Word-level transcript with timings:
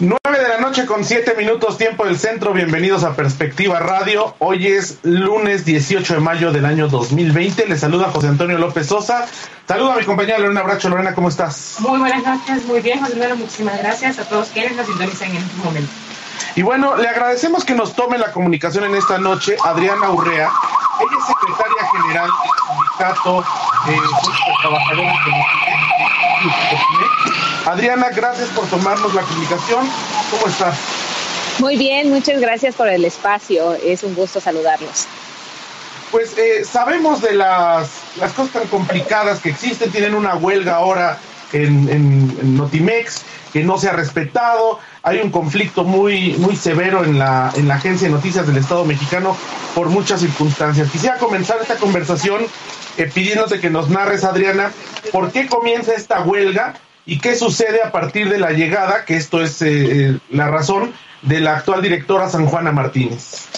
9 0.00 0.18
de 0.24 0.48
la 0.48 0.56
noche 0.56 0.86
con 0.86 1.04
7 1.04 1.34
minutos 1.36 1.76
tiempo 1.76 2.06
del 2.06 2.18
centro. 2.18 2.54
Bienvenidos 2.54 3.04
a 3.04 3.14
Perspectiva 3.14 3.80
Radio. 3.80 4.34
Hoy 4.38 4.66
es 4.66 4.98
lunes 5.02 5.66
18 5.66 6.14
de 6.14 6.20
mayo 6.20 6.52
del 6.52 6.64
año 6.64 6.88
2020. 6.88 7.66
Les 7.66 7.80
saluda 7.80 8.08
José 8.10 8.28
Antonio 8.28 8.56
López 8.56 8.86
Sosa. 8.86 9.26
Saludo 9.68 9.92
a 9.92 9.96
mi 9.96 10.04
compañera 10.06 10.38
Lorena 10.38 10.62
Bracho. 10.62 10.88
Lorena, 10.88 11.14
¿cómo 11.14 11.28
estás? 11.28 11.76
Muy 11.80 11.98
buenas 11.98 12.24
noches, 12.24 12.64
muy 12.64 12.80
bien, 12.80 12.98
José 13.00 13.12
Antonio. 13.12 13.36
Muchísimas 13.36 13.76
gracias 13.76 14.18
a 14.18 14.24
todos 14.24 14.48
quienes 14.48 14.74
nos 14.74 14.86
sintonizan 14.86 15.32
en 15.32 15.36
este 15.36 15.56
momento. 15.62 15.92
Y 16.56 16.62
bueno, 16.62 16.96
le 16.96 17.06
agradecemos 17.06 17.66
que 17.66 17.74
nos 17.74 17.94
tome 17.94 18.16
la 18.16 18.32
comunicación 18.32 18.84
en 18.84 18.94
esta 18.94 19.18
noche 19.18 19.58
Adriana 19.62 20.08
Urrea. 20.08 20.48
Ella 20.98 21.16
es 21.18 21.26
secretaria 21.26 21.90
general 21.92 22.30
del 22.30 22.50
Sindicato 22.96 23.44
de 23.84 23.96
Trabajadores 24.62 25.12
de 26.40 27.09
Adriana, 27.70 28.08
gracias 28.14 28.48
por 28.50 28.66
tomarnos 28.66 29.14
la 29.14 29.22
comunicación. 29.22 29.88
¿Cómo 30.30 30.46
estás? 30.46 30.76
Muy 31.58 31.76
bien, 31.76 32.10
muchas 32.10 32.40
gracias 32.40 32.74
por 32.74 32.88
el 32.88 33.04
espacio. 33.04 33.74
Es 33.74 34.02
un 34.02 34.14
gusto 34.14 34.40
saludarlos. 34.40 35.06
Pues 36.10 36.36
eh, 36.38 36.64
sabemos 36.64 37.20
de 37.20 37.34
las, 37.34 37.88
las 38.18 38.32
cosas 38.32 38.52
tan 38.52 38.68
complicadas 38.68 39.40
que 39.40 39.50
existen. 39.50 39.90
Tienen 39.90 40.14
una 40.14 40.34
huelga 40.34 40.76
ahora 40.76 41.18
en, 41.52 41.88
en 41.88 42.56
Notimex 42.56 43.22
que 43.52 43.62
no 43.62 43.78
se 43.78 43.88
ha 43.88 43.92
respetado 43.92 44.78
hay 45.02 45.20
un 45.20 45.30
conflicto 45.30 45.84
muy, 45.84 46.34
muy 46.34 46.56
severo 46.56 47.04
en 47.04 47.18
la, 47.18 47.52
en 47.56 47.68
la 47.68 47.76
agencia 47.76 48.08
de 48.08 48.14
noticias 48.14 48.46
del 48.46 48.58
Estado 48.58 48.84
mexicano 48.84 49.36
por 49.74 49.88
muchas 49.88 50.20
circunstancias. 50.20 50.90
Quisiera 50.90 51.16
comenzar 51.16 51.58
esta 51.60 51.76
conversación 51.76 52.42
eh, 52.98 53.10
pidiéndote 53.12 53.60
que 53.60 53.70
nos 53.70 53.88
narres, 53.88 54.24
Adriana, 54.24 54.72
por 55.10 55.32
qué 55.32 55.46
comienza 55.46 55.94
esta 55.94 56.20
huelga 56.22 56.74
y 57.06 57.18
qué 57.18 57.36
sucede 57.36 57.82
a 57.82 57.92
partir 57.92 58.28
de 58.28 58.38
la 58.38 58.52
llegada, 58.52 59.04
que 59.04 59.16
esto 59.16 59.42
es 59.42 59.62
eh, 59.62 59.68
eh, 59.70 60.18
la 60.30 60.48
razón, 60.48 60.92
de 61.22 61.40
la 61.40 61.56
actual 61.56 61.82
directora 61.82 62.28
San 62.28 62.46
Juana 62.46 62.72
Martínez. 62.72 63.48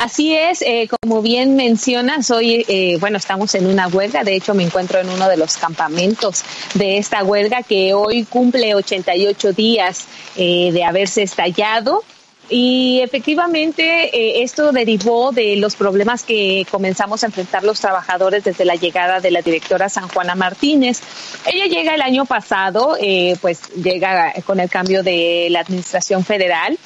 Así 0.00 0.34
es, 0.34 0.62
eh, 0.62 0.88
como 1.02 1.20
bien 1.20 1.56
mencionas, 1.56 2.30
hoy, 2.30 2.64
eh, 2.68 2.96
bueno, 3.00 3.18
estamos 3.18 3.54
en 3.54 3.66
una 3.66 3.86
huelga, 3.86 4.24
de 4.24 4.34
hecho 4.34 4.54
me 4.54 4.62
encuentro 4.62 4.98
en 4.98 5.10
uno 5.10 5.28
de 5.28 5.36
los 5.36 5.58
campamentos 5.58 6.42
de 6.72 6.96
esta 6.96 7.22
huelga 7.22 7.62
que 7.62 7.92
hoy 7.92 8.24
cumple 8.24 8.74
88 8.74 9.52
días 9.52 10.06
eh, 10.36 10.70
de 10.72 10.84
haberse 10.84 11.22
estallado. 11.22 12.02
Y 12.50 13.00
efectivamente 13.00 14.42
esto 14.42 14.72
derivó 14.72 15.30
de 15.30 15.56
los 15.56 15.76
problemas 15.76 16.24
que 16.24 16.66
comenzamos 16.70 17.22
a 17.22 17.26
enfrentar 17.26 17.62
los 17.62 17.80
trabajadores 17.80 18.42
desde 18.42 18.64
la 18.64 18.74
llegada 18.74 19.20
de 19.20 19.30
la 19.30 19.40
directora 19.40 19.88
San 19.88 20.08
Juana 20.08 20.34
Martínez. 20.34 21.00
Ella 21.46 21.66
llega 21.66 21.94
el 21.94 22.02
año 22.02 22.24
pasado, 22.24 22.96
pues 23.40 23.60
llega 23.74 24.32
con 24.44 24.58
el 24.58 24.68
cambio 24.68 25.02
de 25.02 25.46
la 25.50 25.60
administración 25.60 26.24
federal 26.24 26.76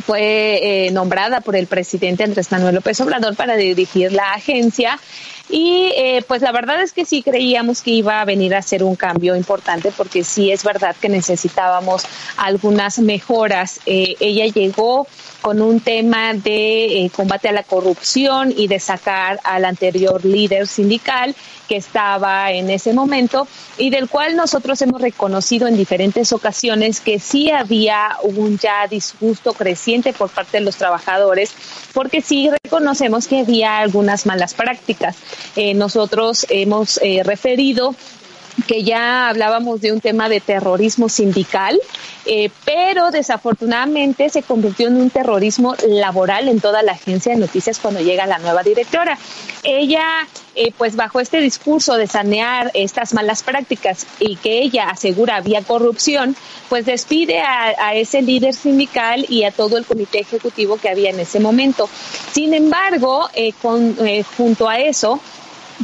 fue 0.00 0.86
eh, 0.86 0.90
nombrada 0.90 1.40
por 1.40 1.56
el 1.56 1.66
presidente 1.66 2.24
Andrés 2.24 2.50
Manuel 2.50 2.74
López 2.76 3.00
Obrador 3.00 3.36
para 3.36 3.56
dirigir 3.56 4.12
la 4.12 4.32
agencia 4.32 4.98
y 5.50 5.92
eh, 5.96 6.24
pues 6.26 6.42
la 6.42 6.52
verdad 6.52 6.80
es 6.80 6.92
que 6.92 7.04
sí 7.04 7.22
creíamos 7.22 7.82
que 7.82 7.90
iba 7.90 8.20
a 8.20 8.24
venir 8.24 8.54
a 8.54 8.62
ser 8.62 8.84
un 8.84 8.94
cambio 8.94 9.34
importante 9.34 9.92
porque 9.96 10.22
sí 10.22 10.52
es 10.52 10.62
verdad 10.62 10.94
que 11.00 11.08
necesitábamos 11.08 12.04
algunas 12.36 12.98
mejoras. 13.00 13.80
Eh, 13.86 14.16
ella 14.20 14.46
llegó 14.46 15.06
con 15.40 15.60
un 15.60 15.80
tema 15.80 16.34
de 16.34 17.04
eh, 17.04 17.10
combate 17.10 17.48
a 17.48 17.52
la 17.52 17.62
corrupción 17.62 18.52
y 18.56 18.68
de 18.68 18.78
sacar 18.78 19.40
al 19.44 19.64
anterior 19.64 20.24
líder 20.24 20.66
sindical 20.66 21.34
que 21.68 21.76
estaba 21.76 22.50
en 22.50 22.68
ese 22.68 22.92
momento 22.92 23.46
y 23.78 23.90
del 23.90 24.08
cual 24.08 24.34
nosotros 24.34 24.82
hemos 24.82 25.00
reconocido 25.00 25.68
en 25.68 25.76
diferentes 25.76 26.32
ocasiones 26.32 27.00
que 27.00 27.20
sí 27.20 27.50
había 27.50 28.16
un 28.22 28.58
ya 28.58 28.86
disgusto 28.88 29.52
creciente 29.52 30.12
por 30.12 30.30
parte 30.30 30.58
de 30.58 30.64
los 30.64 30.76
trabajadores 30.76 31.52
porque 31.94 32.22
sí 32.22 32.50
reconocemos 32.64 33.28
que 33.28 33.40
había 33.40 33.78
algunas 33.78 34.26
malas 34.26 34.54
prácticas. 34.54 35.16
Eh, 35.56 35.74
nosotros 35.74 36.46
hemos 36.50 36.98
eh, 37.02 37.22
referido 37.24 37.94
que 38.62 38.82
ya 38.84 39.28
hablábamos 39.28 39.80
de 39.80 39.92
un 39.92 40.00
tema 40.00 40.28
de 40.28 40.40
terrorismo 40.40 41.08
sindical, 41.08 41.80
eh, 42.26 42.50
pero 42.64 43.10
desafortunadamente 43.10 44.28
se 44.28 44.42
convirtió 44.42 44.88
en 44.88 44.96
un 44.96 45.10
terrorismo 45.10 45.74
laboral 45.88 46.48
en 46.48 46.60
toda 46.60 46.82
la 46.82 46.92
agencia 46.92 47.32
de 47.32 47.40
noticias 47.40 47.78
cuando 47.78 48.00
llega 48.00 48.26
la 48.26 48.38
nueva 48.38 48.62
directora. 48.62 49.18
Ella, 49.62 50.04
eh, 50.54 50.72
pues 50.76 50.96
bajo 50.96 51.20
este 51.20 51.40
discurso 51.40 51.96
de 51.96 52.06
sanear 52.06 52.70
estas 52.74 53.14
malas 53.14 53.42
prácticas 53.42 54.06
y 54.18 54.36
que 54.36 54.62
ella 54.62 54.90
asegura 54.90 55.36
había 55.36 55.62
corrupción, 55.62 56.36
pues 56.68 56.86
despide 56.86 57.40
a, 57.40 57.94
ese 57.94 58.22
líder 58.22 58.54
sindical 58.54 59.26
y 59.28 59.44
a 59.44 59.50
todo 59.50 59.76
el 59.76 59.84
comité 59.84 60.20
ejecutivo 60.20 60.76
que 60.76 60.88
había 60.88 61.10
en 61.10 61.20
ese 61.20 61.40
momento. 61.40 61.88
Sin 62.32 62.54
embargo, 62.54 63.28
eh, 63.34 63.52
junto 64.36 64.68
a 64.68 64.78
eso, 64.78 65.20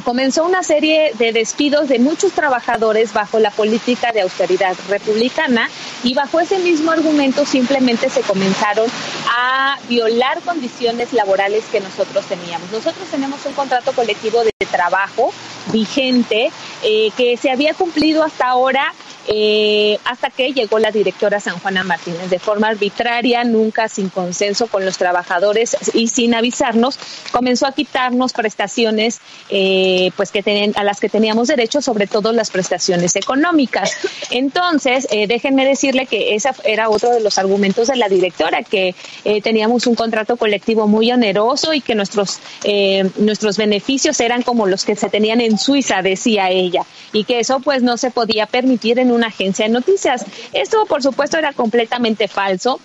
comenzó 0.04 0.44
una 0.44 0.62
serie 0.62 1.12
de 1.18 1.32
despidos 1.32 1.88
de 1.88 1.98
muchos 1.98 2.32
trabajadores 2.32 3.12
bajo 3.12 3.38
la 3.38 3.50
política 3.50 4.12
de 4.12 4.22
austeridad 4.22 4.74
republicana 4.88 5.68
y 6.02 6.14
bajo 6.14 6.40
ese 6.40 6.58
mismo 6.58 6.90
argumento 6.90 7.44
simplemente 7.46 8.10
se 8.10 8.20
comenzaron 8.20 8.86
a 9.28 9.78
violar 9.88 10.40
condiciones 10.42 11.12
laborales 11.12 11.64
que 11.70 11.80
nosotros 11.80 12.24
teníamos. 12.26 12.70
Nosotros 12.70 13.08
tenemos 13.10 13.44
un 13.46 13.52
contrato 13.52 13.92
colectivo 13.92 14.42
de 14.44 14.52
trabajo 14.70 15.32
vigente 15.72 16.50
eh, 16.82 17.10
que 17.16 17.36
se 17.36 17.50
había 17.50 17.74
cumplido 17.74 18.22
hasta 18.22 18.46
ahora 18.46 18.92
eh, 19.28 19.98
hasta 20.04 20.30
que 20.30 20.52
llegó 20.52 20.78
la 20.78 20.90
directora 20.90 21.40
San 21.40 21.58
Juana 21.58 21.84
Martínez 21.84 22.30
de 22.30 22.38
forma 22.38 22.68
arbitraria, 22.68 23.44
nunca 23.44 23.88
sin 23.88 24.08
consenso 24.08 24.66
con 24.66 24.84
los 24.84 24.98
trabajadores 24.98 25.76
y 25.94 26.08
sin 26.08 26.34
avisarnos, 26.34 26.98
comenzó 27.32 27.66
a 27.66 27.72
quitarnos 27.72 28.32
prestaciones 28.32 29.20
eh, 29.48 30.10
pues 30.16 30.30
que 30.30 30.42
ten, 30.42 30.72
a 30.76 30.84
las 30.84 31.00
que 31.00 31.08
teníamos 31.08 31.48
derecho, 31.48 31.80
sobre 31.82 32.06
todo 32.06 32.32
las 32.32 32.50
prestaciones 32.50 33.16
económicas. 33.16 33.92
Entonces, 34.30 35.06
eh, 35.10 35.26
déjenme 35.26 35.64
decirle 35.64 36.06
que 36.06 36.34
ese 36.34 36.50
era 36.64 36.88
otro 36.88 37.10
de 37.10 37.20
los 37.20 37.38
argumentos 37.38 37.88
de 37.88 37.96
la 37.96 38.08
directora, 38.08 38.62
que 38.62 38.94
eh, 39.24 39.40
teníamos 39.42 39.86
un 39.86 39.94
contrato 39.94 40.36
colectivo 40.36 40.86
muy 40.86 41.10
oneroso 41.10 41.72
y 41.72 41.80
que 41.80 41.94
nuestros, 41.94 42.38
eh, 42.64 43.08
nuestros 43.16 43.56
beneficios 43.56 44.20
eran 44.20 44.42
como 44.42 44.66
los 44.66 44.84
que 44.84 44.96
se 44.96 45.08
tenían 45.08 45.40
en 45.40 45.58
Suiza, 45.58 46.02
decía 46.02 46.50
ella, 46.50 46.82
y 47.12 47.24
que 47.24 47.40
eso 47.40 47.60
pues 47.60 47.82
no 47.82 47.96
se 47.96 48.10
podía 48.10 48.46
permitir 48.46 48.98
en 48.98 49.10
una 49.16 49.28
agencia 49.28 49.66
de 49.66 49.72
noticias. 49.72 50.24
Esto, 50.52 50.86
por 50.86 51.02
supuesto, 51.02 51.38
era 51.38 51.52
completamente 51.52 52.28
falso. 52.28 52.78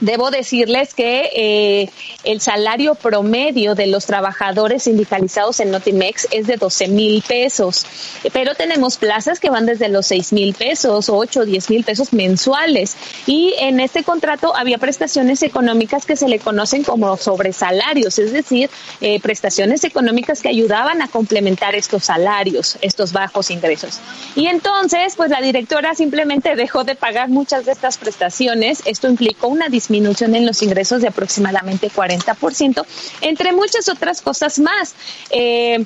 Debo 0.00 0.30
decirles 0.30 0.92
que 0.92 1.30
eh, 1.34 1.90
el 2.24 2.42
salario 2.42 2.94
promedio 2.94 3.74
de 3.74 3.86
los 3.86 4.04
trabajadores 4.04 4.82
sindicalizados 4.82 5.58
en 5.60 5.70
Notimex 5.70 6.28
es 6.32 6.46
de 6.46 6.56
12 6.56 6.88
mil 6.88 7.22
pesos, 7.22 7.86
pero 8.32 8.54
tenemos 8.54 8.98
plazas 8.98 9.40
que 9.40 9.48
van 9.48 9.64
desde 9.64 9.88
los 9.88 10.06
6 10.06 10.34
mil 10.34 10.54
pesos, 10.54 11.08
8, 11.08 11.46
10 11.46 11.70
mil 11.70 11.84
pesos 11.84 12.12
mensuales. 12.12 12.94
Y 13.26 13.54
en 13.58 13.80
este 13.80 14.04
contrato 14.04 14.54
había 14.54 14.76
prestaciones 14.76 15.42
económicas 15.42 16.04
que 16.04 16.16
se 16.16 16.28
le 16.28 16.40
conocen 16.40 16.84
como 16.84 17.16
sobresalarios, 17.16 18.18
es 18.18 18.32
decir, 18.32 18.68
eh, 19.00 19.18
prestaciones 19.20 19.84
económicas 19.84 20.42
que 20.42 20.50
ayudaban 20.50 21.00
a 21.00 21.08
complementar 21.08 21.74
estos 21.74 22.04
salarios, 22.04 22.76
estos 22.82 23.12
bajos 23.12 23.50
ingresos. 23.50 24.00
Y 24.34 24.46
entonces, 24.48 25.14
pues 25.16 25.30
la 25.30 25.40
directora 25.40 25.94
simplemente 25.94 26.54
dejó 26.54 26.84
de 26.84 26.96
pagar 26.96 27.30
muchas 27.30 27.64
de 27.64 27.72
estas 27.72 27.96
prestaciones. 27.96 28.82
Esto 28.84 29.08
implicó 29.08 29.48
una 29.48 29.68
disminución 29.86 30.34
en 30.34 30.46
los 30.46 30.62
ingresos 30.62 31.00
de 31.00 31.08
aproximadamente 31.08 31.90
40%, 31.90 32.84
entre 33.20 33.52
muchas 33.52 33.88
otras 33.88 34.20
cosas 34.20 34.58
más. 34.58 34.94
Eh, 35.30 35.84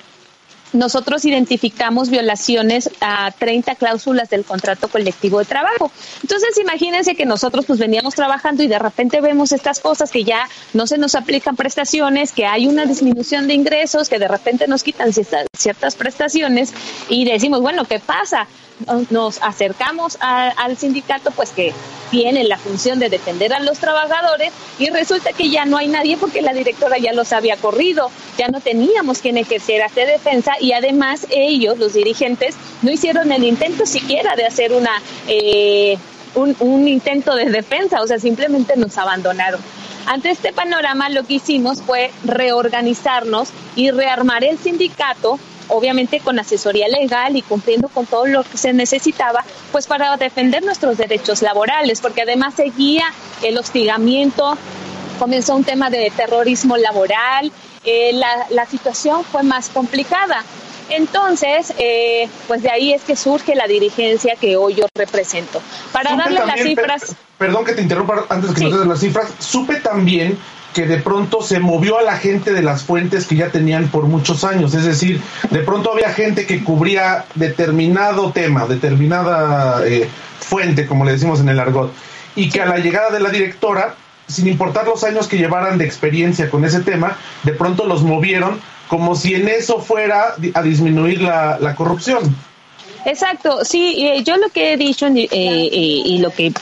nosotros 0.73 1.25
identificamos 1.25 2.11
violaciones 2.11 2.91
a 3.01 3.31
30 3.33 3.75
cláusulas 3.75 4.31
del 4.31 4.45
contrato 4.45 4.89
colectivo 4.89 5.39
de 5.39 5.45
trabajo. 5.45 5.91
Entonces, 6.23 6.57
imagínense 6.59 7.15
que 7.15 7.27
nosotros 7.27 7.67
pues 7.67 7.79
veníamos 7.79 8.15
trabajando 8.15 8.63
y 8.63 8.69
de 8.69 8.79
repente 8.79 9.21
vemos 9.21 9.53
estas 9.53 9.81
cosas 9.81 10.11
que 10.11 10.25
ya 10.25 10.49
no 10.73 10.87
se 10.87 10.99
nos 10.99 11.15
aplican 11.15 11.57
prestaciones, 11.57 12.33
que 12.33 12.47
hay 12.47 12.67
una 12.67 12.87
disminución 12.87 13.49
de 13.49 13.55
ingresos, 13.55 14.09
que 14.09 14.19
de 14.19 14.29
repente 14.29 14.67
nos 14.69 14.83
quitan 14.83 15.13
ciertas 15.13 15.95
prestaciones 15.95 16.73
y 17.09 17.25
decimos, 17.25 17.61
bueno, 17.61 17.85
¿qué 17.85 17.99
pasa? 17.99 18.47
nos 19.11 19.43
acercamos 19.43 20.17
al 20.21 20.77
sindicato, 20.77 21.31
pues 21.33 21.51
que 21.51 21.73
tiene 22.11 22.45
la 22.45 22.59
función 22.59 22.99
de 22.99 23.09
defender 23.09 23.53
a 23.53 23.61
los 23.61 23.79
trabajadores 23.79 24.53
y 24.79 24.91
resulta 24.91 25.33
que 25.33 25.49
ya 25.49 25.65
no 25.65 25.77
hay 25.77 25.87
nadie 25.87 26.17
porque 26.17 26.43
la 26.43 26.53
directora 26.53 26.99
ya 26.99 27.13
los 27.13 27.33
había 27.33 27.57
corrido, 27.57 28.11
ya 28.37 28.49
no 28.49 28.61
teníamos 28.61 29.19
quien 29.19 29.37
ejercer 29.37 29.83
esta 29.83 30.05
defensa 30.05 30.53
y 30.61 30.73
además 30.73 31.27
ellos, 31.31 31.79
los 31.79 31.95
dirigentes, 31.95 32.55
no 32.83 32.91
hicieron 32.91 33.33
el 33.33 33.45
intento 33.45 33.87
siquiera 33.87 34.37
de 34.37 34.47
hacer 34.47 34.73
una 34.73 35.03
eh, 35.27 35.99
un, 36.35 36.55
un 36.61 36.87
intento 36.87 37.35
de 37.35 37.47
defensa, 37.47 38.01
o 38.01 38.07
sea, 38.07 38.19
simplemente 38.19 38.77
nos 38.77 38.97
abandonaron. 38.99 39.61
Ante 40.07 40.31
este 40.31 40.53
panorama 40.53 41.09
lo 41.09 41.25
que 41.25 41.35
hicimos 41.35 41.83
fue 41.83 42.11
reorganizarnos 42.25 43.51
y 43.77 43.91
rearmar 43.91 44.45
el 44.45 44.59
sindicato 44.59 45.39
obviamente 45.71 46.21
con 46.21 46.39
asesoría 46.39 46.89
legal 46.89 47.37
y 47.37 47.43
cumpliendo 47.43 47.89
con 47.89 48.07
todo 48.07 48.27
lo 48.27 48.43
que 48.43 48.59
se 48.59 48.73
necesitaba, 48.73 49.45
pues 49.73 49.87
para 49.87 50.17
defender 50.17 50.65
nuestros 50.65 50.99
derechos 50.99 51.43
laborales, 51.43 52.01
porque 52.01 52.23
además 52.23 52.55
seguía 52.55 53.05
el 53.43 53.57
hostigamiento, 53.57 54.57
comenzó 55.19 55.55
un 55.55 55.65
tema 55.65 55.89
de 55.91 56.13
terrorismo 56.15 56.77
laboral, 56.77 57.53
eh, 57.85 58.13
la, 58.15 58.47
la 58.51 58.67
situación 58.67 59.25
fue 59.25 59.43
más 59.43 59.69
complicada. 59.69 60.45
Entonces, 60.91 61.73
eh, 61.79 62.29
pues 62.49 62.63
de 62.63 62.71
ahí 62.71 62.93
es 62.93 63.03
que 63.03 63.15
surge 63.15 63.55
la 63.55 63.67
dirigencia 63.67 64.35
que 64.35 64.57
hoy 64.57 64.75
yo 64.75 64.87
represento. 64.95 65.63
Para 65.93 66.17
darle 66.17 66.41
las 66.45 66.61
cifras. 66.61 67.17
perdón 67.39 67.65
que 67.65 67.73
te 67.73 67.83
interrumpa 67.83 68.27
antes 68.29 68.53
que 68.53 68.65
nos 68.65 68.79
des 68.79 68.87
las 68.87 69.01
cifras. 69.01 69.33
Supe 69.39 69.77
también 69.77 70.37
que 70.75 70.87
de 70.87 70.99
pronto 70.99 71.43
se 71.43 71.59
movió 71.59 71.99
a 71.99 72.03
la 72.03 72.17
gente 72.17 72.53
de 72.53 72.63
las 72.63 72.85
fuentes 72.85 73.27
que 73.27 73.37
ya 73.37 73.51
tenían 73.51 73.89
por 73.89 74.05
muchos 74.05 74.45
años. 74.45 74.75
Es 74.75 74.85
decir, 74.85 75.21
de 75.51 75.61
pronto 75.61 75.93
había 75.93 76.11
gente 76.11 76.47
que 76.47 76.63
cubría 76.63 77.25
determinado 77.35 78.33
tema, 78.33 78.67
determinada 78.67 79.87
eh, 79.87 80.09
fuente, 80.41 80.87
como 80.87 81.05
le 81.05 81.13
decimos 81.13 81.41
en 81.41 81.49
el 81.49 81.61
argot, 81.61 81.93
y 82.35 82.51
que 82.51 82.61
a 82.61 82.67
la 82.67 82.79
llegada 82.79 83.11
de 83.11 83.21
la 83.21 83.31
directora, 83.31 83.95
sin 84.31 84.49
importar 84.49 84.87
los 84.87 85.05
años 85.05 85.29
que 85.29 85.37
llevaran 85.37 85.79
de 85.79 85.85
experiencia 85.85 86.51
con 86.51 86.65
ese 86.65 86.81
tema, 86.81 87.17
de 87.43 87.53
pronto 87.53 87.87
los 87.87 88.03
movieron 88.03 88.61
como 88.89 89.15
si 89.15 89.35
en 89.35 89.49
eso 89.49 89.81
fuera 89.81 90.35
a 90.55 90.63
disminuir 90.63 91.23
la, 91.23 91.59
la 91.61 91.75
corrupción. 91.77 92.35
Exacto, 93.05 93.65
sí, 93.65 93.95
eh, 93.99 94.23
yo 94.25 94.37
lo 94.37 94.51
que 94.51 94.73
he 94.73 94.77
dicho 94.77 95.07
eh, 95.07 95.29
eh, 95.31 95.69
y 96.05 96.19
lo 96.19 96.31
que 96.31 96.53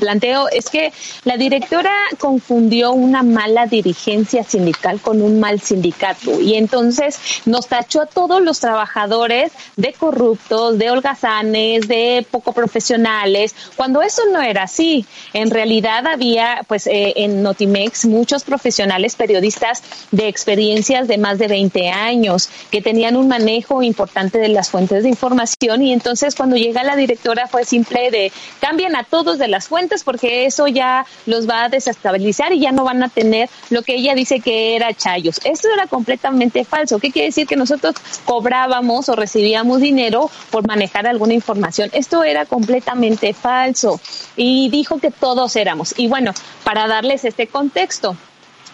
planteo 0.00 0.48
es 0.48 0.70
que 0.70 0.92
la 1.24 1.36
directora 1.36 1.92
confundió 2.18 2.92
una 2.92 3.22
mala 3.22 3.66
dirigencia 3.66 4.42
sindical 4.42 5.00
con 5.00 5.22
un 5.22 5.38
mal 5.38 5.60
sindicato 5.60 6.40
y 6.40 6.54
entonces 6.54 7.18
nos 7.44 7.66
tachó 7.68 8.02
a 8.02 8.06
todos 8.06 8.42
los 8.42 8.60
trabajadores 8.60 9.52
de 9.76 9.92
corruptos, 9.92 10.78
de 10.78 10.90
holgazanes, 10.90 11.86
de 11.86 12.26
poco 12.30 12.52
profesionales, 12.52 13.54
cuando 13.76 14.02
eso 14.02 14.22
no 14.32 14.40
era 14.40 14.64
así. 14.64 15.06
En 15.32 15.50
realidad 15.50 16.06
había, 16.06 16.64
pues, 16.66 16.88
en 16.90 17.42
Notimex 17.42 18.06
muchos 18.06 18.44
profesionales 18.44 19.16
periodistas 19.16 19.82
de 20.10 20.28
experiencias 20.28 21.08
de 21.08 21.18
más 21.18 21.38
de 21.38 21.48
20 21.48 21.90
años 21.90 22.48
que 22.70 22.80
tenían 22.80 23.16
un 23.16 23.28
manejo 23.28 23.82
importante 23.82 24.38
de 24.38 24.48
las 24.48 24.70
fuentes 24.70 25.02
de 25.02 25.10
información 25.10 25.67
y 25.76 25.92
entonces 25.92 26.34
cuando 26.34 26.56
llega 26.56 26.82
la 26.82 26.96
directora 26.96 27.46
fue 27.46 27.64
simple 27.64 28.10
de 28.10 28.32
cambien 28.60 28.96
a 28.96 29.04
todos 29.04 29.38
de 29.38 29.48
las 29.48 29.68
fuentes 29.68 30.02
porque 30.02 30.46
eso 30.46 30.66
ya 30.66 31.04
los 31.26 31.48
va 31.48 31.64
a 31.64 31.68
desestabilizar 31.68 32.52
y 32.52 32.60
ya 32.60 32.72
no 32.72 32.84
van 32.84 33.02
a 33.02 33.08
tener 33.08 33.50
lo 33.70 33.82
que 33.82 33.96
ella 33.96 34.14
dice 34.14 34.40
que 34.40 34.76
era 34.76 34.94
chayos. 34.94 35.40
Esto 35.44 35.68
era 35.72 35.86
completamente 35.86 36.64
falso. 36.64 36.98
¿Qué 36.98 37.10
quiere 37.10 37.26
decir? 37.26 37.46
Que 37.46 37.56
nosotros 37.56 37.96
cobrábamos 38.24 39.08
o 39.08 39.16
recibíamos 39.16 39.80
dinero 39.80 40.30
por 40.50 40.66
manejar 40.66 41.06
alguna 41.06 41.34
información. 41.34 41.90
Esto 41.92 42.24
era 42.24 42.46
completamente 42.46 43.34
falso 43.34 44.00
y 44.36 44.70
dijo 44.70 44.98
que 44.98 45.10
todos 45.10 45.56
éramos. 45.56 45.94
Y 45.96 46.08
bueno, 46.08 46.32
para 46.64 46.86
darles 46.86 47.24
este 47.24 47.46
contexto, 47.46 48.16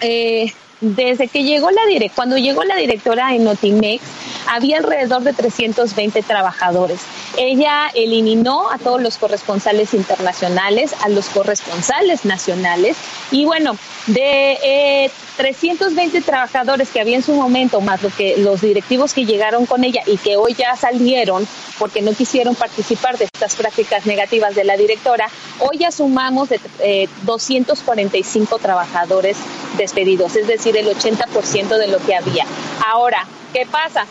eh, 0.01 0.53
desde 0.81 1.29
que 1.29 1.45
llegó 1.45 1.71
la 1.71 1.87
direct, 1.87 2.15
cuando 2.15 2.37
llegó 2.37 2.65
la 2.65 2.77
directora 2.77 3.35
en 3.35 3.45
Notimex, 3.45 4.03
había 4.49 4.79
alrededor 4.79 5.23
de 5.23 5.33
320 5.33 6.23
trabajadores. 6.23 7.01
Ella 7.37 7.91
eliminó 7.95 8.71
a 8.71 8.79
todos 8.79 9.03
los 9.03 9.19
corresponsales 9.19 9.95
internacionales, 9.95 10.95
a 11.03 11.09
los 11.09 11.27
corresponsales 11.27 12.25
nacionales 12.25 12.97
y 13.31 13.45
bueno, 13.45 13.77
de 14.07 15.11
320 15.37 16.19
eh, 16.19 16.21
trabajadores 16.21 16.91
que 16.91 17.01
había 17.01 17.17
en 17.17 17.23
su 17.23 17.35
momento, 17.35 17.81
más 17.81 18.01
que 18.17 18.37
los 18.39 18.61
directivos 18.61 19.15
que 19.15 19.25
llegaron 19.25 19.67
con 19.67 19.83
ella 19.83 20.03
y 20.07 20.19
que 20.19 20.37
hoy 20.37 20.55
ya 20.55 20.77
salieron 20.77 21.47
porque 21.79 22.03
no 22.03 22.13
quisieron 22.13 22.55
participar 22.55 23.19
de 23.19 23.25
estas 23.25 23.57
prácticas 23.57 24.07
negativas 24.07 24.55
de 24.55 24.65
la 24.65 24.77
directora, 24.77 25.29
hoy 25.59 25.79
ya 25.79 25.91
sumamos 25.91 26.49
de 26.51 27.09
245 27.23 28.57
eh, 28.57 28.59
trabajadores 28.61 29.37
despedidos, 29.77 30.37
es 30.37 30.47
decir, 30.47 30.77
el 30.77 30.87
80% 30.87 31.79
de 31.79 31.89
lo 31.89 31.99
que 31.99 32.15
había. 32.15 32.45
Ahora, 32.87 33.27
¿qué 33.53 33.67
pasa? 33.67 34.07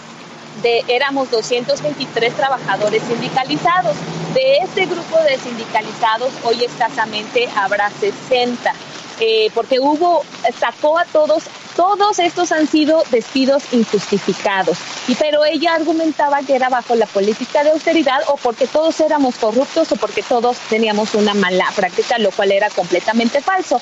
De, 0.61 0.83
éramos 0.87 1.31
223 1.31 2.33
trabajadores 2.35 3.01
sindicalizados. 3.03 3.95
De 4.33 4.57
este 4.57 4.85
grupo 4.85 5.17
de 5.19 5.37
sindicalizados, 5.37 6.31
hoy 6.43 6.63
escasamente 6.63 7.49
habrá 7.55 7.89
60 7.89 8.73
eh, 9.19 9.51
porque 9.53 9.79
hubo, 9.79 10.25
sacó 10.59 10.97
a 10.97 11.05
todos, 11.05 11.43
todos 11.75 12.19
estos 12.19 12.51
han 12.51 12.67
sido 12.67 13.03
despidos 13.11 13.63
injustificados. 13.71 14.77
Y 15.07 15.15
pero 15.15 15.45
ella 15.45 15.75
argumentaba 15.75 16.41
que 16.41 16.55
era 16.55 16.69
bajo 16.69 16.95
la 16.95 17.05
política 17.05 17.63
de 17.63 17.71
austeridad 17.71 18.21
o 18.27 18.37
porque 18.37 18.67
todos 18.67 18.99
éramos 18.99 19.35
corruptos 19.35 19.91
o 19.91 19.95
porque 19.95 20.23
todos 20.23 20.57
teníamos 20.69 21.13
una 21.15 21.33
mala 21.33 21.71
práctica, 21.75 22.17
lo 22.17 22.31
cual 22.31 22.51
era 22.51 22.69
completamente 22.69 23.41
falso. 23.41 23.79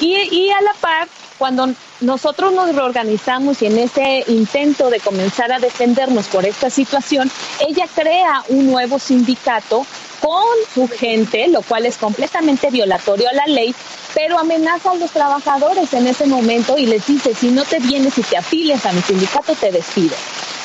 Y, 0.00 0.14
y 0.14 0.50
a 0.50 0.60
la 0.60 0.74
par, 0.74 1.08
cuando 1.38 1.68
nosotros 2.00 2.52
nos 2.52 2.74
reorganizamos 2.74 3.62
y 3.62 3.66
en 3.66 3.78
ese 3.78 4.24
intento 4.28 4.90
de 4.90 5.00
comenzar 5.00 5.52
a 5.52 5.58
defendernos 5.58 6.26
por 6.26 6.46
esta 6.46 6.70
situación, 6.70 7.30
ella 7.66 7.86
crea 7.94 8.42
un 8.48 8.66
nuevo 8.66 8.98
sindicato 8.98 9.86
con 10.20 10.44
su 10.72 10.88
gente, 10.88 11.48
lo 11.48 11.62
cual 11.62 11.86
es 11.86 11.98
completamente 11.98 12.70
violatorio 12.70 13.28
a 13.28 13.34
la 13.34 13.46
ley, 13.46 13.74
pero 14.14 14.38
amenaza 14.38 14.92
a 14.92 14.94
los 14.94 15.10
trabajadores 15.10 15.92
en 15.92 16.06
ese 16.06 16.26
momento 16.26 16.78
y 16.78 16.86
les 16.86 17.06
dice, 17.06 17.34
si 17.34 17.48
no 17.48 17.64
te 17.64 17.78
vienes 17.78 18.16
y 18.16 18.22
te 18.22 18.36
afilias 18.36 18.86
a 18.86 18.92
mi 18.92 19.02
sindicato, 19.02 19.54
te 19.54 19.70
despido. 19.70 20.16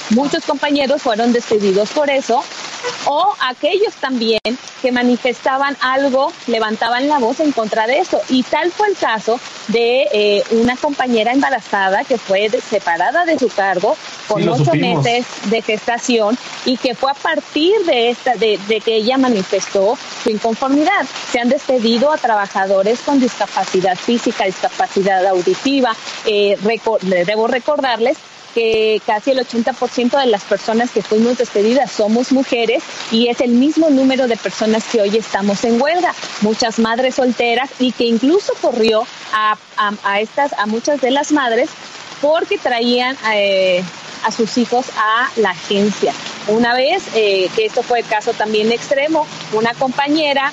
Muchos 0.09 0.43
compañeros 0.45 1.01
fueron 1.01 1.33
despedidos 1.33 1.89
por 1.91 2.09
eso 2.09 2.43
o 3.05 3.35
aquellos 3.41 3.93
también 3.95 4.39
que 4.81 4.91
manifestaban 4.91 5.75
algo, 5.81 6.31
levantaban 6.47 7.07
la 7.07 7.19
voz 7.19 7.39
en 7.39 7.51
contra 7.51 7.85
de 7.85 7.99
eso. 7.99 8.21
Y 8.29 8.43
tal 8.43 8.71
fue 8.71 8.87
el 8.87 8.95
caso 8.95 9.39
de 9.67 10.07
eh, 10.11 10.43
una 10.51 10.75
compañera 10.77 11.31
embarazada 11.31 12.03
que 12.03 12.17
fue 12.17 12.49
separada 12.49 13.25
de 13.25 13.37
su 13.37 13.49
cargo 13.49 13.95
con 14.27 14.47
ocho 14.47 14.73
meses 14.73 15.25
de 15.45 15.61
gestación 15.61 16.37
y 16.65 16.77
que 16.77 16.95
fue 16.95 17.11
a 17.11 17.15
partir 17.15 17.73
de, 17.85 18.09
esta, 18.09 18.35
de, 18.35 18.57
que 18.83 18.95
ella 18.95 19.17
manifestó 19.17 19.97
su 20.23 20.29
inconformidad. 20.29 21.05
Se 21.31 21.39
han 21.39 21.49
despedido 21.49 22.11
a 22.11 22.17
trabajadores 22.17 23.01
con 23.01 23.19
discapacidad 23.19 23.97
física, 23.97 24.45
discapacidad 24.45 25.25
auditiva. 25.25 25.95
Eh, 26.25 26.57
debo 27.25 27.47
recordarles 27.47 28.17
que 28.53 29.01
casi 29.05 29.31
el 29.31 29.39
80% 29.39 30.19
de 30.19 30.25
las 30.27 30.43
personas 30.43 30.91
que 30.91 31.01
fuimos 31.01 31.37
despedidas 31.37 31.91
somos 31.91 32.31
mujeres 32.31 32.83
y 33.11 33.27
es 33.27 33.41
el 33.41 33.51
mismo 33.51 33.89
número 33.89 34.27
de 34.27 34.37
personas 34.37 34.83
que 34.91 35.01
hoy 35.01 35.15
estamos 35.17 35.63
en 35.63 35.81
huelga. 35.81 36.13
Muchas 36.41 36.79
madres 36.79 37.15
solteras 37.15 37.69
y 37.79 37.91
que 37.91 38.05
incluso 38.05 38.53
corrió 38.61 39.05
a, 39.33 39.57
a, 40.03 40.19
estas, 40.19 40.53
a 40.53 40.65
muchas 40.65 41.01
de 41.01 41.11
las 41.11 41.31
madres 41.31 41.69
porque 42.21 42.57
traían 42.57 43.17
eh, 43.33 43.83
a 44.23 44.31
sus 44.31 44.57
hijos 44.57 44.87
a 44.97 45.29
la 45.37 45.51
agencia. 45.51 46.13
Una 46.47 46.73
vez, 46.73 47.03
eh, 47.15 47.49
que 47.55 47.65
esto 47.65 47.83
fue 47.83 47.99
el 47.99 48.05
caso 48.05 48.33
también 48.33 48.71
extremo, 48.71 49.27
una 49.53 49.73
compañera 49.73 50.51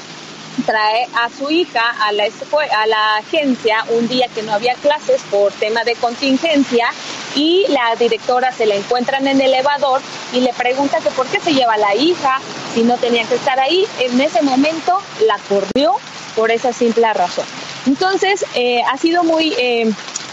trae 0.64 1.06
a 1.14 1.28
su 1.28 1.50
hija 1.50 1.90
a 2.00 2.12
la, 2.12 2.24
a 2.24 2.86
la 2.86 3.16
agencia 3.16 3.84
un 3.90 4.08
día 4.08 4.28
que 4.28 4.42
no 4.42 4.52
había 4.52 4.74
clases 4.74 5.20
por 5.30 5.52
tema 5.52 5.84
de 5.84 5.94
contingencia 5.96 6.88
y 7.34 7.66
la 7.68 7.94
directora 7.96 8.52
se 8.52 8.66
la 8.66 8.74
encuentra 8.74 9.18
en 9.18 9.28
el 9.28 9.40
elevador 9.40 10.00
y 10.32 10.40
le 10.40 10.52
pregunta 10.52 10.98
que 11.00 11.10
por 11.10 11.26
qué 11.26 11.40
se 11.40 11.52
lleva 11.52 11.74
a 11.74 11.78
la 11.78 11.94
hija 11.94 12.40
si 12.74 12.82
no 12.82 12.96
tenía 12.96 13.24
que 13.24 13.34
estar 13.34 13.58
ahí. 13.60 13.86
En 14.00 14.20
ese 14.20 14.42
momento 14.42 14.98
la 15.26 15.38
corrió 15.48 15.96
por 16.34 16.50
esa 16.50 16.72
simple 16.72 17.12
razón. 17.12 17.44
Entonces, 17.86 18.44
eh, 18.54 18.82
ha 18.82 18.96
sido 18.98 19.22
muy 19.22 19.54
eh, 19.58 19.90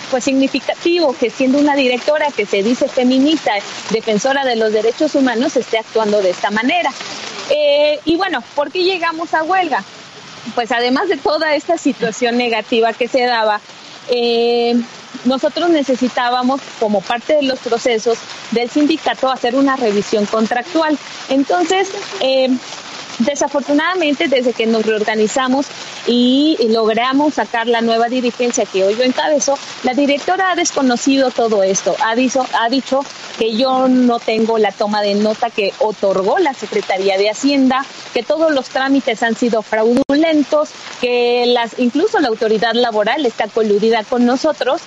pues 0.09 0.23
significativo 0.23 1.15
que 1.19 1.29
siendo 1.29 1.57
una 1.57 1.75
directora 1.75 2.27
que 2.35 2.45
se 2.45 2.63
dice 2.63 2.87
feminista, 2.87 3.53
defensora 3.91 4.45
de 4.45 4.55
los 4.55 4.71
derechos 4.71 5.15
humanos, 5.15 5.55
esté 5.55 5.77
actuando 5.77 6.21
de 6.21 6.31
esta 6.31 6.51
manera. 6.51 6.91
Eh, 7.49 7.99
y 8.05 8.15
bueno, 8.15 8.43
¿por 8.55 8.71
qué 8.71 8.83
llegamos 8.83 9.33
a 9.33 9.43
huelga? 9.43 9.83
Pues 10.55 10.71
además 10.71 11.07
de 11.07 11.17
toda 11.17 11.55
esta 11.55 11.77
situación 11.77 12.37
negativa 12.37 12.93
que 12.93 13.07
se 13.07 13.25
daba, 13.25 13.61
eh, 14.09 14.75
nosotros 15.25 15.69
necesitábamos, 15.69 16.61
como 16.79 17.01
parte 17.01 17.35
de 17.35 17.43
los 17.43 17.59
procesos 17.59 18.17
del 18.51 18.69
sindicato, 18.69 19.31
hacer 19.31 19.55
una 19.55 19.75
revisión 19.75 20.25
contractual. 20.25 20.97
Entonces, 21.29 21.89
eh, 22.19 22.49
Desafortunadamente, 23.19 24.27
desde 24.27 24.53
que 24.53 24.65
nos 24.65 24.85
reorganizamos 24.85 25.67
y 26.07 26.57
logramos 26.69 27.35
sacar 27.35 27.67
la 27.67 27.81
nueva 27.81 28.07
dirigencia 28.07 28.65
que 28.65 28.83
hoy 28.83 28.95
yo 28.95 29.03
encabezo, 29.03 29.57
la 29.83 29.93
directora 29.93 30.51
ha 30.51 30.55
desconocido 30.55 31.29
todo 31.29 31.63
esto. 31.63 31.95
Ha 32.03 32.15
dicho, 32.15 32.45
ha 32.59 32.69
dicho 32.69 33.01
que 33.37 33.55
yo 33.55 33.87
no 33.87 34.19
tengo 34.19 34.57
la 34.57 34.71
toma 34.71 35.01
de 35.01 35.15
nota 35.15 35.49
que 35.49 35.73
otorgó 35.79 36.39
la 36.39 36.53
Secretaría 36.53 37.17
de 37.17 37.29
Hacienda, 37.29 37.85
que 38.13 38.23
todos 38.23 38.51
los 38.51 38.69
trámites 38.69 39.21
han 39.23 39.35
sido 39.35 39.61
fraudulentos, 39.61 40.69
que 41.01 41.45
las, 41.47 41.79
incluso 41.79 42.19
la 42.19 42.29
autoridad 42.29 42.73
laboral 42.73 43.25
está 43.25 43.47
coludida 43.47 44.03
con 44.03 44.25
nosotros 44.25 44.81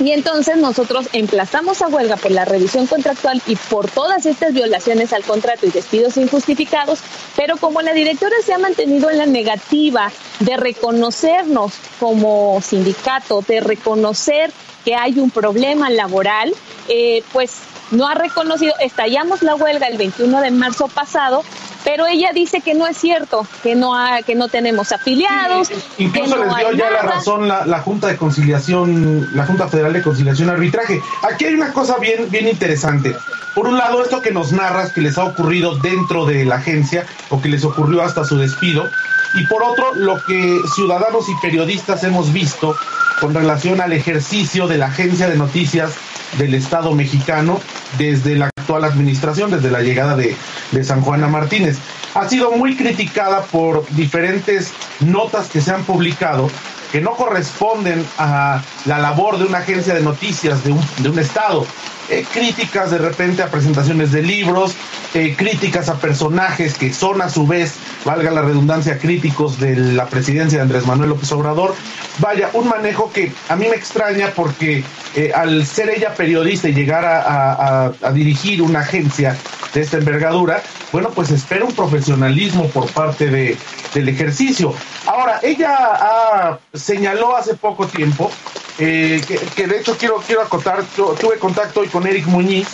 Y 0.00 0.12
entonces 0.12 0.56
nosotros 0.56 1.08
emplazamos 1.12 1.82
a 1.82 1.88
huelga 1.88 2.16
por 2.16 2.30
la 2.30 2.44
revisión 2.44 2.86
contractual 2.86 3.42
y 3.46 3.56
por 3.56 3.90
todas 3.90 4.26
estas 4.26 4.54
violaciones 4.54 5.12
al 5.12 5.22
contrato 5.22 5.66
y 5.66 5.70
despidos 5.70 6.16
injustificados, 6.16 7.00
pero 7.36 7.56
como 7.56 7.82
la 7.82 7.92
directora 7.92 8.36
se 8.44 8.54
ha 8.54 8.58
mantenido 8.58 9.10
en 9.10 9.18
la 9.18 9.26
negativa 9.26 10.10
de 10.40 10.56
reconocernos 10.56 11.74
como 12.00 12.60
sindicato, 12.62 13.42
de 13.46 13.60
reconocer 13.60 14.50
que 14.84 14.94
hay 14.94 15.18
un 15.18 15.30
problema 15.30 15.90
laboral, 15.90 16.52
eh, 16.88 17.22
pues 17.32 17.52
no 17.92 18.08
ha 18.08 18.14
reconocido, 18.14 18.74
estallamos 18.80 19.42
la 19.42 19.54
huelga 19.54 19.86
el 19.86 19.98
21 19.98 20.40
de 20.40 20.50
marzo 20.50 20.88
pasado, 20.88 21.44
pero 21.84 22.06
ella 22.06 22.30
dice 22.34 22.60
que 22.60 22.74
no 22.74 22.86
es 22.86 22.96
cierto, 22.96 23.46
que 23.62 23.74
no 23.74 23.94
ha, 23.94 24.22
que 24.22 24.34
no 24.34 24.48
tenemos 24.48 24.92
afiliados. 24.92 25.70
incluso 25.98 26.36
les 26.36 26.56
dio 26.56 26.72
ya 26.72 26.90
la 26.90 27.02
razón 27.02 27.48
la, 27.48 27.80
Junta 27.80 28.08
de 28.08 28.16
Conciliación, 28.16 29.28
la 29.34 29.46
Junta 29.46 29.68
Federal 29.68 29.92
de 29.92 30.02
Conciliación 30.02 30.48
Arbitraje. 30.48 31.00
Aquí 31.22 31.44
hay 31.44 31.54
una 31.54 31.72
cosa 31.72 31.98
bien, 31.98 32.30
bien 32.30 32.48
interesante. 32.48 33.14
Por 33.54 33.68
un 33.68 33.76
lado, 33.76 34.02
esto 34.02 34.22
que 34.22 34.30
nos 34.30 34.52
narras 34.52 34.92
que 34.92 35.00
les 35.00 35.18
ha 35.18 35.24
ocurrido 35.24 35.76
dentro 35.76 36.24
de 36.24 36.44
la 36.44 36.56
agencia 36.56 37.04
o 37.28 37.40
que 37.40 37.48
les 37.48 37.64
ocurrió 37.64 38.02
hasta 38.02 38.24
su 38.24 38.38
despido. 38.38 38.88
Y 39.34 39.46
por 39.46 39.62
otro, 39.62 39.94
lo 39.94 40.22
que 40.24 40.60
ciudadanos 40.74 41.28
y 41.28 41.34
periodistas 41.40 42.04
hemos 42.04 42.32
visto 42.32 42.76
con 43.20 43.34
relación 43.34 43.80
al 43.80 43.92
ejercicio 43.92 44.66
de 44.66 44.78
la 44.78 44.86
agencia 44.86 45.28
de 45.28 45.36
noticias 45.36 45.92
del 46.38 46.54
Estado 46.54 46.94
mexicano 46.94 47.60
desde 47.98 48.36
la 48.36 48.46
actual 48.46 48.84
administración, 48.84 49.50
desde 49.50 49.70
la 49.70 49.80
llegada 49.80 50.16
de, 50.16 50.36
de 50.70 50.84
San 50.84 51.02
Juana 51.02 51.28
Martínez. 51.28 51.78
Ha 52.14 52.28
sido 52.28 52.52
muy 52.52 52.76
criticada 52.76 53.42
por 53.44 53.86
diferentes 53.90 54.72
notas 55.00 55.48
que 55.48 55.60
se 55.60 55.70
han 55.70 55.84
publicado 55.84 56.50
que 56.92 57.00
no 57.00 57.12
corresponden 57.12 58.06
a 58.18 58.62
la 58.84 58.98
labor 58.98 59.38
de 59.38 59.46
una 59.46 59.58
agencia 59.58 59.94
de 59.94 60.02
noticias 60.02 60.62
de 60.62 60.72
un, 60.72 60.80
de 60.98 61.08
un 61.08 61.18
Estado. 61.18 61.66
Eh, 62.10 62.26
críticas 62.30 62.90
de 62.90 62.98
repente 62.98 63.42
a 63.42 63.50
presentaciones 63.50 64.12
de 64.12 64.22
libros, 64.22 64.74
eh, 65.14 65.34
críticas 65.36 65.88
a 65.90 65.98
personajes 65.98 66.78
que 66.78 66.92
son 66.92 67.20
a 67.20 67.28
su 67.28 67.46
vez, 67.46 67.74
valga 68.04 68.30
la 68.30 68.40
redundancia, 68.40 68.98
críticos 68.98 69.60
de 69.60 69.76
la 69.76 70.06
presidencia 70.06 70.58
de 70.58 70.62
Andrés 70.62 70.86
Manuel 70.86 71.10
López 71.10 71.30
Obrador. 71.32 71.74
Vaya, 72.18 72.48
un 72.54 72.68
manejo 72.68 73.12
que 73.12 73.32
a 73.48 73.56
mí 73.56 73.66
me 73.68 73.76
extraña 73.76 74.32
porque 74.34 74.84
eh, 75.14 75.30
al 75.34 75.66
ser 75.66 75.90
ella 75.90 76.14
periodista 76.14 76.68
y 76.68 76.72
llegar 76.72 77.04
a, 77.04 77.92
dirigir 78.14 78.62
una 78.62 78.80
agencia 78.80 79.36
de 79.74 79.82
esta 79.82 79.98
envergadura, 79.98 80.62
bueno, 80.92 81.10
pues 81.10 81.30
espera 81.30 81.64
un 81.64 81.74
profesionalismo 81.74 82.68
por 82.68 82.90
parte 82.90 83.26
de, 83.26 83.58
del 83.92 84.08
ejercicio. 84.08 84.74
Ahora, 85.06 85.40
ella 85.42 86.58
señaló 86.72 87.36
hace 87.36 87.54
poco 87.54 87.86
tiempo, 87.86 88.30
eh, 88.78 89.20
que, 89.54 89.66
de 89.66 89.78
hecho 89.78 89.96
quiero, 89.98 90.16
quiero 90.26 90.42
acotar, 90.42 90.82
tuve 90.94 91.38
contacto 91.38 91.80
hoy 91.80 91.88
con 91.88 92.06
Eric 92.06 92.26
Muñiz, 92.26 92.68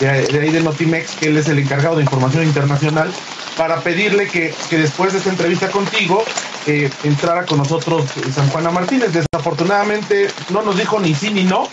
de, 0.00 0.08
ahí 0.08 0.50
de 0.50 0.60
Notimex, 0.60 1.12
que 1.16 1.28
él 1.28 1.36
es 1.36 1.48
el 1.48 1.58
encargado 1.58 1.96
de 1.96 2.02
información 2.02 2.44
internacional, 2.44 3.10
para 3.56 3.80
pedirle 3.80 4.26
que, 4.26 4.54
después 4.70 5.12
de 5.12 5.18
esta 5.18 5.30
entrevista 5.30 5.70
contigo 5.70 6.24
eh, 6.66 6.90
entrara 7.04 7.44
con 7.44 7.58
nosotros 7.58 8.06
San 8.34 8.48
Juana 8.48 8.70
Martínez. 8.70 9.12
Desafortunadamente 9.12 10.30
no 10.50 10.62
nos 10.62 10.78
dijo 10.78 10.98
ni 10.98 11.14
sí 11.14 11.30
ni 11.30 11.44
no, 11.44 11.68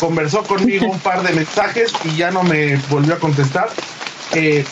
conversó 0.00 0.42
conmigo 0.42 0.86
un 0.86 0.98
par 0.98 1.22
de 1.22 1.32
mensajes 1.32 1.92
y 2.04 2.16
ya 2.16 2.30
no 2.30 2.42
me 2.42 2.76
volvió 2.90 3.14
a 3.14 3.18
contestar. 3.18 3.68
Eh, 4.34 4.64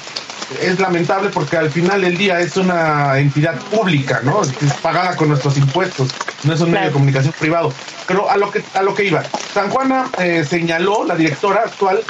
es 0.62 0.78
lamentable 0.78 1.30
porque 1.30 1.56
al 1.56 1.70
final 1.70 2.02
del 2.02 2.16
día 2.16 2.40
es 2.40 2.56
una 2.56 3.18
entidad 3.18 3.56
pública, 3.70 4.20
¿no? 4.22 4.42
Es 4.42 4.72
pagada 4.80 5.16
con 5.16 5.28
nuestros 5.28 5.56
impuestos, 5.56 6.10
no 6.44 6.54
es 6.54 6.60
un 6.60 6.70
medio 6.70 6.86
de 6.86 6.92
comunicación 6.92 7.34
privado. 7.38 7.72
Pero 8.06 8.30
a 8.30 8.36
lo 8.36 8.50
que 8.52 8.62
a 8.74 8.82
lo 8.82 8.94
que 8.94 9.04
iba, 9.04 9.24
San 9.52 9.70
Juana 9.70 10.08
eh, 10.18 10.44
señaló, 10.48 11.04
la 11.04 11.16
directora 11.16 11.62
actual, 11.62 12.00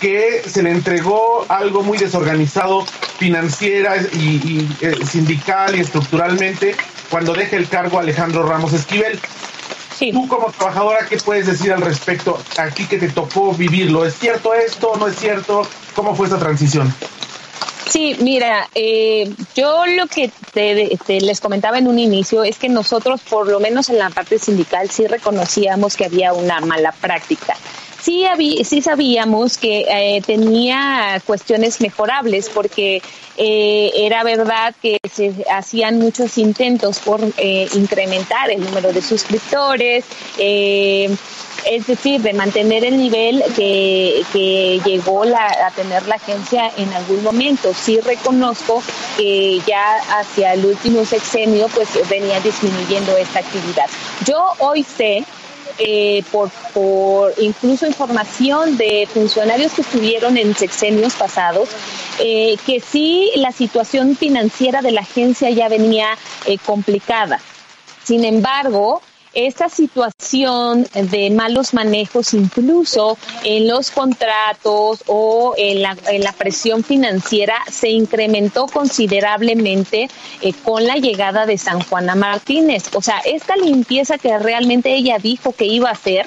que 0.00 0.42
se 0.46 0.62
le 0.62 0.70
entregó 0.70 1.44
algo 1.48 1.82
muy 1.82 1.98
desorganizado 1.98 2.84
financiera 3.18 3.96
y, 3.96 4.68
eh, 4.80 4.94
sindical 5.04 5.76
y 5.76 5.80
estructuralmente 5.80 6.74
cuando 7.10 7.32
deja 7.32 7.56
el 7.56 7.68
cargo 7.68 7.98
Alejandro 7.98 8.44
Ramos 8.44 8.72
Esquivel. 8.72 9.18
Tú 10.12 10.28
como 10.28 10.52
trabajadora, 10.52 11.06
¿qué 11.08 11.16
puedes 11.16 11.46
decir 11.46 11.72
al 11.72 11.80
respecto? 11.80 12.38
Aquí 12.56 12.86
que 12.86 12.98
te 12.98 13.08
tocó 13.08 13.52
vivirlo, 13.52 14.06
¿es 14.06 14.14
cierto 14.16 14.54
esto? 14.54 14.92
¿No 14.96 15.08
es 15.08 15.16
cierto? 15.16 15.62
¿Cómo 15.94 16.14
fue 16.14 16.28
esa 16.28 16.38
transición? 16.38 16.94
Sí, 17.88 18.16
mira, 18.20 18.68
eh, 18.74 19.32
yo 19.56 19.86
lo 19.86 20.06
que 20.06 20.30
te, 20.52 21.20
les 21.20 21.40
comentaba 21.40 21.78
en 21.78 21.88
un 21.88 21.98
inicio 21.98 22.44
es 22.44 22.58
que 22.58 22.68
nosotros, 22.68 23.22
por 23.22 23.48
lo 23.48 23.60
menos 23.60 23.88
en 23.88 23.98
la 23.98 24.10
parte 24.10 24.38
sindical, 24.38 24.90
sí 24.90 25.06
reconocíamos 25.06 25.96
que 25.96 26.04
había 26.04 26.34
una 26.34 26.60
mala 26.60 26.92
práctica. 26.92 27.56
Sí, 28.08 28.24
sí 28.64 28.80
sabíamos 28.80 29.58
que 29.58 29.80
eh, 29.80 30.22
tenía 30.24 31.20
cuestiones 31.26 31.82
mejorables 31.82 32.48
porque 32.48 33.02
eh, 33.36 33.90
era 33.96 34.24
verdad 34.24 34.74
que 34.80 34.96
se 35.12 35.44
hacían 35.52 35.98
muchos 35.98 36.38
intentos 36.38 37.00
por 37.00 37.20
incrementar 37.74 38.50
el 38.50 38.64
número 38.64 38.94
de 38.94 39.02
suscriptores, 39.02 40.06
es 40.38 41.86
decir, 41.86 42.22
de 42.22 42.32
mantener 42.32 42.82
el 42.86 42.96
nivel 42.96 43.44
que, 43.54 44.22
que 44.32 44.80
llegó 44.86 45.24
a 45.24 45.70
tener 45.76 46.06
la 46.08 46.14
agencia 46.14 46.72
en 46.78 46.90
algún 46.94 47.22
momento. 47.22 47.74
Sí 47.74 48.00
reconozco 48.00 48.82
que 49.18 49.60
ya 49.66 49.96
hacia 50.18 50.54
el 50.54 50.64
último 50.64 51.04
sexenio 51.04 51.68
pues 51.74 51.90
venía 52.08 52.40
disminuyendo 52.40 53.18
esta 53.18 53.40
actividad. 53.40 53.90
Yo 54.24 54.54
hoy 54.60 54.82
sé 54.82 55.26
eh, 55.78 56.24
por, 56.32 56.50
por 56.74 57.34
incluso 57.38 57.86
información 57.86 58.76
de 58.76 59.08
funcionarios 59.12 59.72
que 59.72 59.82
estuvieron 59.82 60.36
en 60.36 60.54
sexenios 60.54 61.14
pasados, 61.14 61.68
eh, 62.18 62.56
que 62.66 62.80
sí 62.80 63.30
la 63.36 63.52
situación 63.52 64.16
financiera 64.16 64.82
de 64.82 64.92
la 64.92 65.02
agencia 65.02 65.50
ya 65.50 65.68
venía 65.68 66.18
eh, 66.46 66.58
complicada. 66.58 67.40
Sin 68.02 68.24
embargo, 68.24 69.02
esta 69.34 69.68
situación 69.68 70.86
de 70.94 71.30
malos 71.30 71.74
manejos 71.74 72.34
incluso 72.34 73.18
en 73.44 73.68
los 73.68 73.90
contratos 73.90 75.02
o 75.06 75.54
en 75.56 75.82
la, 75.82 75.96
en 76.08 76.22
la 76.22 76.32
presión 76.32 76.82
financiera 76.82 77.56
se 77.70 77.90
incrementó 77.90 78.66
considerablemente 78.66 80.08
eh, 80.40 80.52
con 80.64 80.86
la 80.86 80.96
llegada 80.96 81.46
de 81.46 81.58
San 81.58 81.80
Juana 81.80 82.14
Martínez. 82.14 82.84
O 82.94 83.02
sea, 83.02 83.18
esta 83.24 83.56
limpieza 83.56 84.18
que 84.18 84.38
realmente 84.38 84.94
ella 84.94 85.18
dijo 85.18 85.52
que 85.52 85.66
iba 85.66 85.88
a 85.88 85.92
hacer, 85.92 86.26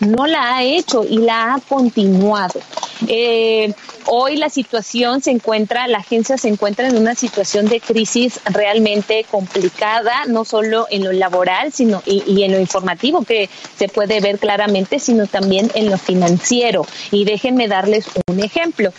no 0.00 0.26
la 0.26 0.56
ha 0.56 0.62
hecho 0.62 1.04
y 1.04 1.18
la 1.18 1.54
ha 1.54 1.60
continuado. 1.60 2.60
Eh, 3.06 3.72
hoy 4.06 4.36
la 4.36 4.50
situación 4.50 5.22
se 5.22 5.30
encuentra, 5.30 5.86
la 5.88 5.98
agencia 5.98 6.38
se 6.38 6.48
encuentra 6.48 6.88
en 6.88 6.96
una 6.96 7.14
situación 7.14 7.66
de 7.66 7.80
crisis 7.80 8.40
realmente 8.44 9.24
complicada, 9.30 10.24
no 10.26 10.44
solo 10.44 10.86
en 10.90 11.04
lo 11.04 11.12
laboral 11.12 11.72
sino 11.72 12.02
y, 12.06 12.22
y 12.26 12.44
en 12.44 12.52
lo 12.52 12.60
informativo 12.60 13.22
que 13.24 13.48
se 13.76 13.88
puede 13.88 14.20
ver 14.20 14.38
claramente, 14.38 14.98
sino 14.98 15.26
también 15.26 15.70
en 15.74 15.90
lo 15.90 15.98
financiero. 15.98 16.86
Y 17.10 17.24
déjenme 17.24 17.68
darles 17.68 18.06
un 18.26 18.40
ejemplo. 18.40 18.92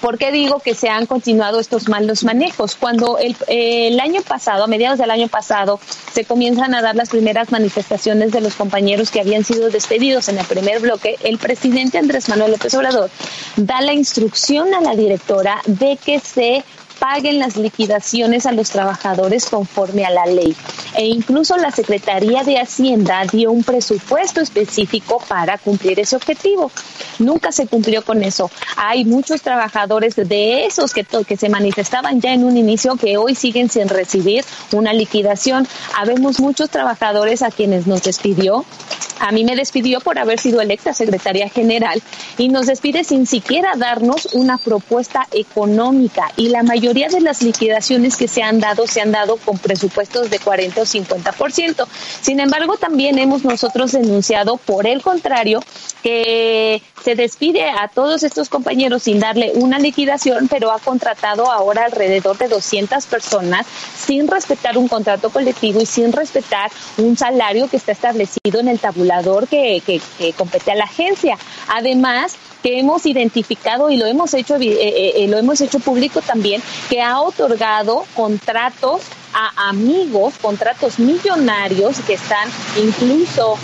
¿Por 0.00 0.16
qué 0.16 0.32
digo 0.32 0.60
que 0.60 0.74
se 0.74 0.88
han 0.88 1.06
continuado 1.06 1.60
estos 1.60 1.88
malos 1.88 2.24
manejos? 2.24 2.74
Cuando 2.74 3.18
el, 3.18 3.36
el, 3.48 4.00
año 4.00 4.22
pasado, 4.22 4.64
a 4.64 4.66
mediados 4.66 4.98
del 4.98 5.10
año 5.10 5.28
pasado, 5.28 5.78
se 6.12 6.24
comienzan 6.24 6.74
a 6.74 6.80
dar 6.80 6.96
las 6.96 7.10
primeras 7.10 7.52
manifestaciones 7.52 8.32
de 8.32 8.40
los 8.40 8.54
compañeros 8.54 9.10
que 9.10 9.20
habían 9.20 9.44
sido 9.44 9.68
despedidos 9.68 10.28
en 10.28 10.38
el 10.38 10.46
primer 10.46 10.80
bloque, 10.80 11.16
el 11.22 11.38
presidente 11.38 11.98
Andrés 11.98 12.28
Manuel 12.28 12.52
López 12.52 12.74
Obrador 12.74 13.10
da 13.56 13.80
la 13.82 13.92
instrucción 13.92 14.72
a 14.74 14.80
la 14.80 14.94
directora 14.94 15.60
de 15.66 15.96
que 15.96 16.18
se 16.18 16.64
paguen 17.00 17.40
las 17.40 17.56
liquidaciones 17.56 18.46
a 18.46 18.52
los 18.52 18.70
trabajadores 18.70 19.46
conforme 19.46 20.04
a 20.04 20.10
la 20.10 20.26
ley. 20.26 20.54
E 20.94 21.06
incluso 21.06 21.56
la 21.56 21.70
Secretaría 21.70 22.44
de 22.44 22.58
Hacienda 22.58 23.24
dio 23.32 23.50
un 23.50 23.64
presupuesto 23.64 24.40
específico 24.40 25.20
para 25.26 25.58
cumplir 25.58 25.98
ese 25.98 26.14
objetivo. 26.14 26.70
Nunca 27.18 27.50
se 27.50 27.66
cumplió 27.66 28.02
con 28.04 28.22
eso. 28.22 28.50
Hay 28.76 29.04
muchos 29.04 29.40
trabajadores 29.40 30.14
de 30.14 30.66
esos 30.66 30.92
que, 30.92 31.04
que 31.04 31.36
se 31.36 31.48
manifestaban 31.48 32.20
ya 32.20 32.32
en 32.32 32.44
un 32.44 32.56
inicio 32.56 32.96
que 32.96 33.16
hoy 33.16 33.34
siguen 33.34 33.70
sin 33.70 33.88
recibir 33.88 34.44
una 34.72 34.92
liquidación. 34.92 35.66
Habemos 35.96 36.38
muchos 36.38 36.68
trabajadores 36.68 37.42
a 37.42 37.50
quienes 37.50 37.86
nos 37.86 38.02
despidió 38.02 38.64
a 39.20 39.32
mí 39.32 39.44
me 39.44 39.54
despidió 39.54 40.00
por 40.00 40.18
haber 40.18 40.40
sido 40.40 40.62
electa 40.62 40.94
secretaria 40.94 41.50
general 41.50 42.02
y 42.38 42.48
nos 42.48 42.66
despide 42.66 43.04
sin 43.04 43.26
siquiera 43.26 43.72
darnos 43.76 44.30
una 44.32 44.56
propuesta 44.56 45.28
económica 45.32 46.32
y 46.36 46.48
la 46.48 46.62
mayoría 46.62 46.89
de 46.94 47.20
las 47.20 47.42
liquidaciones 47.42 48.16
que 48.16 48.26
se 48.26 48.42
han 48.42 48.58
dado 48.58 48.86
se 48.86 49.00
han 49.00 49.12
dado 49.12 49.36
con 49.36 49.58
presupuestos 49.58 50.28
de 50.28 50.38
40 50.38 50.80
o 50.80 50.84
50%. 50.84 51.86
Sin 52.20 52.40
embargo, 52.40 52.76
también 52.76 53.18
hemos 53.18 53.44
nosotros 53.44 53.92
denunciado 53.92 54.56
por 54.56 54.86
el 54.86 55.00
contrario 55.00 55.60
que 56.02 56.82
se 57.04 57.14
despide 57.14 57.70
a 57.70 57.88
todos 57.88 58.22
estos 58.22 58.48
compañeros 58.48 59.04
sin 59.04 59.20
darle 59.20 59.52
una 59.54 59.78
liquidación, 59.78 60.48
pero 60.48 60.72
ha 60.72 60.78
contratado 60.78 61.50
ahora 61.50 61.84
alrededor 61.84 62.36
de 62.38 62.48
200 62.48 63.06
personas 63.06 63.66
sin 63.96 64.26
respetar 64.26 64.76
un 64.76 64.88
contrato 64.88 65.30
colectivo 65.30 65.80
y 65.80 65.86
sin 65.86 66.12
respetar 66.12 66.70
un 66.98 67.16
salario 67.16 67.68
que 67.68 67.76
está 67.76 67.92
establecido 67.92 68.60
en 68.60 68.68
el 68.68 68.78
tabulador 68.78 69.46
que, 69.46 69.82
que, 69.86 70.00
compete 70.32 70.72
a 70.72 70.74
la 70.74 70.84
agencia. 70.84 71.38
Además, 71.68 72.36
que 72.62 72.78
hemos 72.78 73.06
identificado 73.06 73.90
y 73.90 73.96
lo 73.96 74.06
hemos 74.06 74.34
hecho 74.34 74.56
eh, 74.56 74.66
eh, 74.70 75.12
eh, 75.16 75.28
lo 75.28 75.38
hemos 75.38 75.60
hecho 75.60 75.78
público 75.78 76.20
también 76.20 76.62
que 76.88 77.00
ha 77.00 77.20
otorgado 77.20 78.04
contratos 78.14 79.02
a 79.32 79.68
amigos, 79.68 80.34
contratos 80.42 80.98
millonarios 80.98 82.00
que 82.00 82.14
están 82.14 82.48
incluso 82.82 83.56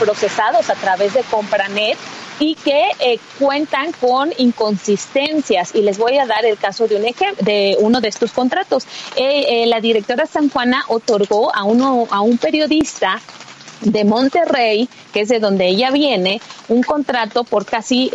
procesados 0.00 0.70
a 0.70 0.74
través 0.74 1.14
de 1.14 1.22
Compranet 1.22 1.96
y 2.42 2.56
que 2.56 2.86
eh, 2.98 3.20
cuentan 3.38 3.92
con 3.92 4.32
inconsistencias. 4.36 5.74
Y 5.76 5.82
les 5.82 5.96
voy 5.96 6.18
a 6.18 6.26
dar 6.26 6.44
el 6.44 6.58
caso 6.58 6.88
de, 6.88 6.96
un 6.96 7.44
de 7.44 7.76
uno 7.78 8.00
de 8.00 8.08
estos 8.08 8.32
contratos. 8.32 8.84
Eh, 9.14 9.62
eh, 9.62 9.66
la 9.66 9.80
directora 9.80 10.26
San 10.26 10.48
Juana 10.50 10.84
otorgó 10.88 11.54
a, 11.54 11.62
uno, 11.62 12.08
a 12.10 12.20
un 12.20 12.38
periodista 12.38 13.20
de 13.82 14.04
Monterrey, 14.04 14.88
que 15.12 15.20
es 15.20 15.28
de 15.28 15.38
donde 15.38 15.68
ella 15.68 15.90
viene, 15.90 16.40
un 16.68 16.82
contrato 16.82 17.44
por 17.44 17.66
casi 17.66 18.10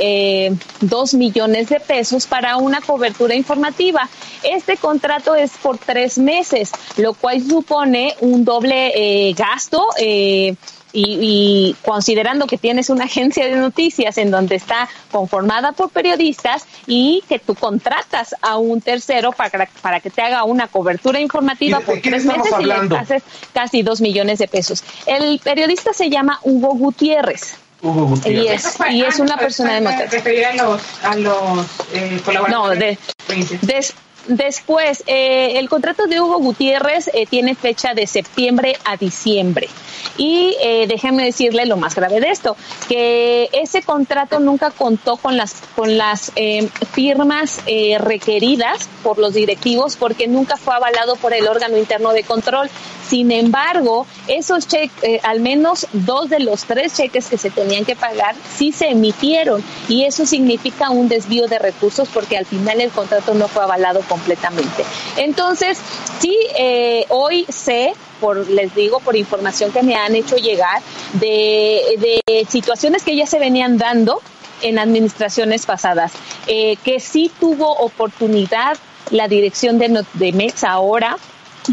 dos 0.81 1.13
millones 1.13 1.69
de 1.69 1.79
pesos 1.79 2.25
para 2.25 2.57
una 2.57 2.81
cobertura 2.81 3.35
informativa. 3.35 4.09
Este 4.43 4.77
contrato 4.77 5.35
es 5.35 5.51
por 5.61 5.77
tres 5.77 6.17
meses, 6.17 6.71
lo 6.97 7.13
cual 7.13 7.41
supone 7.41 8.15
un 8.21 8.45
doble 8.45 9.33
gasto. 9.33 9.87
Eh, 9.99 10.55
y, 10.99 11.75
considerando 11.85 12.47
que 12.47 12.57
tienes 12.57 12.89
una 12.89 13.05
agencia 13.05 13.45
de 13.45 13.55
noticias 13.55 14.17
en 14.17 14.31
donde 14.31 14.55
está 14.55 14.89
conformada 15.11 15.71
por 15.71 15.89
periodistas 15.89 16.65
y 16.87 17.23
que 17.29 17.39
tú 17.39 17.55
contratas 17.55 18.35
a 18.41 18.57
un 18.57 18.81
tercero 18.81 19.31
para, 19.31 19.67
para 19.81 19.99
que 19.99 20.09
te 20.09 20.21
haga 20.21 20.43
una 20.43 20.67
cobertura 20.67 21.19
informativa 21.19 21.79
por 21.81 22.01
tres 22.01 22.25
meses 22.25 22.51
y 22.59 22.65
le 22.65 22.73
haces 22.73 23.23
casi 23.53 23.83
dos 23.83 24.01
millones 24.01 24.39
de 24.39 24.47
pesos. 24.47 24.83
El 25.05 25.39
periodista 25.39 25.93
se 25.93 26.09
llama 26.09 26.39
Hugo 26.43 26.69
Gutiérrez. 26.75 27.57
Hugo 27.81 28.07
Gutiérrez. 28.07 28.75
Y 28.89 29.03
es, 29.03 29.19
una 29.19 29.37
persona 29.37 29.75
de 29.75 29.81
Monterrey. 29.81 30.43
a 30.43 30.53
los, 30.55 30.81
a 31.03 31.15
los 31.15 31.67
eh, 31.93 32.19
colaboradores. 32.25 32.97
No, 33.29 33.67
de, 33.67 33.85
Después, 34.27 35.03
eh, 35.07 35.57
el 35.57 35.69
contrato 35.69 36.05
de 36.05 36.19
Hugo 36.19 36.39
Gutiérrez 36.39 37.09
eh, 37.13 37.25
tiene 37.25 37.55
fecha 37.55 37.93
de 37.93 38.05
septiembre 38.07 38.77
a 38.83 38.97
diciembre. 38.97 39.69
Y 40.17 40.57
eh, 40.61 40.85
déjenme 40.87 41.23
decirle 41.23 41.65
lo 41.65 41.77
más 41.77 41.95
grave 41.95 42.19
de 42.19 42.29
esto, 42.31 42.57
que 42.89 43.49
ese 43.53 43.81
contrato 43.83 44.39
nunca 44.39 44.71
contó 44.71 45.15
con 45.15 45.37
las, 45.37 45.61
con 45.75 45.97
las 45.97 46.31
eh, 46.35 46.69
firmas 46.91 47.61
requeridas 47.99 48.89
por 49.03 49.17
los 49.17 49.33
directivos 49.33 49.95
porque 49.95 50.27
nunca 50.27 50.57
fue 50.57 50.75
avalado 50.75 51.15
por 51.15 51.33
el 51.33 51.47
órgano 51.47 51.77
interno 51.77 52.11
de 52.11 52.23
control. 52.23 52.69
Sin 53.07 53.31
embargo, 53.31 54.05
esos 54.27 54.67
cheques, 54.67 55.23
al 55.23 55.39
menos 55.39 55.87
dos 55.93 56.29
de 56.29 56.39
los 56.39 56.65
tres 56.65 56.93
cheques 56.95 57.27
que 57.27 57.37
se 57.37 57.49
tenían 57.49 57.85
que 57.85 57.95
pagar, 57.95 58.35
sí 58.57 58.73
se 58.73 58.89
emitieron. 58.89 59.63
Y 59.87 60.03
eso 60.03 60.25
significa 60.25 60.89
un 60.89 61.07
desvío 61.07 61.47
de 61.47 61.59
recursos 61.59 62.09
porque 62.13 62.37
al 62.37 62.45
final 62.45 62.81
el 62.81 62.89
contrato 62.89 63.33
no 63.33 63.47
fue 63.47 63.63
avalado 63.63 64.01
completamente. 64.17 64.83
Entonces, 65.17 65.79
sí, 66.19 66.37
eh, 66.57 67.05
hoy 67.09 67.45
sé 67.49 67.93
por, 68.19 68.49
les 68.49 68.73
digo, 68.73 68.99
por 68.99 69.15
información 69.15 69.71
que 69.71 69.83
me 69.83 69.95
han 69.95 70.15
hecho 70.15 70.35
llegar, 70.37 70.81
de, 71.13 72.21
situaciones 72.49 73.03
que 73.03 73.15
ya 73.15 73.25
se 73.25 73.39
venían 73.39 73.77
dando 73.77 74.21
en 74.61 74.79
administraciones 74.79 75.65
pasadas, 75.65 76.13
eh, 76.47 76.77
que 76.83 76.99
sí 76.99 77.31
tuvo 77.39 77.71
oportunidad 77.77 78.77
la 79.11 79.27
dirección 79.27 79.77
de, 79.77 80.03
de 80.13 80.31
MEX 80.31 80.63
ahora 80.63 81.17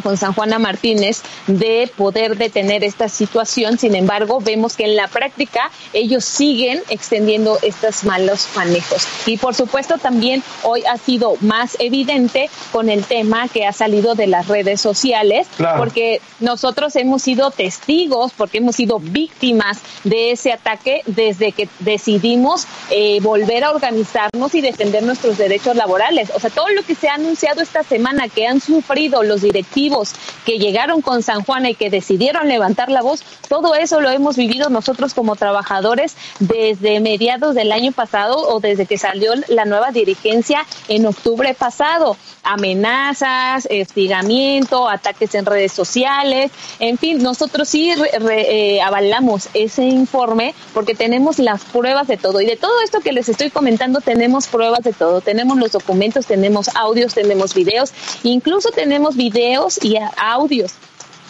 con 0.02 0.16
San 0.16 0.32
Juana 0.32 0.58
Martínez 0.58 1.22
de 1.46 1.90
poder 1.96 2.36
detener 2.36 2.84
esta 2.84 3.08
situación. 3.08 3.78
Sin 3.78 3.94
embargo, 3.94 4.40
vemos 4.40 4.76
que 4.76 4.84
en 4.84 4.96
la 4.96 5.08
práctica 5.08 5.70
ellos 5.92 6.24
siguen 6.24 6.82
extendiendo 6.88 7.58
estos 7.62 8.04
malos 8.04 8.48
manejos. 8.54 9.06
Y 9.26 9.36
por 9.36 9.54
supuesto 9.54 9.98
también 9.98 10.42
hoy 10.62 10.82
ha 10.90 10.96
sido 10.98 11.36
más 11.40 11.76
evidente 11.78 12.50
con 12.72 12.88
el 12.88 13.04
tema 13.04 13.48
que 13.48 13.66
ha 13.66 13.72
salido 13.72 14.14
de 14.14 14.26
las 14.26 14.48
redes 14.48 14.80
sociales, 14.80 15.46
porque 15.76 16.20
nosotros 16.40 16.96
hemos 16.96 17.22
sido 17.22 17.50
testigos, 17.50 18.32
porque 18.36 18.58
hemos 18.58 18.76
sido 18.76 18.98
víctimas 18.98 19.78
de 20.04 20.32
ese 20.32 20.52
ataque 20.52 21.02
desde 21.06 21.52
que 21.52 21.68
decidimos 21.80 22.66
eh, 22.90 23.20
volver 23.20 23.64
a 23.64 23.70
organizarnos 23.70 24.54
y 24.54 24.60
defender 24.60 25.02
nuestros 25.02 25.38
derechos 25.38 25.76
laborales. 25.76 26.30
O 26.34 26.40
sea, 26.40 26.50
todo 26.50 26.68
lo 26.70 26.82
que 26.82 26.94
se 26.94 27.08
ha 27.08 27.14
anunciado 27.14 27.62
esta 27.62 27.82
semana 27.82 28.28
que 28.28 28.46
han 28.46 28.60
sufrido 28.60 29.22
los 29.22 29.42
directivos 29.42 29.83
que 30.44 30.58
llegaron 30.58 31.00
con 31.00 31.22
San 31.22 31.42
Juan 31.42 31.66
y 31.66 31.74
que 31.74 31.90
decidieron 31.90 32.48
levantar 32.48 32.90
la 32.90 33.02
voz, 33.02 33.22
todo 33.48 33.74
eso 33.74 34.00
lo 34.00 34.10
hemos 34.10 34.36
vivido 34.36 34.70
nosotros 34.70 35.14
como 35.14 35.36
trabajadores 35.36 36.16
desde 36.40 37.00
mediados 37.00 37.54
del 37.54 37.72
año 37.72 37.92
pasado 37.92 38.36
o 38.36 38.60
desde 38.60 38.86
que 38.86 38.98
salió 38.98 39.32
la 39.48 39.64
nueva 39.64 39.90
dirigencia 39.90 40.66
en 40.88 41.06
octubre 41.06 41.54
pasado. 41.54 42.16
Amenazas, 42.42 43.66
estigamiento, 43.70 44.88
ataques 44.88 45.34
en 45.34 45.46
redes 45.46 45.72
sociales, 45.72 46.50
en 46.78 46.98
fin, 46.98 47.22
nosotros 47.22 47.68
sí 47.68 47.90
eh, 47.90 48.80
avalamos 48.82 49.48
ese 49.54 49.84
informe 49.84 50.54
porque 50.72 50.94
tenemos 50.94 51.38
las 51.38 51.64
pruebas 51.64 52.06
de 52.06 52.16
todo. 52.16 52.40
Y 52.40 52.46
de 52.46 52.56
todo 52.56 52.80
esto 52.82 53.00
que 53.00 53.12
les 53.12 53.28
estoy 53.28 53.50
comentando, 53.50 54.00
tenemos 54.00 54.46
pruebas 54.46 54.80
de 54.82 54.92
todo. 54.92 55.20
Tenemos 55.20 55.58
los 55.58 55.72
documentos, 55.72 56.26
tenemos 56.26 56.68
audios, 56.74 57.14
tenemos 57.14 57.54
videos, 57.54 57.92
incluso 58.22 58.70
tenemos 58.70 59.16
videos 59.16 59.73
y 59.82 59.96
audios 60.16 60.72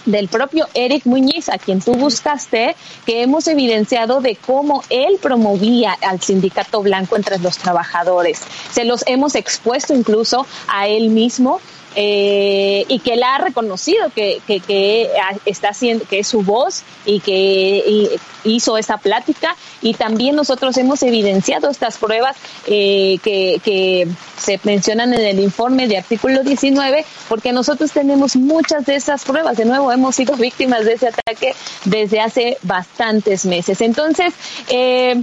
del 0.07 0.29
propio 0.29 0.69
Eric 0.75 1.07
Muñiz, 1.07 1.49
a 1.49 1.59
quien 1.59 1.81
tú 1.81 1.95
buscaste, 1.95 2.77
que 3.07 3.23
hemos 3.23 3.47
evidenciado 3.47 4.21
de 4.21 4.37
cómo 4.37 4.83
él 4.91 5.19
promovía 5.21 5.97
al 6.03 6.21
sindicato 6.21 6.83
blanco 6.83 7.17
entre 7.17 7.39
los 7.39 7.57
trabajadores. 7.59 8.43
Se 8.71 8.85
los 8.85 9.03
hemos 9.07 9.35
expuesto 9.35 9.95
incluso 9.95 10.47
a 10.69 10.89
él 10.89 11.09
mismo 11.09 11.61
eh, 11.97 12.85
y 12.89 12.99
que 13.01 13.15
él 13.15 13.23
ha 13.23 13.39
reconocido 13.39 14.11
que, 14.15 14.41
que, 14.47 15.11
está 15.45 15.69
haciendo, 15.71 16.05
que 16.07 16.21
es 16.21 16.29
su 16.29 16.43
voz 16.43 16.83
y 17.05 17.21
que 17.21 18.19
hizo 18.45 18.77
esa 18.77 18.99
plática 18.99 19.57
y 19.81 19.95
también 19.95 20.37
nosotros 20.37 20.77
hemos 20.77 21.03
evidenciado 21.03 21.71
estas 21.71 21.99
pruebas 21.99 22.37
eh, 22.67 23.19
que, 23.23 23.61
que 23.65 24.09
se 24.39 24.61
mencionan 24.65 25.15
en 25.15 25.21
el 25.21 25.41
informe 25.41 25.89
de 25.89 25.99
artículo 25.99 26.43
19 26.43 27.05
porque 27.29 27.53
nosotros 27.53 27.93
tenemos 27.93 28.37
muchas 28.37 28.87
de 28.87 28.97
esas 28.97 29.25
pruebas. 29.25 29.57
De 29.57 29.65
nuevo, 29.65 29.91
hemos 29.93 30.17
sido 30.17 30.37
víctimas 30.37 30.85
de 30.85 30.95
ese 30.95 31.09
ataque 31.09 31.55
desde 31.85 32.21
hace 32.21 32.59
bastantes 32.63 33.45
meses. 33.47 33.81
Entonces, 33.81 34.35
eh, 34.69 35.23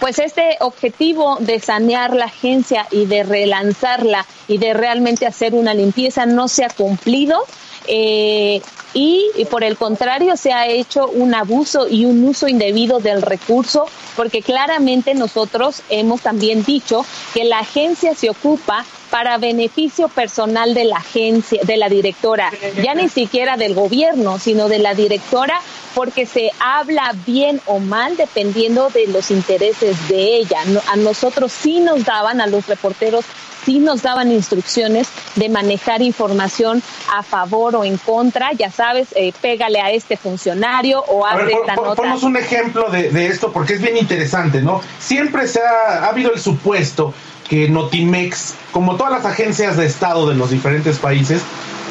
pues 0.00 0.18
este 0.18 0.56
objetivo 0.60 1.36
de 1.40 1.60
sanear 1.60 2.14
la 2.14 2.26
agencia 2.26 2.86
y 2.90 3.06
de 3.06 3.22
relanzarla 3.22 4.26
y 4.48 4.58
de 4.58 4.74
realmente 4.74 5.26
hacer 5.26 5.54
una 5.54 5.74
limpieza 5.74 6.26
no 6.26 6.48
se 6.48 6.64
ha 6.64 6.70
cumplido. 6.70 7.44
Eh, 7.86 8.62
y, 8.94 9.30
por 9.50 9.64
el 9.64 9.76
contrario 9.76 10.36
se 10.36 10.52
ha 10.52 10.68
hecho 10.68 11.08
un 11.08 11.34
abuso 11.34 11.86
y 11.88 12.06
un 12.06 12.24
uso 12.24 12.48
indebido 12.48 13.00
del 13.00 13.20
recurso 13.20 13.86
porque 14.16 14.40
claramente 14.40 15.14
nosotros 15.14 15.82
hemos 15.90 16.22
también 16.22 16.64
dicho 16.64 17.04
que 17.34 17.44
la 17.44 17.58
agencia 17.58 18.14
se 18.14 18.30
ocupa 18.30 18.86
para 19.14 19.38
beneficio 19.38 20.08
personal 20.08 20.74
de 20.74 20.86
la 20.86 20.96
agencia, 20.96 21.60
de 21.62 21.76
la 21.76 21.88
directora, 21.88 22.50
ya 22.82 22.96
ni 22.96 23.08
siquiera 23.08 23.56
del 23.56 23.72
gobierno, 23.72 24.40
sino 24.40 24.68
de 24.68 24.80
la 24.80 24.94
directora 24.94 25.60
porque 25.94 26.26
se 26.26 26.50
habla 26.58 27.14
bien 27.24 27.60
o 27.66 27.78
mal 27.78 28.16
dependiendo 28.16 28.90
de 28.90 29.06
los 29.06 29.30
intereses 29.30 30.08
de 30.08 30.38
ella. 30.38 30.58
A 30.90 30.96
nosotros 30.96 31.52
sí 31.52 31.78
nos 31.78 32.04
daban, 32.04 32.40
a 32.40 32.48
los 32.48 32.66
reporteros 32.66 33.24
sí 33.64 33.78
nos 33.78 34.02
daban 34.02 34.32
instrucciones 34.32 35.06
de 35.36 35.48
manejar 35.48 36.02
información 36.02 36.82
a 37.14 37.22
favor 37.22 37.76
o 37.76 37.84
en 37.84 37.98
contra, 37.98 38.52
ya 38.52 38.72
sabes, 38.72 39.06
eh, 39.14 39.32
pégale 39.40 39.80
a 39.80 39.92
este 39.92 40.16
funcionario 40.16 41.04
o 41.06 41.24
haz 41.24 41.48
esta 41.48 41.76
nota. 41.76 41.94
Ponnos 41.94 42.24
un 42.24 42.36
ejemplo 42.36 42.90
de, 42.90 43.26
esto 43.28 43.52
porque 43.52 43.74
es 43.74 43.80
bien 43.80 43.96
interesante, 43.96 44.60
¿no? 44.60 44.80
Siempre 44.98 45.46
se 45.46 45.60
ha, 45.60 46.04
ha 46.04 46.08
habido 46.08 46.32
el 46.32 46.40
supuesto 46.40 47.14
que 47.48 47.68
Notimex, 47.68 48.54
como 48.72 48.96
todas 48.96 49.12
las 49.12 49.24
agencias 49.24 49.76
de 49.76 49.86
Estado 49.86 50.28
de 50.28 50.34
los 50.34 50.50
diferentes 50.50 50.98
países, 50.98 51.42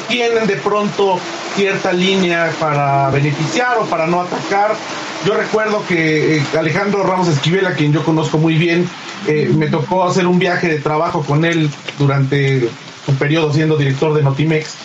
tienen 0.08 0.46
de 0.46 0.56
pronto 0.56 1.18
cierta 1.56 1.92
línea 1.92 2.52
para 2.58 3.10
beneficiar 3.10 3.78
o 3.78 3.84
para 3.84 4.06
no 4.06 4.20
atacar. 4.20 4.74
Yo 5.24 5.34
recuerdo 5.34 5.84
que 5.86 6.36
eh, 6.36 6.42
Alejandro 6.58 7.02
Ramos 7.02 7.28
Esquivel, 7.28 7.66
a 7.66 7.74
quien 7.74 7.92
yo 7.92 8.04
conozco 8.04 8.38
muy 8.38 8.54
bien, 8.54 8.88
eh, 9.26 9.50
me 9.56 9.68
tocó 9.68 10.04
hacer 10.04 10.26
un 10.26 10.38
viaje 10.38 10.68
de 10.68 10.78
trabajo 10.78 11.22
con 11.22 11.44
él 11.44 11.70
durante 11.98 12.68
un 13.06 13.16
periodo 13.16 13.52
siendo 13.52 13.76
director 13.76 14.12
de 14.12 14.22
Notimex 14.22 14.76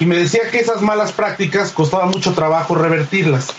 y 0.00 0.06
me 0.06 0.16
decía 0.16 0.50
que 0.50 0.58
esas 0.58 0.82
malas 0.82 1.12
prácticas 1.12 1.70
costaba 1.70 2.06
mucho 2.06 2.32
trabajo 2.32 2.74
revertirlas. 2.74 3.54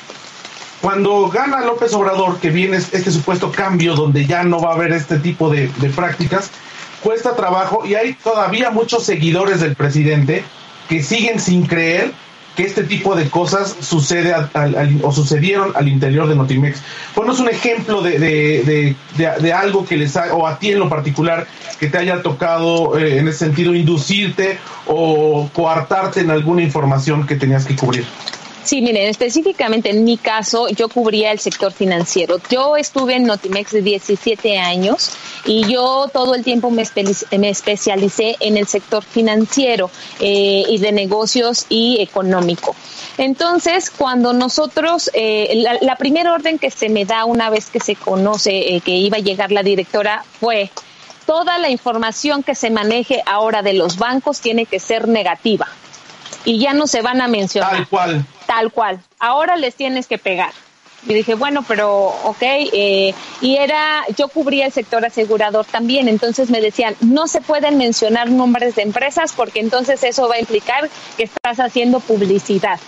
Cuando 0.81 1.29
gana 1.29 1.61
López 1.61 1.93
Obrador, 1.93 2.39
que 2.39 2.49
viene 2.49 2.77
este 2.77 3.11
supuesto 3.11 3.51
cambio 3.51 3.95
donde 3.95 4.25
ya 4.25 4.43
no 4.43 4.61
va 4.61 4.71
a 4.71 4.73
haber 4.75 4.91
este 4.91 5.17
tipo 5.19 5.49
de, 5.49 5.67
prácticas, 5.95 6.51
cuesta 7.01 7.35
trabajo 7.35 7.85
y 7.85 7.95
hay 7.95 8.13
todavía 8.13 8.69
muchos 8.71 9.03
seguidores 9.03 9.61
del 9.61 9.75
presidente 9.75 10.43
que 10.89 11.01
siguen 11.01 11.39
sin 11.39 11.65
creer 11.65 12.11
que 12.55 12.63
este 12.63 12.83
tipo 12.83 13.15
de 13.15 13.29
cosas 13.29 13.75
sucede 13.81 14.33
o 15.03 15.11
sucedieron 15.11 15.73
al 15.75 15.89
interior 15.89 16.27
de 16.27 16.35
Notimex. 16.35 16.81
Ponos 17.13 17.39
un 17.39 17.49
ejemplo 17.49 18.01
de, 18.01 18.17
de, 18.17 18.95
de, 19.17 19.53
algo 19.53 19.85
que 19.85 19.97
les 19.97 20.15
ha, 20.15 20.33
o 20.33 20.47
a 20.47 20.57
ti 20.57 20.71
en 20.71 20.79
lo 20.79 20.87
particular, 20.87 21.47
que 21.79 21.87
te 21.87 21.97
haya 21.97 22.21
tocado 22.21 22.97
eh, 22.97 23.19
en 23.19 23.27
ese 23.27 23.39
sentido 23.39 23.75
inducirte 23.75 24.57
o 24.87 25.49
coartarte 25.53 26.21
en 26.21 26.31
alguna 26.31 26.61
información 26.61 27.27
que 27.27 27.35
tenías 27.35 27.65
que 27.65 27.75
cubrir. 27.75 28.05
Sí, 28.65 28.81
miren, 28.81 29.07
específicamente 29.07 29.91
en 29.91 30.03
mi 30.03 30.17
caso, 30.17 30.67
yo 30.69 30.89
cubría 30.89 31.31
el 31.31 31.37
sector 31.37 31.71
financiero. 31.71 32.41
Yo 32.49 32.75
estuve 32.75 33.15
en 33.15 33.25
Notimex 33.25 33.71
de 33.71 33.83
17 33.83 34.57
años 34.57 35.11
y 35.45 35.71
yo 35.71 36.09
todo 36.11 36.33
el 36.33 36.43
tiempo 36.43 36.71
me, 36.71 36.81
especialicé 36.81 38.37
en 38.39 38.57
el 38.57 38.65
sector 38.65 39.03
financiero 39.03 39.91
eh, 40.19 40.63
y 40.67 40.79
de 40.79 40.91
negocios 40.91 41.67
y 41.69 42.01
económico. 42.01 42.75
Entonces, 43.19 43.91
cuando 43.91 44.33
nosotros, 44.33 45.11
eh, 45.13 45.63
la, 45.81 45.95
primera 45.95 46.33
orden 46.33 46.57
que 46.57 46.71
se 46.71 46.89
me 46.89 47.05
da 47.05 47.25
una 47.25 47.51
vez 47.51 47.69
que 47.69 47.79
se 47.79 47.95
conoce 47.95 48.75
eh, 48.75 48.81
que 48.81 48.93
iba 48.93 49.17
a 49.17 49.21
llegar 49.21 49.51
la 49.51 49.61
directora 49.61 50.25
fue 50.39 50.71
toda 51.27 51.59
la 51.59 51.69
información 51.69 52.41
que 52.41 52.55
se 52.55 52.71
maneje 52.71 53.21
ahora 53.27 53.61
de 53.61 53.73
los 53.73 53.97
bancos 53.97 54.41
tiene 54.41 54.65
que 54.65 54.79
ser 54.79 55.07
negativa 55.07 55.67
y 56.45 56.59
ya 56.59 56.73
no 56.73 56.87
se 56.87 57.03
van 57.03 57.21
a 57.21 57.27
mencionar. 57.27 57.71
Tal 57.71 57.87
cual. 57.87 58.25
Tal 58.45 58.71
cual. 58.71 59.01
Ahora 59.19 59.55
les 59.55 59.75
tienes 59.75 60.07
que 60.07 60.17
pegar. 60.17 60.51
Y 61.07 61.13
dije, 61.13 61.35
bueno, 61.35 61.63
pero 61.67 62.07
ok, 62.23 62.41
eh, 62.41 63.13
y 63.39 63.57
era, 63.57 64.03
yo 64.17 64.27
cubría 64.27 64.65
el 64.65 64.71
sector 64.71 65.05
asegurador 65.05 65.65
también, 65.65 66.07
entonces 66.07 66.49
me 66.49 66.61
decían, 66.61 66.95
no 66.99 67.27
se 67.27 67.41
pueden 67.41 67.77
mencionar 67.77 68.31
nombres 68.31 68.75
de 68.75 68.81
empresas 68.81 69.31
porque 69.33 69.59
entonces 69.59 70.03
eso 70.03 70.27
va 70.27 70.35
a 70.35 70.39
implicar 70.39 70.89
que 71.15 71.25
estás 71.25 71.59
haciendo 71.59 71.99
publicidad. 71.99 72.79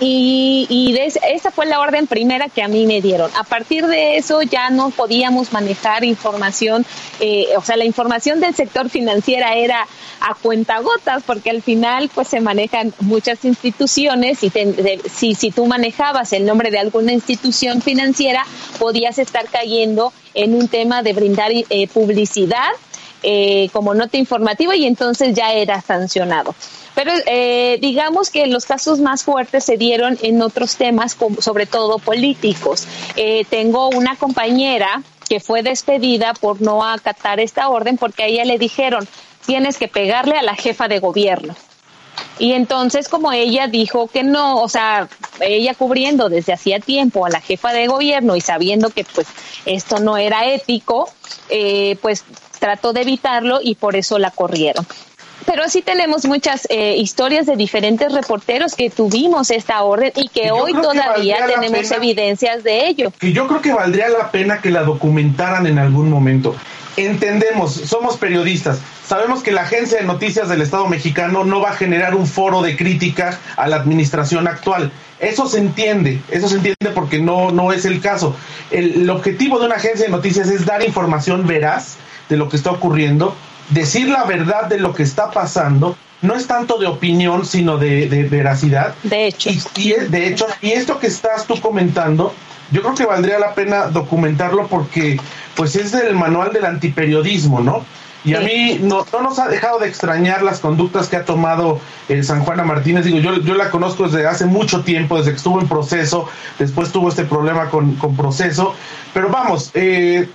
Y, 0.00 0.66
y 0.70 0.96
esa 0.96 1.50
fue 1.50 1.66
la 1.66 1.78
orden 1.78 2.06
primera 2.06 2.48
que 2.48 2.62
a 2.62 2.68
mí 2.68 2.86
me 2.86 3.02
dieron. 3.02 3.30
A 3.38 3.44
partir 3.44 3.86
de 3.86 4.16
eso 4.16 4.40
ya 4.42 4.70
no 4.70 4.90
podíamos 4.90 5.52
manejar 5.52 6.04
información, 6.04 6.86
eh, 7.20 7.48
o 7.56 7.62
sea, 7.62 7.76
la 7.76 7.84
información 7.84 8.40
del 8.40 8.54
sector 8.54 8.88
financiero 8.88 9.46
era 9.54 9.86
a 10.20 10.34
cuentagotas, 10.34 11.22
porque 11.24 11.50
al 11.50 11.62
final 11.62 12.10
pues 12.14 12.28
se 12.28 12.40
manejan 12.40 12.94
muchas 13.00 13.44
instituciones 13.44 14.42
y 14.42 14.50
si, 15.10 15.34
si 15.34 15.50
tú 15.50 15.66
manejabas 15.66 16.32
el 16.32 16.46
nombre 16.46 16.70
de 16.70 16.78
alguna 16.78 17.12
institución 17.12 17.82
financiera, 17.82 18.44
podías 18.78 19.18
estar 19.18 19.46
cayendo 19.48 20.12
en 20.34 20.54
un 20.54 20.68
tema 20.68 21.02
de 21.02 21.12
brindar 21.12 21.50
eh, 21.52 21.88
publicidad 21.88 22.70
eh, 23.22 23.68
como 23.72 23.94
nota 23.94 24.16
informativa 24.16 24.76
y 24.76 24.86
entonces 24.86 25.34
ya 25.34 25.52
era 25.52 25.80
sancionado. 25.80 26.54
Pero 26.94 27.12
eh, 27.26 27.78
digamos 27.80 28.30
que 28.30 28.46
los 28.46 28.64
casos 28.64 29.00
más 29.00 29.22
fuertes 29.22 29.64
se 29.64 29.76
dieron 29.76 30.18
en 30.22 30.42
otros 30.42 30.76
temas, 30.76 31.16
sobre 31.38 31.66
todo 31.66 31.98
políticos. 31.98 32.86
Eh, 33.16 33.44
tengo 33.48 33.88
una 33.88 34.16
compañera 34.16 35.02
que 35.28 35.40
fue 35.40 35.62
despedida 35.62 36.34
por 36.34 36.60
no 36.60 36.84
acatar 36.84 37.38
esta 37.40 37.68
orden 37.68 37.96
porque 37.96 38.24
a 38.24 38.26
ella 38.26 38.44
le 38.44 38.58
dijeron, 38.58 39.06
tienes 39.46 39.78
que 39.78 39.88
pegarle 39.88 40.36
a 40.36 40.42
la 40.42 40.56
jefa 40.56 40.88
de 40.88 40.98
gobierno. 40.98 41.54
Y 42.40 42.54
entonces, 42.54 43.08
como 43.08 43.32
ella 43.32 43.68
dijo 43.68 44.08
que 44.08 44.22
no, 44.22 44.62
o 44.62 44.68
sea, 44.68 45.08
ella 45.40 45.74
cubriendo 45.74 46.30
desde 46.30 46.54
hacía 46.54 46.80
tiempo 46.80 47.26
a 47.26 47.30
la 47.30 47.40
jefa 47.40 47.72
de 47.72 47.86
gobierno 47.86 48.34
y 48.34 48.40
sabiendo 48.40 48.88
que 48.88 49.04
pues 49.04 49.28
esto 49.66 50.00
no 50.00 50.16
era 50.16 50.46
ético, 50.46 51.08
eh, 51.50 51.98
pues 52.00 52.24
trató 52.58 52.94
de 52.94 53.02
evitarlo 53.02 53.60
y 53.62 53.74
por 53.74 53.94
eso 53.94 54.18
la 54.18 54.30
corrieron 54.30 54.86
pero 55.46 55.68
sí 55.68 55.82
tenemos 55.82 56.26
muchas 56.26 56.66
eh, 56.70 56.96
historias 56.96 57.46
de 57.46 57.56
diferentes 57.56 58.12
reporteros 58.12 58.74
que 58.74 58.88
tuvimos 58.88 59.50
esta 59.50 59.82
orden 59.82 60.12
y 60.14 60.28
que 60.28 60.52
hoy 60.52 60.72
todavía 60.72 61.46
tenemos 61.46 61.90
evidencias 61.90 62.62
de 62.62 62.86
ello. 62.86 63.12
Que 63.18 63.32
yo 63.32 63.48
creo 63.48 63.60
que 63.60 63.72
valdría 63.72 64.08
la 64.08 64.30
pena 64.30 64.60
que 64.60 64.70
la 64.70 64.82
documentaran 64.82 65.66
en 65.66 65.78
algún 65.78 66.08
momento. 66.08 66.54
Entendemos, 66.96 67.72
somos 67.72 68.16
periodistas, 68.16 68.78
sabemos 69.06 69.42
que 69.42 69.52
la 69.52 69.62
agencia 69.62 69.98
de 69.98 70.04
noticias 70.04 70.48
del 70.48 70.62
Estado 70.62 70.86
mexicano 70.86 71.44
no 71.44 71.60
va 71.60 71.70
a 71.70 71.74
generar 71.74 72.14
un 72.14 72.26
foro 72.26 72.62
de 72.62 72.76
crítica 72.76 73.38
a 73.56 73.68
la 73.68 73.76
administración 73.76 74.48
actual. 74.48 74.92
Eso 75.18 75.46
se 75.46 75.58
entiende, 75.58 76.20
eso 76.30 76.48
se 76.48 76.56
entiende 76.56 76.90
porque 76.94 77.20
no, 77.20 77.50
no 77.50 77.72
es 77.72 77.84
el 77.84 78.00
caso. 78.00 78.36
el 78.70 79.08
objetivo 79.10 79.58
de 79.58 79.66
una 79.66 79.76
agencia 79.76 80.06
de 80.06 80.10
noticias 80.10 80.48
es 80.48 80.66
dar 80.66 80.82
información 80.84 81.46
veraz 81.46 81.96
de 82.28 82.36
lo 82.36 82.48
que 82.48 82.56
está 82.56 82.70
ocurriendo 82.70 83.36
decir 83.70 84.08
la 84.08 84.24
verdad 84.24 84.66
de 84.66 84.78
lo 84.78 84.94
que 84.94 85.02
está 85.02 85.30
pasando 85.30 85.96
no 86.22 86.34
es 86.34 86.46
tanto 86.46 86.76
de 86.76 86.86
opinión, 86.86 87.46
sino 87.46 87.78
de, 87.78 88.28
veracidad. 88.30 88.94
De 89.02 89.28
hecho. 89.28 89.48
Y, 89.76 89.92
de 89.92 90.28
hecho, 90.28 90.46
y 90.60 90.72
esto 90.72 90.98
que 90.98 91.06
estás 91.06 91.46
tú 91.46 91.58
comentando, 91.60 92.34
yo 92.70 92.82
creo 92.82 92.94
que 92.94 93.06
valdría 93.06 93.38
la 93.38 93.54
pena 93.54 93.86
documentarlo 93.86 94.66
porque 94.68 95.20
pues 95.54 95.76
es 95.76 95.92
del 95.92 96.14
manual 96.14 96.52
del 96.52 96.64
antiperiodismo, 96.64 97.60
¿no? 97.60 97.84
Y 98.22 98.34
a 98.34 98.40
mí 98.40 98.78
no, 98.82 99.06
no, 99.12 99.22
nos 99.22 99.38
ha 99.38 99.48
dejado 99.48 99.78
de 99.78 99.88
extrañar 99.88 100.42
las 100.42 100.60
conductas 100.60 101.08
que 101.08 101.16
ha 101.16 101.24
tomado 101.24 101.80
el 102.08 102.22
San 102.22 102.44
Juana 102.44 102.64
Martínez. 102.64 103.06
Digo, 103.06 103.18
yo, 103.18 103.40
yo 103.40 103.54
la 103.54 103.70
conozco 103.70 104.08
desde 104.08 104.26
hace 104.26 104.44
mucho 104.44 104.82
tiempo, 104.82 105.16
desde 105.16 105.30
que 105.30 105.38
estuvo 105.38 105.58
en 105.58 105.66
proceso, 105.66 106.28
después 106.58 106.92
tuvo 106.92 107.08
este 107.08 107.24
problema 107.24 107.70
con, 107.70 107.94
con 107.94 108.14
proceso. 108.16 108.74
Pero 109.14 109.30
vamos, 109.30 109.70
eh, 109.72 110.28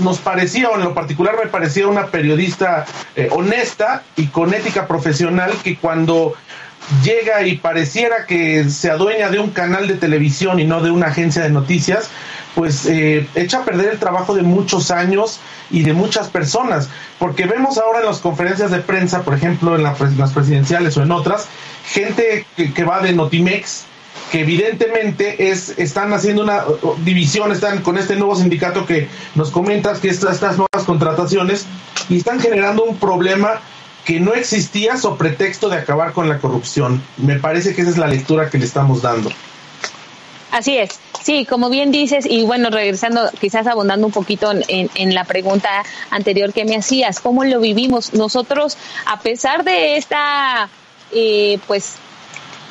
nos 0.00 0.18
parecía, 0.18 0.70
o 0.70 0.76
en 0.76 0.84
lo 0.84 0.94
particular 0.94 1.36
me 1.42 1.50
parecía 1.50 1.86
una 1.86 2.06
periodista 2.06 2.86
eh, 3.14 3.28
honesta 3.30 4.02
y 4.16 4.28
con 4.28 4.54
ética 4.54 4.86
profesional 4.86 5.52
que 5.62 5.76
cuando 5.76 6.34
llega 7.02 7.46
y 7.46 7.56
pareciera 7.56 8.26
que 8.26 8.68
se 8.70 8.90
adueña 8.90 9.28
de 9.30 9.38
un 9.38 9.50
canal 9.50 9.88
de 9.88 9.94
televisión 9.94 10.58
y 10.60 10.64
no 10.64 10.80
de 10.82 10.90
una 10.90 11.06
agencia 11.06 11.42
de 11.42 11.50
noticias, 11.50 12.10
pues 12.54 12.86
eh, 12.86 13.26
echa 13.34 13.58
a 13.58 13.64
perder 13.64 13.92
el 13.92 13.98
trabajo 13.98 14.34
de 14.34 14.42
muchos 14.42 14.90
años 14.90 15.38
y 15.70 15.82
de 15.82 15.92
muchas 15.92 16.28
personas, 16.28 16.88
porque 17.18 17.46
vemos 17.46 17.78
ahora 17.78 18.00
en 18.00 18.06
las 18.06 18.18
conferencias 18.18 18.70
de 18.70 18.78
prensa, 18.78 19.22
por 19.22 19.34
ejemplo, 19.34 19.76
en, 19.76 19.82
las 19.82 20.32
presidenciales 20.32 20.96
o 20.96 21.02
en 21.02 21.12
otras, 21.12 21.46
gente 21.86 22.46
que, 22.56 22.84
va 22.84 23.00
de 23.00 23.12
Notimex, 23.12 23.84
que 24.32 24.40
evidentemente 24.40 25.50
es, 25.50 25.78
están 25.78 26.12
haciendo 26.12 26.42
una 26.42 26.64
división, 27.04 27.52
están 27.52 27.82
con 27.82 27.98
este 27.98 28.16
nuevo 28.16 28.34
sindicato 28.34 28.86
que 28.86 29.08
nos 29.34 29.50
comentas, 29.50 30.00
que 30.00 30.08
estas, 30.08 30.34
estas 30.34 30.56
nuevas 30.56 30.84
contrataciones, 30.84 31.66
y 32.08 32.16
están 32.16 32.40
generando 32.40 32.84
un 32.84 32.96
problema 32.96 33.60
que 34.08 34.20
no 34.20 34.32
existía 34.32 34.96
sobre 34.96 35.18
pretexto 35.18 35.68
de 35.68 35.76
acabar 35.76 36.14
con 36.14 36.30
la 36.30 36.38
corrupción. 36.38 37.02
Me 37.18 37.38
parece 37.38 37.74
que 37.74 37.82
esa 37.82 37.90
es 37.90 37.98
la 37.98 38.06
lectura 38.06 38.48
que 38.48 38.56
le 38.56 38.64
estamos 38.64 39.02
dando. 39.02 39.28
Así 40.50 40.78
es, 40.78 40.98
sí, 41.22 41.44
como 41.44 41.68
bien 41.68 41.92
dices, 41.92 42.24
y 42.24 42.42
bueno, 42.46 42.70
regresando, 42.70 43.28
quizás 43.38 43.66
abundando 43.66 44.06
un 44.06 44.12
poquito 44.14 44.50
en, 44.50 44.88
en, 44.94 45.14
la 45.14 45.24
pregunta 45.24 45.68
anterior 46.08 46.54
que 46.54 46.64
me 46.64 46.76
hacías, 46.76 47.20
¿cómo 47.20 47.44
lo 47.44 47.60
vivimos? 47.60 48.14
Nosotros, 48.14 48.78
a 49.04 49.20
pesar 49.20 49.62
de 49.62 49.98
esta, 49.98 50.70
eh, 51.12 51.58
pues, 51.66 51.96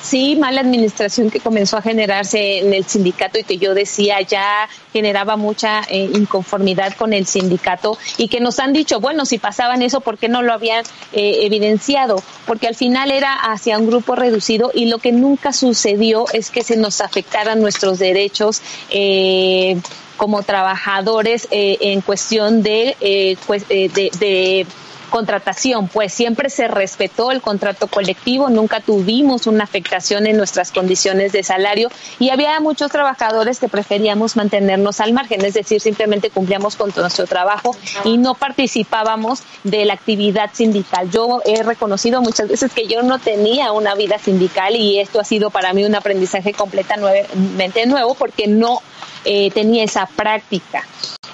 sí, 0.08 0.36
mala 0.36 0.62
administración 0.62 1.30
que 1.30 1.39
comenzó 1.39 1.78
a 1.78 1.82
generarse 1.82 2.60
en 2.60 2.74
el 2.74 2.86
sindicato 2.86 3.39
y 3.39 3.43
que 3.43 3.58
yo 3.58 3.74
decía 3.74 4.22
ya 4.22 4.70
generaba 4.93 5.36
mucha 5.36 5.82
eh, 5.89 6.10
inconformidad 6.13 6.93
con 6.96 7.13
el 7.13 7.26
sindicato 7.26 7.98
y 8.17 8.30
que 8.30 8.39
nos 8.39 8.60
han 8.60 8.72
dicho, 8.74 9.00
bueno, 9.02 9.26
si 9.26 9.38
pasaban 9.38 9.82
eso, 9.82 10.00
¿por 10.02 10.17
qué 10.17 10.30
no 10.30 10.41
lo 10.41 10.54
habían 10.54 10.86
eh, 11.12 11.39
evidenciado? 11.41 12.24
Porque 12.46 12.67
al 12.67 12.76
final 12.76 13.12
era 13.12 13.34
hacia 13.34 13.78
un 13.78 13.88
grupo 13.88 14.15
reducido 14.15 14.72
y 14.74 14.86
lo 14.86 15.00
que 15.00 15.12
nunca 15.12 15.52
sucedió 15.52 16.26
es 16.32 16.52
que 16.52 16.63
se 16.63 16.78
nos 16.78 17.02
afectaran 17.02 17.62
nuestros 17.62 18.00
derechos. 18.00 18.62
Eh, 18.89 19.78
como 20.17 20.41
trabajadores 20.41 21.48
en 21.52 22.02
cuestión 22.02 22.63
de, 22.63 23.38
pues, 23.46 23.67
de 23.67 24.65
contratación, 25.10 25.88
pues 25.88 26.13
siempre 26.13 26.50
se 26.50 26.67
respetó 26.67 27.32
el 27.32 27.41
contrato 27.41 27.88
colectivo, 27.88 28.50
nunca 28.50 28.80
tuvimos 28.80 29.48
una 29.48 29.63
afectación 29.63 30.28
en 30.28 30.38
nuestras 30.38 30.72
condiciones 30.72 31.32
de 31.32 31.43
salario 31.43 31.89
y 32.20 32.30
había 32.30 32.60
muchos 32.60 32.91
trabajadores 32.91 33.60
que 33.60 33.67
preferíamos 33.67 34.36
mantenernos 34.36 35.00
al 35.00 35.13
margen, 35.13 35.43
es 35.43 35.54
decir, 35.54 35.82
simplemente 35.82 36.30
cumplíamos 36.30 36.76
con 36.76 36.91
nuestro 36.96 37.26
trabajo 37.26 37.76
y 38.04 38.17
no 38.17 38.36
participábamos 38.36 39.41
de 39.63 39.86
la 39.86 39.93
actividad 39.93 40.50
sindical. 40.54 41.10
Yo 41.10 41.41
he 41.46 41.63
reconocido 41.63 42.22
muchas 42.22 42.48
veces 42.48 42.72
que 42.72 42.88
yo 42.88 43.04
no 43.04 43.20
tenía 43.20 43.72
una 43.72 43.96
vida 43.96 44.20
sindical 44.20 44.76
y 44.76 45.00
esto 45.00 45.20
ha 45.20 45.24
sido 45.24 45.50
para 45.50 45.74
mí 45.74 45.84
un 45.84 45.96
aprendizaje 45.96 46.54
completamente 46.54 47.86
nuevo 47.86 48.15
porque 48.15 48.48
no 48.48 48.82
eh, 49.26 49.52
tenía 49.52 49.84
esa 49.84 50.06
práctica. 50.06 50.84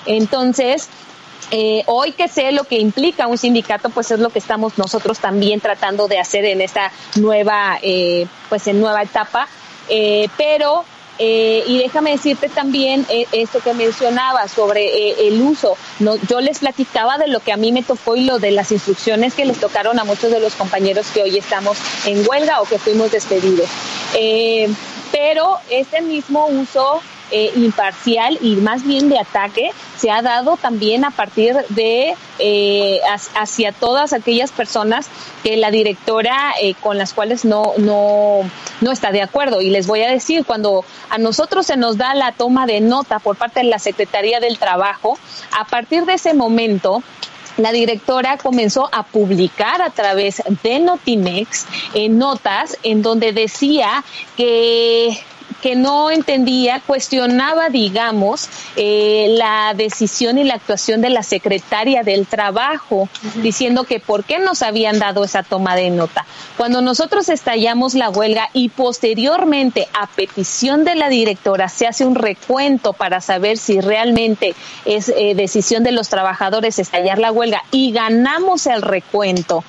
Entonces, 0.05 0.89
eh, 1.51 1.83
hoy 1.87 2.11
que 2.11 2.27
sé 2.27 2.51
lo 2.51 2.63
que 2.63 2.77
implica 2.77 3.27
un 3.27 3.37
sindicato, 3.37 3.89
pues 3.89 4.11
es 4.11 4.19
lo 4.19 4.29
que 4.29 4.39
estamos 4.39 4.77
nosotros 4.77 5.19
también 5.19 5.59
tratando 5.59 6.07
de 6.07 6.19
hacer 6.19 6.45
en 6.45 6.61
esta 6.61 6.91
nueva, 7.15 7.79
eh, 7.81 8.27
pues 8.49 8.67
en 8.67 8.79
nueva 8.79 9.03
etapa. 9.03 9.47
Eh, 9.89 10.27
pero 10.37 10.85
y 11.19 11.77
déjame 11.77 12.11
decirte 12.11 12.49
también 12.49 13.05
esto 13.31 13.59
que 13.59 13.73
mencionaba 13.73 14.47
sobre 14.49 15.27
el 15.27 15.41
uso. 15.41 15.77
Yo 16.27 16.41
les 16.41 16.59
platicaba 16.59 17.17
de 17.17 17.27
lo 17.27 17.39
que 17.39 17.53
a 17.53 17.55
mí 17.55 17.71
me 17.71 17.81
tocó 17.83 18.17
y 18.17 18.25
lo 18.25 18.39
de 18.39 18.51
las 18.51 18.71
instrucciones 18.73 19.33
que 19.33 19.45
les 19.45 19.57
tocaron 19.57 19.99
a 19.99 20.03
muchos 20.03 20.31
de 20.31 20.41
los 20.41 20.55
compañeros 20.55 21.05
que 21.13 21.21
hoy 21.21 21.37
estamos 21.37 21.77
en 22.07 22.27
huelga 22.27 22.59
o 22.61 22.65
que 22.65 22.77
fuimos 22.77 23.11
despedidos. 23.11 23.69
pero 25.11 25.59
este 25.69 26.01
mismo 26.01 26.47
uso 26.47 27.01
eh, 27.31 27.51
imparcial 27.55 28.37
y 28.41 28.57
más 28.57 28.83
bien 28.83 29.09
de 29.09 29.17
ataque 29.17 29.71
se 29.97 30.11
ha 30.11 30.21
dado 30.21 30.57
también 30.57 31.03
a 31.03 31.09
partir 31.09 31.55
de 31.69 32.15
eh, 32.37 32.99
hacia 33.35 33.71
todas 33.71 34.13
aquellas 34.13 34.51
personas 34.51 35.07
que 35.41 35.57
la 35.57 35.71
directora 35.71 36.53
eh, 36.61 36.75
con 36.75 36.97
las 36.97 37.13
cuales 37.13 37.43
no, 37.43 37.73
no, 37.77 38.41
no 38.81 38.91
está 38.91 39.11
de 39.11 39.21
acuerdo. 39.21 39.61
Y 39.61 39.69
les 39.69 39.87
voy 39.87 40.03
a 40.03 40.11
decir, 40.11 40.45
cuando 40.45 40.85
a 41.09 41.17
nosotros 41.17 41.65
se 41.65 41.77
nos 41.77 41.97
da 41.97 42.13
la 42.13 42.33
toma 42.33 42.67
de 42.67 42.81
nota 42.81 43.19
por 43.19 43.35
parte 43.35 43.61
de 43.61 43.67
la 43.67 43.79
Secretaría 43.79 44.39
del 44.39 44.59
Trabajo, 44.59 45.17
a 45.57 45.65
partir 45.65 46.05
de 46.05 46.13
ese 46.13 46.33
momento, 46.35 47.01
la 47.57 47.71
directora 47.71 48.37
comenzó 48.37 48.89
a 48.91 49.03
publicar 49.03 49.81
a 49.81 49.89
través 49.89 50.43
de 50.61 50.79
Notimex 50.79 51.65
notas 52.09 52.77
en 52.83 53.01
donde 53.01 53.31
decía 53.31 54.03
que 54.35 55.19
que 55.63 55.77
no 55.77 56.11
entendía, 56.11 56.81
cuestionaba, 56.85 57.69
digamos, 57.69 58.49
eh, 58.75 59.33
la 59.37 59.73
decisión 59.73 60.37
y 60.37 60.43
la 60.43 60.55
actuación 60.55 60.99
de 60.99 61.09
la 61.09 61.23
secretaria 61.23 62.03
del 62.03 62.27
trabajo, 62.27 63.07
diciendo 63.35 63.85
que 63.85 64.01
por 64.01 64.25
qué 64.25 64.39
nos 64.39 64.61
habían 64.61 64.99
dado 64.99 65.23
esa 65.23 65.41
toma 65.41 65.77
de 65.77 65.89
nota. 65.89 66.25
Cuando 66.57 66.81
nosotros 66.81 67.29
estallamos 67.29 67.93
la 67.93 68.09
huelga 68.09 68.49
y 68.51 68.67
posteriormente, 68.67 69.87
a 69.93 70.07
petición 70.07 70.83
de 70.83 70.95
la 70.95 71.07
directora, 71.07 71.69
se 71.69 71.87
hace 71.87 72.05
un 72.05 72.15
recuento 72.15 72.91
para 72.91 73.21
saber 73.21 73.57
si 73.57 73.79
realmente 73.79 74.55
es 74.83 75.07
eh, 75.07 75.33
decisión 75.33 75.85
de 75.85 75.93
los 75.93 76.09
trabajadores 76.09 76.77
estallar 76.77 77.19
la 77.19 77.31
huelga 77.31 77.63
y 77.71 77.93
ganamos 77.93 78.67
el 78.67 78.81
recuento 78.81 79.63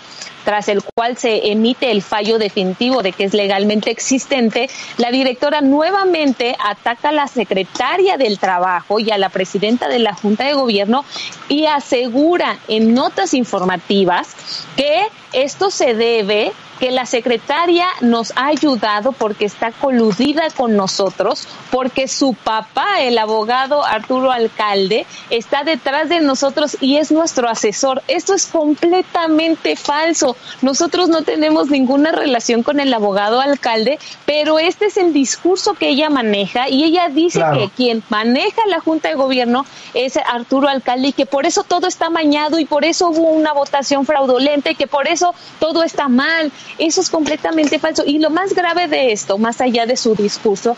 tras 0.45 0.69
el 0.69 0.83
cual 0.83 1.17
se 1.17 1.51
emite 1.51 1.91
el 1.91 2.03
fallo 2.03 2.39
definitivo 2.39 3.03
de 3.03 3.13
que 3.13 3.25
es 3.25 3.35
legalmente 3.35 3.91
existente, 3.91 4.69
la 4.99 5.11
directora 5.11 5.61
nuevamente 5.61 6.57
ataca 6.63 7.09
a 7.09 7.13
la 7.13 7.27
secretaria 7.27 8.17
del 8.17 8.39
Trabajo 8.39 9.01
y 9.01 9.11
a 9.11 9.19
la 9.19 9.29
presidenta 9.29 9.89
de 9.89 9.99
la 9.99 10.15
Junta 10.15 10.45
de 10.45 10.55
Gobierno 10.55 11.05
y 11.49 11.67
asegura 11.67 12.59
en 12.69 12.95
notas 12.95 13.35
informativas 13.35 14.35
que 14.77 15.07
esto 15.33 15.71
se 15.71 15.95
debe 15.95 16.53
que 16.79 16.91
la 16.91 17.07
secretaria 17.07 17.87
nos 18.01 18.33
ha 18.37 18.47
ayudado 18.47 19.13
porque 19.13 19.45
está 19.45 19.73
coludida 19.73 20.49
con 20.57 20.77
nosotros, 20.77 21.47
porque 21.71 22.09
su 22.09 22.35
papá, 22.35 23.01
el 23.01 23.19
abogado 23.19 23.85
Arturo 23.85 24.31
Alcalde, 24.31 25.07
está 25.31 25.65
detrás 25.65 26.09
de 26.09 26.21
nosotros 26.21 26.77
y 26.81 26.97
es 26.97 27.13
nuestro 27.13 27.49
asesor. 27.49 28.03
Esto 28.09 28.35
es 28.35 28.47
completamente 28.47 29.77
falso. 29.77 30.34
Nosotros 30.63 31.09
no 31.09 31.23
tenemos 31.23 31.71
ninguna 31.71 32.13
relación 32.13 32.63
con 32.63 32.81
el 32.81 32.93
abogado 32.93 33.41
alcalde, 33.41 33.99
pero 34.27 34.59
este 34.59 34.87
es 34.87 34.97
el 34.97 35.13
discurso 35.13 35.75
que 35.75 35.89
ella 35.89 36.11
maneja 36.11 36.69
y 36.69 36.85
ella 36.85 37.09
dice 37.09 37.43
que 37.55 37.71
quien 37.77 38.03
maneja 38.09 38.63
la 38.67 38.81
Junta 38.81 39.09
de 39.09 39.15
Gobierno 39.15 39.67
es 39.95 40.17
Arturo 40.17 40.69
Alcalde 40.69 41.09
y 41.09 41.13
que 41.13 41.27
por 41.27 41.47
eso 41.47 41.65
todo 41.65 41.87
está 41.87 42.11
mañado 42.11 42.59
y 42.59 42.65
por 42.65 42.85
eso 42.85 43.09
hubo 43.09 43.31
una 43.31 43.53
votación 43.53 44.07
fraudulenta 44.07 44.71
y 44.71 44.75
que 44.75 44.87
por 44.87 45.09
eso 45.09 45.35
todo 45.59 45.83
está 45.83 46.09
mal. 46.09 46.53
Eso 46.79 47.01
es 47.01 47.11
completamente 47.11 47.79
falso. 47.79 48.05
Y 48.07 48.19
lo 48.19 48.31
más 48.31 48.55
grave 48.55 48.89
de 48.89 49.13
esto, 49.13 49.39
más 49.39 49.61
allá 49.61 49.87
de 49.87 49.97
su 49.97 50.15
discurso, 50.15 50.77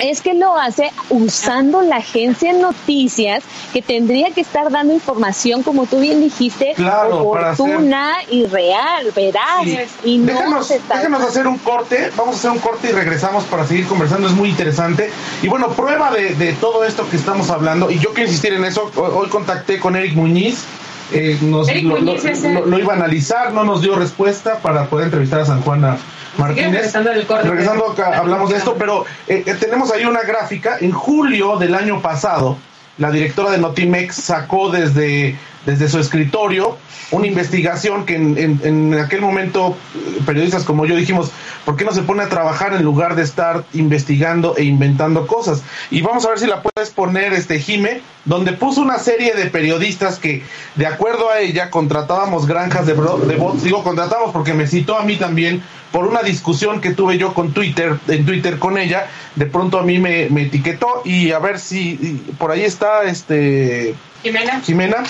es 0.00 0.20
que 0.20 0.34
lo 0.34 0.56
hace 0.56 0.90
usando 1.08 1.82
la 1.82 1.96
agencia 1.96 2.52
de 2.52 2.60
noticias 2.60 3.44
que 3.72 3.82
tendría 3.82 4.30
que 4.30 4.40
estar 4.40 4.70
dando 4.70 4.92
información, 4.92 5.62
como 5.62 5.86
tú 5.86 6.00
bien 6.00 6.20
dijiste, 6.20 6.74
oportuna 7.10 8.14
y 8.30 8.46
real, 8.46 9.12
veraz. 9.14 9.66
Y 10.04 10.18
no 10.18 10.26
déjanos, 10.26 11.22
hacer 11.22 11.46
un 11.46 11.58
corte, 11.58 12.10
vamos 12.16 12.36
a 12.36 12.38
hacer 12.38 12.50
un 12.50 12.58
corte 12.58 12.88
y 12.88 12.92
regresamos 12.92 13.44
para 13.44 13.66
seguir 13.66 13.86
conversando, 13.86 14.26
es 14.28 14.34
muy 14.34 14.48
interesante. 14.48 15.10
Y 15.42 15.48
bueno, 15.48 15.68
prueba 15.70 16.10
de, 16.10 16.56
todo 16.60 16.84
esto 16.84 17.08
que 17.08 17.16
estamos 17.16 17.50
hablando, 17.50 17.90
y 17.90 17.98
yo 17.98 18.12
quiero 18.12 18.28
insistir 18.28 18.52
en 18.54 18.64
eso, 18.64 18.90
hoy 18.96 19.28
contacté 19.28 19.78
con 19.78 19.96
Eric 19.96 20.14
Muñiz, 20.14 20.64
eh, 21.12 21.38
nos, 21.42 21.68
lo, 21.68 22.78
iba 22.78 22.92
a 22.92 22.96
analizar, 22.96 23.52
no 23.52 23.64
nos 23.64 23.82
dio 23.82 23.96
respuesta 23.96 24.58
para 24.58 24.86
poder 24.86 25.06
entrevistar 25.06 25.40
a 25.40 25.46
San 25.46 25.62
Juana 25.62 25.98
Martínez. 26.38 26.92
Regresando, 26.94 27.94
hablamos 28.14 28.50
de 28.50 28.56
esto, 28.56 28.76
pero 28.78 29.04
eh, 29.26 29.42
eh, 29.46 29.54
tenemos 29.54 29.92
ahí 29.92 30.04
una 30.04 30.22
gráfica. 30.22 30.78
En 30.80 30.92
julio 30.92 31.56
del 31.56 31.74
año 31.74 32.00
pasado, 32.00 32.56
la 32.98 33.10
directora 33.10 33.50
de 33.50 33.58
Notimex 33.58 34.14
sacó 34.14 34.70
desde, 34.70 35.36
desde 35.66 35.88
su 35.88 35.98
escritorio 35.98 36.76
una 37.10 37.26
investigación 37.26 38.06
que 38.06 38.14
en, 38.14 38.60
en, 38.62 38.94
aquel 38.94 39.20
momento 39.20 39.76
periodistas 40.24 40.64
como 40.64 40.86
yo 40.86 40.94
dijimos, 40.94 41.30
¿por 41.64 41.76
qué 41.76 41.84
no 41.84 41.92
se 41.92 42.02
pone 42.02 42.22
a 42.22 42.28
trabajar 42.28 42.74
en 42.74 42.82
lugar 42.82 43.16
de 43.16 43.22
estar 43.22 43.64
investigando 43.72 44.56
e 44.56 44.64
inventando 44.64 45.26
cosas? 45.26 45.62
Y 45.90 46.02
vamos 46.02 46.24
a 46.24 46.30
ver 46.30 46.38
si 46.38 46.46
la 46.46 46.62
puedes 46.62 46.90
poner, 46.90 47.32
este 47.32 47.58
Jime, 47.58 48.00
donde 48.24 48.52
puso 48.52 48.80
una 48.80 48.98
serie 48.98 49.34
de 49.34 49.46
periodistas 49.46 50.18
que, 50.18 50.44
de 50.76 50.86
acuerdo 50.86 51.30
a 51.30 51.40
ella, 51.40 51.70
contratábamos 51.70 52.46
granjas 52.46 52.86
de, 52.86 52.94
de 52.94 53.36
bots. 53.36 53.64
Digo, 53.64 53.82
contratamos 53.82 54.30
porque 54.32 54.54
me 54.54 54.66
citó 54.66 54.96
a 54.96 55.02
mí 55.02 55.16
también 55.16 55.62
por 55.90 56.06
una 56.06 56.22
discusión 56.22 56.80
que 56.80 56.90
tuve 56.90 57.18
yo 57.18 57.34
con 57.34 57.52
Twitter, 57.52 57.98
en 58.06 58.24
Twitter 58.24 58.58
con 58.58 58.78
ella. 58.78 59.08
De 59.34 59.46
pronto 59.46 59.78
a 59.78 59.82
mí 59.82 59.98
me, 59.98 60.28
me 60.30 60.42
etiquetó 60.42 61.02
y 61.04 61.32
a 61.32 61.38
ver 61.40 61.58
si 61.58 62.22
por 62.38 62.52
ahí 62.52 62.62
está 62.62 63.02
este 63.04 63.94
Jimena. 64.22 64.60
Jimena. 64.60 65.02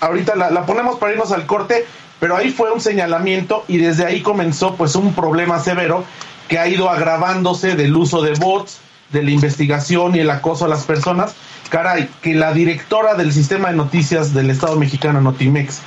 Ahorita 0.00 0.36
la, 0.36 0.50
la 0.50 0.66
ponemos 0.66 0.98
para 0.98 1.12
irnos 1.12 1.32
al 1.32 1.46
corte, 1.46 1.86
pero 2.20 2.36
ahí 2.36 2.50
fue 2.50 2.72
un 2.72 2.80
señalamiento 2.80 3.64
y 3.68 3.78
desde 3.78 4.06
ahí 4.06 4.22
comenzó 4.22 4.74
pues 4.74 4.94
un 4.94 5.14
problema 5.14 5.58
severo 5.58 6.04
que 6.48 6.58
ha 6.58 6.68
ido 6.68 6.90
agravándose 6.90 7.74
del 7.76 7.96
uso 7.96 8.22
de 8.22 8.32
bots, 8.34 8.78
de 9.10 9.22
la 9.22 9.30
investigación 9.30 10.16
y 10.16 10.20
el 10.20 10.30
acoso 10.30 10.64
a 10.64 10.68
las 10.68 10.84
personas. 10.84 11.34
Caray, 11.68 12.08
que 12.22 12.34
la 12.34 12.52
directora 12.52 13.14
del 13.14 13.32
sistema 13.32 13.70
de 13.70 13.76
noticias 13.76 14.32
del 14.32 14.50
Estado 14.50 14.76
mexicano, 14.76 15.20
Notimex, 15.20 15.80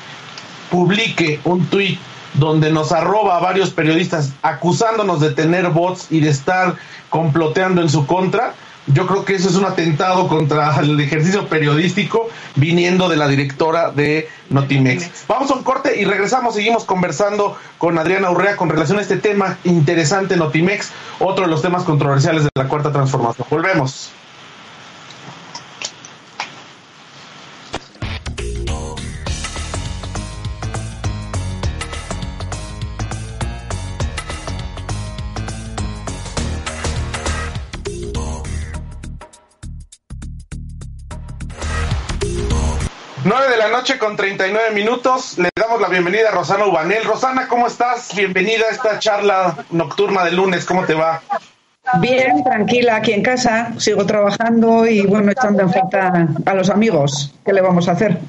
publique 0.69 1.39
un 1.45 1.65
tuit 1.67 1.99
donde 2.33 2.71
nos 2.71 2.91
arroba 2.91 3.37
a 3.37 3.39
varios 3.39 3.71
periodistas 3.71 4.33
acusándonos 4.41 5.19
de 5.19 5.31
tener 5.31 5.69
bots 5.69 6.07
y 6.11 6.19
de 6.19 6.29
estar 6.29 6.75
comploteando 7.09 7.81
en 7.81 7.89
su 7.89 8.05
contra, 8.05 8.53
yo 8.93 9.07
creo 9.07 9.25
que 9.25 9.35
eso 9.35 9.49
es 9.49 9.55
un 9.55 9.65
atentado 9.65 10.27
contra 10.27 10.77
el 10.79 10.99
ejercicio 10.99 11.47
periodístico 11.47 12.29
viniendo 12.55 13.07
de 13.09 13.17
la 13.17 13.27
directora 13.27 13.91
de 13.91 14.29
Notimex. 14.49 15.25
Vamos 15.27 15.51
a 15.51 15.55
un 15.55 15.63
corte 15.63 15.99
y 15.99 16.05
regresamos, 16.05 16.55
seguimos 16.55 16.85
conversando 16.85 17.57
con 17.77 17.97
Adriana 17.97 18.31
Urrea 18.31 18.57
con 18.57 18.69
relación 18.69 18.97
a 18.97 19.01
este 19.01 19.17
tema 19.17 19.57
interesante 19.63 20.37
Notimex, 20.37 20.91
otro 21.19 21.45
de 21.45 21.51
los 21.51 21.61
temas 21.61 21.83
controversiales 21.83 22.43
de 22.43 22.49
la 22.55 22.67
cuarta 22.67 22.91
transformación. 22.91 23.47
Volvemos. 23.49 24.11
La 43.59 43.67
noche 43.67 43.97
con 43.97 44.15
39 44.15 44.71
minutos. 44.73 45.37
Le 45.37 45.49
damos 45.53 45.81
la 45.81 45.89
bienvenida 45.89 46.29
a 46.29 46.31
Rosana 46.31 46.65
Ubanel. 46.65 47.03
Rosana, 47.03 47.49
¿cómo 47.49 47.67
estás? 47.67 48.15
Bienvenida 48.15 48.63
a 48.69 48.71
esta 48.71 48.99
charla 48.99 49.65
nocturna 49.69 50.23
de 50.23 50.31
lunes. 50.31 50.63
¿Cómo 50.63 50.85
te 50.85 50.93
va? 50.93 51.21
Bien, 51.99 52.41
tranquila, 52.41 52.95
aquí 52.95 53.11
en 53.11 53.21
casa. 53.21 53.73
Sigo 53.77 54.05
trabajando 54.05 54.87
y, 54.87 55.05
bueno, 55.05 55.33
echando 55.33 55.63
en 55.63 55.73
falta 55.73 56.29
a 56.45 56.53
los 56.53 56.69
amigos. 56.69 57.35
¿Qué 57.45 57.51
le 57.51 57.59
vamos 57.59 57.89
a 57.89 57.91
hacer? 57.91 58.19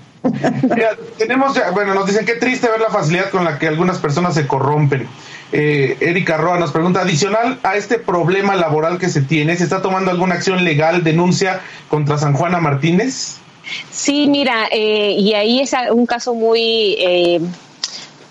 tenemos, 1.16 1.56
bueno, 1.74 1.94
nos 1.94 2.06
dicen 2.06 2.26
qué 2.26 2.34
triste 2.34 2.68
ver 2.68 2.80
la 2.80 2.90
facilidad 2.90 3.30
con 3.30 3.44
la 3.44 3.56
que 3.56 3.68
algunas 3.68 3.98
personas 3.98 4.34
se 4.34 4.48
corrompen. 4.48 5.06
Eh, 5.52 5.96
Erika 6.00 6.38
Roa 6.38 6.58
nos 6.58 6.72
pregunta, 6.72 7.02
adicional 7.02 7.60
a 7.62 7.76
este 7.76 8.00
problema 8.00 8.56
laboral 8.56 8.98
que 8.98 9.08
se 9.08 9.22
tiene, 9.22 9.56
¿se 9.56 9.62
está 9.62 9.80
tomando 9.80 10.10
alguna 10.10 10.34
acción 10.34 10.64
legal, 10.64 11.04
denuncia 11.04 11.60
contra 11.88 12.18
San 12.18 12.34
Juana 12.34 12.58
Martínez? 12.58 13.40
Sí, 13.90 14.26
mira, 14.28 14.68
eh, 14.70 15.14
y 15.18 15.34
ahí 15.34 15.60
es 15.60 15.74
un 15.92 16.06
caso 16.06 16.34
muy... 16.34 16.96
Eh, 16.98 17.40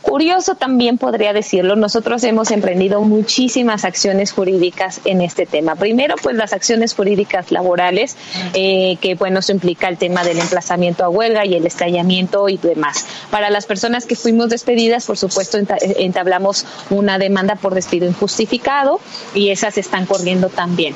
Curioso 0.02 0.56
también 0.56 0.98
podría 0.98 1.34
decirlo, 1.34 1.76
nosotros 1.76 2.24
hemos 2.24 2.52
emprendido 2.52 3.02
muchísimas 3.02 3.84
acciones 3.84 4.32
jurídicas 4.32 5.02
en 5.04 5.22
este 5.22 5.46
tema. 5.46 5.76
Primero, 5.76 6.16
pues 6.24 6.38
las 6.38 6.54
acciones 6.54 6.96
jurídicas 6.96 7.52
laborales, 7.52 8.16
eh, 8.54 8.98
que 9.02 9.16
bueno, 9.16 9.40
eso 9.40 9.52
implica 9.52 9.90
el 9.90 9.98
tema 9.98 10.24
del 10.24 10.40
emplazamiento 10.40 11.04
a 11.04 11.10
huelga 11.10 11.46
y 11.46 11.54
el 11.56 11.66
estallamiento 11.68 12.48
y 12.48 12.58
demás. 12.58 13.06
Para 13.30 13.50
las 13.50 13.66
personas 13.66 14.06
que 14.06 14.16
fuimos 14.16 14.50
despedidas, 14.50 15.06
por 15.06 15.18
supuesto, 15.18 15.60
entablamos 15.98 16.66
una 16.90 17.20
demanda 17.20 17.56
por 17.56 17.76
despido 17.76 18.08
injustificado 18.08 19.02
y 19.36 19.50
esas 19.50 19.78
están 19.78 20.06
corriendo 20.06 20.48
también. 20.48 20.96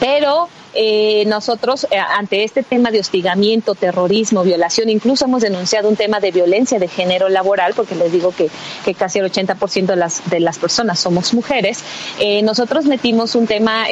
Pero 0.00 0.48
eh, 0.74 1.24
nosotros 1.26 1.86
eh, 1.90 1.98
ante 1.98 2.44
este 2.44 2.62
tema 2.62 2.90
de 2.90 3.00
hostigamiento, 3.00 3.74
terrorismo, 3.74 4.42
violación, 4.42 4.88
incluso 4.88 5.26
hemos 5.26 5.42
denunciado 5.42 5.88
un 5.88 5.96
tema 5.96 6.20
de 6.20 6.30
violencia 6.30 6.78
de 6.78 6.88
género 6.88 7.28
laboral, 7.28 7.74
porque 7.74 7.94
les 7.94 8.12
digo 8.12 8.34
que, 8.34 8.50
que 8.84 8.94
casi 8.94 9.18
el 9.18 9.30
80% 9.30 9.86
de 9.86 9.96
las, 9.96 10.28
de 10.30 10.40
las 10.40 10.58
personas 10.58 10.98
somos 10.98 11.34
mujeres, 11.34 11.80
eh, 12.18 12.42
nosotros 12.42 12.86
metimos 12.86 13.34
un 13.34 13.46
tema... 13.46 13.86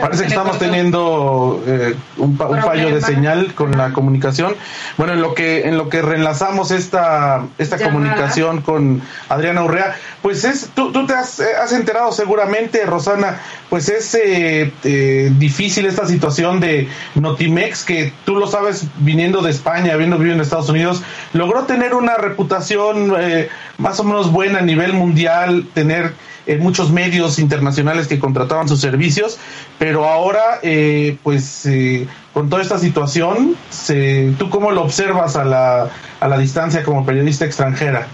Parece 0.00 0.22
que 0.22 0.28
estamos 0.28 0.58
teniendo 0.58 1.62
eh, 1.66 1.94
un, 2.16 2.36
fallo 2.36 2.94
de 2.94 3.00
señal 3.00 3.54
con 3.54 3.72
la 3.72 3.92
comunicación. 3.92 4.54
Bueno, 4.96 5.14
en 5.14 5.22
lo 5.22 5.34
que 5.34 5.68
en 5.68 5.76
lo 5.76 5.88
que 5.88 6.02
reenlazamos 6.02 6.70
esta 6.70 7.44
esta 7.58 7.78
comunicación 7.78 8.62
con 8.62 9.02
Adriana 9.28 9.64
Urrea, 9.64 9.96
pues 10.22 10.44
es 10.44 10.70
tú, 10.74 10.92
tú 10.92 11.06
te 11.06 11.14
has, 11.14 11.40
has, 11.40 11.72
enterado 11.72 12.12
seguramente, 12.12 12.84
Rosana, 12.86 13.40
pues 13.68 13.88
es 13.88 14.14
eh, 14.14 14.72
eh, 14.84 15.32
difícil 15.36 15.86
esta 15.86 16.06
situación 16.06 16.60
de 16.60 16.88
Notimex 17.14 17.84
que 17.84 18.12
tú 18.24 18.36
lo 18.36 18.46
sabes 18.46 18.86
viniendo 18.98 19.42
de 19.42 19.50
España, 19.50 19.94
habiendo 19.94 20.16
vivido 20.16 20.34
en 20.36 20.40
Estados 20.40 20.68
Unidos, 20.68 21.02
logró 21.32 21.64
tener 21.64 21.94
una 21.94 22.16
reputación 22.16 23.14
eh, 23.18 23.48
más 23.78 23.98
o 24.00 24.04
menos 24.04 24.30
buena 24.30 24.60
a 24.60 24.62
nivel 24.62 24.92
mundial, 24.92 25.66
tener 25.74 26.14
en 26.46 26.60
muchos 26.60 26.90
medios 26.90 27.38
internacionales 27.38 28.06
que 28.06 28.18
contrataban 28.18 28.68
sus 28.68 28.80
servicios, 28.80 29.38
pero 29.78 30.06
ahora, 30.06 30.60
eh, 30.62 31.16
pues, 31.22 31.66
eh, 31.66 32.06
con 32.32 32.48
toda 32.48 32.62
esta 32.62 32.78
situación, 32.78 33.56
se, 33.70 34.32
¿tú 34.38 34.50
cómo 34.50 34.70
lo 34.70 34.82
observas 34.82 35.36
a 35.36 35.44
la, 35.44 35.90
a 36.20 36.28
la 36.28 36.38
distancia 36.38 36.82
como 36.82 37.04
periodista 37.04 37.44
extranjera? 37.44 38.06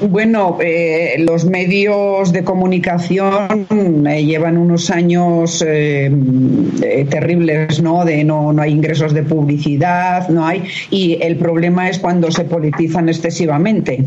Bueno, 0.00 0.58
eh, 0.60 1.14
los 1.18 1.44
medios 1.44 2.32
de 2.32 2.42
comunicación 2.42 4.06
eh, 4.08 4.24
llevan 4.24 4.58
unos 4.58 4.90
años 4.90 5.64
eh, 5.66 6.10
terribles, 7.08 7.80
¿no? 7.80 8.04
De 8.04 8.24
no, 8.24 8.52
no 8.52 8.62
hay 8.62 8.72
ingresos 8.72 9.14
de 9.14 9.22
publicidad, 9.22 10.28
no 10.28 10.46
hay. 10.46 10.64
Y 10.90 11.18
el 11.22 11.36
problema 11.36 11.88
es 11.88 11.98
cuando 11.98 12.30
se 12.32 12.44
politizan 12.44 13.08
excesivamente. 13.08 14.04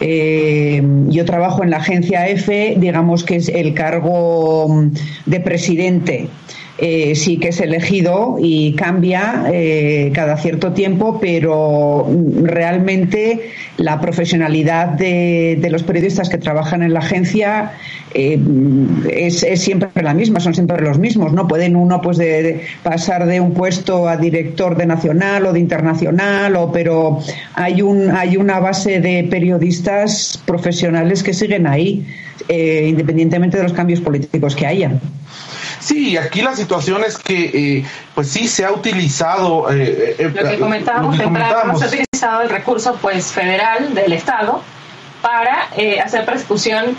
Eh, 0.00 0.82
yo 1.08 1.24
trabajo 1.24 1.62
en 1.62 1.70
la 1.70 1.76
agencia 1.76 2.26
EFE, 2.26 2.74
digamos 2.78 3.22
que 3.22 3.36
es 3.36 3.48
el 3.48 3.74
cargo 3.74 4.88
de 5.26 5.40
presidente. 5.40 6.28
Eh, 6.82 7.14
sí 7.14 7.36
que 7.36 7.48
es 7.48 7.60
elegido 7.60 8.36
y 8.40 8.72
cambia 8.72 9.44
eh, 9.52 10.10
cada 10.14 10.38
cierto 10.38 10.72
tiempo, 10.72 11.18
pero 11.20 12.08
realmente 12.42 13.50
la 13.76 14.00
profesionalidad 14.00 14.88
de, 14.88 15.68
los 15.70 15.82
periodistas 15.82 16.30
que 16.30 16.38
trabajan 16.38 16.82
en 16.82 16.94
la 16.94 17.00
agencia 17.00 17.72
eh, 18.14 18.38
es, 19.10 19.42
es, 19.42 19.60
siempre 19.60 19.90
la 20.02 20.14
misma, 20.14 20.40
son 20.40 20.54
siempre 20.54 20.80
los 20.80 20.98
mismos, 20.98 21.34
¿no? 21.34 21.46
Pueden 21.46 21.76
uno 21.76 22.00
pues 22.00 22.16
de, 22.16 22.42
de 22.42 22.60
pasar 22.82 23.26
de 23.26 23.40
un 23.40 23.52
puesto 23.52 24.08
a 24.08 24.16
director 24.16 24.74
de 24.74 24.86
nacional 24.86 25.44
o 25.44 25.52
de 25.52 25.60
internacional, 25.60 26.56
o, 26.56 26.72
pero 26.72 27.20
hay 27.54 27.82
un 27.82 28.10
hay 28.10 28.38
una 28.38 28.58
base 28.58 29.00
de 29.00 29.24
periodistas 29.24 30.42
profesionales 30.46 31.22
que 31.22 31.34
siguen 31.34 31.66
ahí, 31.66 32.06
eh, 32.48 32.86
independientemente 32.88 33.58
de 33.58 33.64
los 33.64 33.74
cambios 33.74 34.00
políticos 34.00 34.56
que 34.56 34.66
haya. 34.66 34.92
Sí, 35.80 36.18
aquí 36.18 36.42
la 36.42 36.54
situación 36.54 37.02
es 37.04 37.16
que, 37.16 37.78
eh, 37.78 37.84
pues 38.14 38.30
sí, 38.30 38.46
se 38.46 38.64
ha 38.64 38.70
utilizado. 38.70 39.72
Eh, 39.72 40.16
eh, 40.18 40.32
lo 40.34 40.50
que 40.50 40.58
comentábamos 40.58 41.16
temprano, 41.16 41.76
se 41.78 41.84
ha 41.86 41.88
utilizado 41.88 42.42
el 42.42 42.50
recurso 42.50 42.98
pues 43.00 43.32
federal 43.32 43.94
del 43.94 44.12
Estado 44.12 44.62
para 45.22 45.68
hacer 46.04 46.24
persecución 46.26 46.96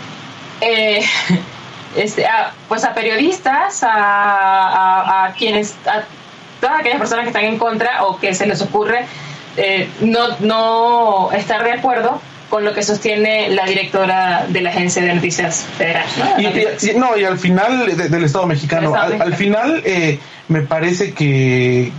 este, 1.96 2.26
a, 2.26 2.52
pues 2.68 2.84
a 2.84 2.92
periodistas, 2.92 3.84
a, 3.84 3.92
a, 3.92 5.26
a, 5.26 5.32
quienes, 5.34 5.74
a 5.86 6.02
todas 6.60 6.80
aquellas 6.80 6.98
personas 6.98 7.24
que 7.24 7.28
están 7.28 7.44
en 7.44 7.58
contra 7.58 8.04
o 8.04 8.18
que 8.18 8.34
se 8.34 8.46
les 8.46 8.60
ocurre 8.62 9.06
no, 10.00 10.28
no 10.40 11.32
estar 11.32 11.62
de 11.62 11.72
acuerdo 11.72 12.20
con 12.52 12.66
lo 12.66 12.74
que 12.74 12.82
sostiene 12.82 13.48
la 13.48 13.64
directora 13.64 14.44
de 14.46 14.60
la 14.60 14.68
Agencia 14.68 15.00
de 15.00 15.14
Noticias 15.14 15.64
Federal. 15.78 16.04
¿no? 16.18 16.38
Y, 16.38 16.46
y, 16.46 16.94
no, 16.98 17.16
y 17.16 17.24
al 17.24 17.38
final 17.38 17.86
de, 17.86 18.10
del 18.10 18.24
Estado 18.24 18.46
mexicano, 18.46 18.88
Estado 18.88 19.04
al, 19.04 19.08
mexicano. 19.08 19.32
al, 19.32 19.38
final 19.38 19.82
eh, 19.86 20.18
me 20.48 20.60
parece 20.60 21.14
que 21.14 21.90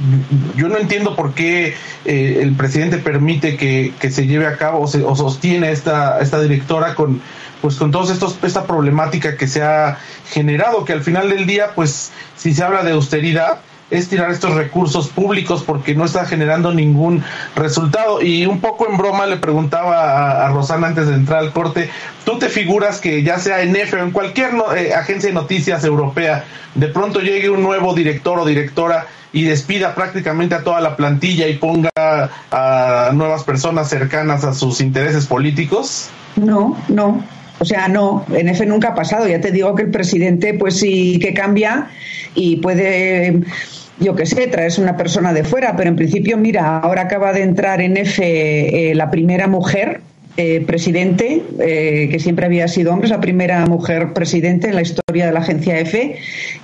yo 0.55 0.69
no 0.69 0.77
entiendo 0.77 1.15
por 1.15 1.33
qué 1.33 1.73
eh, 2.05 2.39
el 2.43 2.53
presidente 2.53 2.99
permite 2.99 3.57
que, 3.57 3.93
que, 3.99 4.11
se 4.11 4.27
lleve 4.27 4.45
a 4.45 4.55
cabo 4.57 4.81
o, 4.81 4.87
se, 4.87 5.01
o 5.01 5.15
sostiene 5.15 5.71
esta, 5.71 6.19
esta 6.21 6.39
directora 6.39 6.93
con 6.93 7.19
pues 7.63 7.77
con 7.77 7.89
todos 7.89 8.11
estos 8.11 8.37
esta 8.43 8.67
problemática 8.67 9.37
que 9.37 9.47
se 9.47 9.63
ha 9.63 9.97
generado 10.29 10.85
que 10.85 10.93
al 10.93 11.01
final 11.01 11.31
del 11.31 11.47
día 11.47 11.71
pues 11.73 12.11
si 12.37 12.53
se 12.53 12.63
habla 12.63 12.83
de 12.83 12.91
austeridad 12.91 13.57
es 13.89 14.09
tirar 14.09 14.31
estos 14.31 14.53
recursos 14.55 15.07
públicos 15.09 15.63
porque 15.65 15.95
no 15.95 16.05
está 16.05 16.25
generando 16.25 16.73
ningún 16.73 17.23
resultado. 17.55 18.21
Y 18.21 18.45
un 18.45 18.59
poco 18.59 18.89
en 18.89 18.97
broma 18.97 19.25
le 19.25 19.37
preguntaba 19.37 20.45
a, 20.45 20.49
Rosana 20.49 20.87
antes 20.87 21.07
de 21.07 21.15
entrar 21.15 21.39
al 21.39 21.53
corte, 21.53 21.89
¿tú 22.25 22.37
te 22.39 22.49
figuras 22.49 22.99
que 22.99 23.23
ya 23.23 23.39
sea 23.39 23.61
en 23.61 23.75
EFE 23.75 23.97
o 23.97 24.03
en 24.03 24.11
cualquier 24.11 24.51
eh, 24.75 24.93
agencia 24.93 25.29
de 25.29 25.33
noticias 25.33 25.83
europea, 25.83 26.45
de 26.75 26.87
pronto 26.87 27.19
llegue 27.19 27.49
un 27.49 27.61
nuevo 27.61 27.93
director 27.93 28.39
o 28.39 28.45
directora 28.45 29.07
y 29.31 29.43
despida 29.43 29.95
prácticamente 29.95 30.55
a 30.55 30.63
toda 30.63 30.79
la 30.79 30.95
plantilla 30.95 31.47
y 31.47 31.57
ponga 31.57 31.89
a 31.95 33.09
nuevas 33.13 33.43
personas 33.43 33.89
cercanas 33.89 34.43
a 34.43 34.53
sus 34.53 34.79
intereses 34.79 35.25
políticos? 35.25 36.09
No, 36.35 36.77
no. 36.87 37.23
O 37.63 37.65
sea, 37.65 37.87
no, 37.87 38.25
en 38.33 38.49
EFE 38.49 38.65
nunca 38.65 38.89
ha 38.89 38.93
pasado. 38.93 39.25
Ya 39.25 39.39
te 39.39 39.49
digo 39.49 39.73
que 39.73 39.83
el 39.83 39.89
presidente, 39.89 40.53
pues 40.53 40.79
sí 40.79 41.17
que 41.17 41.33
cambia 41.33 41.87
y 42.35 42.57
puede 42.57 43.39
yo 44.01 44.15
qué 44.15 44.25
sé, 44.25 44.47
traes 44.47 44.79
una 44.79 44.97
persona 44.97 45.31
de 45.31 45.45
fuera, 45.45 45.77
pero 45.77 45.87
en 45.87 45.95
principio, 45.95 46.35
mira, 46.35 46.79
ahora 46.79 47.03
acaba 47.03 47.31
de 47.31 47.41
entrar 47.41 47.79
en 47.79 47.95
F 47.95 48.21
eh, 48.21 48.93
la 48.95 49.09
primera 49.09 49.47
mujer 49.47 50.01
eh, 50.35 50.59
presidente, 50.67 51.41
eh, 51.61 52.09
que 52.11 52.19
siempre 52.19 52.45
había 52.45 52.67
sido 52.67 52.91
hombre, 52.91 53.05
es 53.05 53.11
la 53.11 53.21
primera 53.21 53.65
mujer 53.65 54.11
presidente 54.11 54.67
en 54.67 54.75
la 54.75 54.81
historia 54.81 55.25
de 55.25 55.31
la 55.31 55.39
agencia 55.39 55.79
EFE 55.79 56.17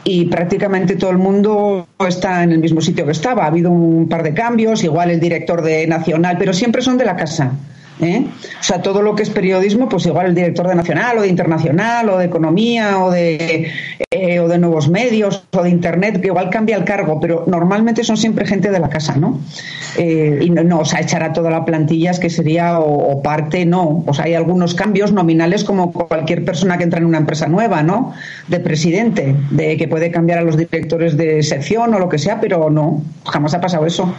y 0.04 0.26
prácticamente 0.26 0.98
todo 0.98 1.12
el 1.12 1.18
mundo 1.18 1.88
está 2.06 2.44
en 2.44 2.52
el 2.52 2.60
mismo 2.60 2.82
sitio 2.82 3.06
que 3.06 3.14
estaba. 3.14 3.46
Ha 3.46 3.48
habido 3.48 3.72
un 3.72 4.10
par 4.10 4.24
de 4.24 4.34
cambios, 4.34 4.84
igual 4.84 5.12
el 5.12 5.22
director 5.22 5.62
de 5.62 5.88
Nacional, 5.88 6.36
pero 6.38 6.52
siempre 6.52 6.82
son 6.82 6.98
de 6.98 7.06
la 7.06 7.16
casa. 7.16 7.54
¿Eh? 8.02 8.26
O 8.60 8.64
sea, 8.64 8.82
todo 8.82 9.02
lo 9.02 9.14
que 9.14 9.24
es 9.24 9.30
periodismo, 9.30 9.90
pues 9.90 10.06
igual 10.06 10.28
el 10.28 10.36
director 10.36 10.66
de 10.66 10.74
Nacional 10.74 11.18
o 11.18 11.22
de 11.22 11.28
Internacional 11.28 12.10
o 12.10 12.18
de 12.18 12.26
Economía 12.26 13.04
o 13.04 13.12
de, 13.12 13.74
eh, 14.10 14.40
o 14.40 14.48
de 14.48 14.58
Nuevos 14.58 14.88
Medios 14.88 15.44
o 15.52 15.64
de 15.64 15.70
Internet, 15.70 16.22
que 16.22 16.28
igual 16.28 16.50
cambia 16.50 16.78
el 16.78 16.86
cargo, 16.86 17.20
pero 17.20 17.44
normalmente 17.46 18.06
son 18.06 18.16
siempre 18.16 18.46
gente 18.46 18.72
de 18.72 18.80
la 18.80 18.88
casa, 18.88 19.18
¿no? 19.18 19.42
Eh, 19.98 20.40
y 20.42 20.50
no, 20.50 20.64
no, 20.64 20.80
o 20.80 20.86
sea, 20.86 21.02
echar 21.02 21.24
a 21.24 21.34
toda 21.34 21.50
la 21.50 21.66
plantilla 21.66 22.12
es 22.12 22.20
que 22.20 22.30
sería 22.30 22.80
o, 22.80 23.22
parte, 23.22 23.66
no. 23.66 24.04
O 24.08 24.14
sea, 24.14 24.26
hay 24.26 24.34
algunos 24.34 24.76
cambios 24.76 25.12
nominales 25.12 25.66
como 25.66 25.92
cualquier 25.92 26.46
persona 26.46 26.78
que 26.78 26.86
entra 26.86 27.00
en 27.00 27.06
una 27.06 27.18
empresa 27.18 27.48
nueva, 27.48 27.84
¿no? 27.84 28.14
De 28.48 28.62
presidente, 28.62 29.36
de 29.50 29.76
que 29.76 29.90
puede 29.90 30.10
cambiar 30.10 30.40
a 30.40 30.44
los 30.44 30.56
directores 30.56 31.18
de 31.18 31.44
sección 31.44 31.94
o 31.94 32.00
lo 32.00 32.08
que 32.08 32.18
sea, 32.18 32.40
pero 32.40 32.70
no, 32.70 33.04
jamás 33.26 33.54
ha 33.54 33.60
pasado 33.60 33.86
eso. 33.86 34.14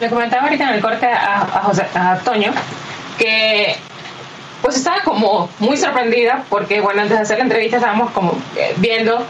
Le 0.00 0.08
comentaba 0.08 0.44
ahorita 0.44 0.68
en 0.70 0.74
el 0.76 0.80
corte 0.80 1.06
a, 1.06 1.42
a, 1.42 1.62
José, 1.64 1.82
a 1.94 2.18
Toño 2.24 2.52
que 3.18 3.76
pues 4.62 4.76
estaba 4.76 5.00
como 5.02 5.48
muy 5.58 5.76
sorprendida 5.76 6.44
porque 6.48 6.80
bueno 6.80 7.02
antes 7.02 7.16
de 7.16 7.22
hacer 7.22 7.38
la 7.38 7.44
entrevista 7.44 7.76
estábamos 7.76 8.10
como 8.10 8.32
eh, 8.56 8.74
viendo 8.78 9.24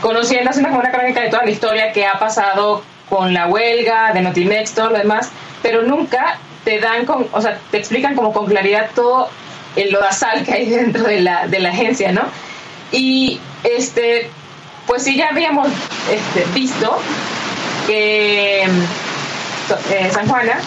conociendo 0.00 0.50
haciendo 0.50 0.70
como 0.70 0.80
una 0.80 0.90
crónica 0.90 1.20
de 1.20 1.28
toda 1.28 1.44
la 1.44 1.50
historia 1.50 1.92
que 1.92 2.06
ha 2.06 2.18
pasado 2.18 2.82
con 3.08 3.34
la 3.34 3.46
huelga 3.46 4.12
de 4.12 4.22
Notimex 4.22 4.72
todo 4.72 4.90
lo 4.90 4.98
demás 4.98 5.30
pero 5.62 5.82
nunca 5.82 6.38
te 6.64 6.78
dan 6.80 7.04
con, 7.04 7.28
o 7.32 7.40
sea 7.40 7.58
te 7.70 7.78
explican 7.78 8.14
como 8.14 8.32
con 8.32 8.46
claridad 8.46 8.90
todo 8.94 9.28
el 9.76 9.92
lodazal 9.92 10.44
que 10.44 10.52
hay 10.52 10.70
dentro 10.70 11.04
de 11.04 11.20
la, 11.20 11.46
de 11.46 11.58
la 11.58 11.70
agencia 11.70 12.12
no 12.12 12.22
y 12.92 13.40
este 13.64 14.30
pues 14.86 15.02
sí 15.02 15.16
ya 15.16 15.28
habíamos 15.28 15.68
este, 16.10 16.44
visto 16.54 16.98
que 17.86 18.62
eh, 18.62 20.10
San 20.12 20.28
Juana 20.28 20.60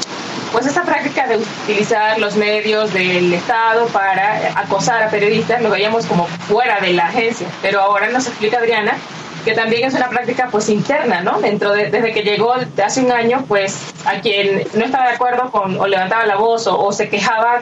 pues 0.51 0.65
esta 0.65 0.83
práctica 0.83 1.27
de 1.27 1.37
utilizar 1.37 2.19
los 2.19 2.35
medios 2.35 2.93
del 2.93 3.33
Estado 3.33 3.87
para 3.87 4.51
acosar 4.55 5.03
a 5.03 5.09
periodistas 5.09 5.61
lo 5.61 5.69
veíamos 5.69 6.05
como 6.05 6.25
fuera 6.25 6.79
de 6.79 6.93
la 6.93 7.07
agencia, 7.07 7.47
pero 7.61 7.81
ahora 7.81 8.09
nos 8.09 8.27
explica 8.27 8.57
Adriana 8.57 8.97
que 9.45 9.53
también 9.53 9.87
es 9.87 9.93
una 9.93 10.09
práctica 10.09 10.49
pues 10.51 10.69
interna, 10.69 11.21
¿no? 11.21 11.39
Dentro 11.39 11.71
de, 11.71 11.89
desde 11.89 12.11
que 12.13 12.23
llegó 12.23 12.53
hace 12.83 13.01
un 13.01 13.11
año, 13.11 13.45
pues 13.47 13.93
a 14.05 14.19
quien 14.19 14.67
no 14.73 14.85
estaba 14.85 15.07
de 15.07 15.15
acuerdo 15.15 15.49
con 15.51 15.79
o 15.79 15.87
levantaba 15.87 16.25
la 16.25 16.35
voz 16.35 16.67
o, 16.67 16.91
se 16.91 17.09
quejaba 17.09 17.61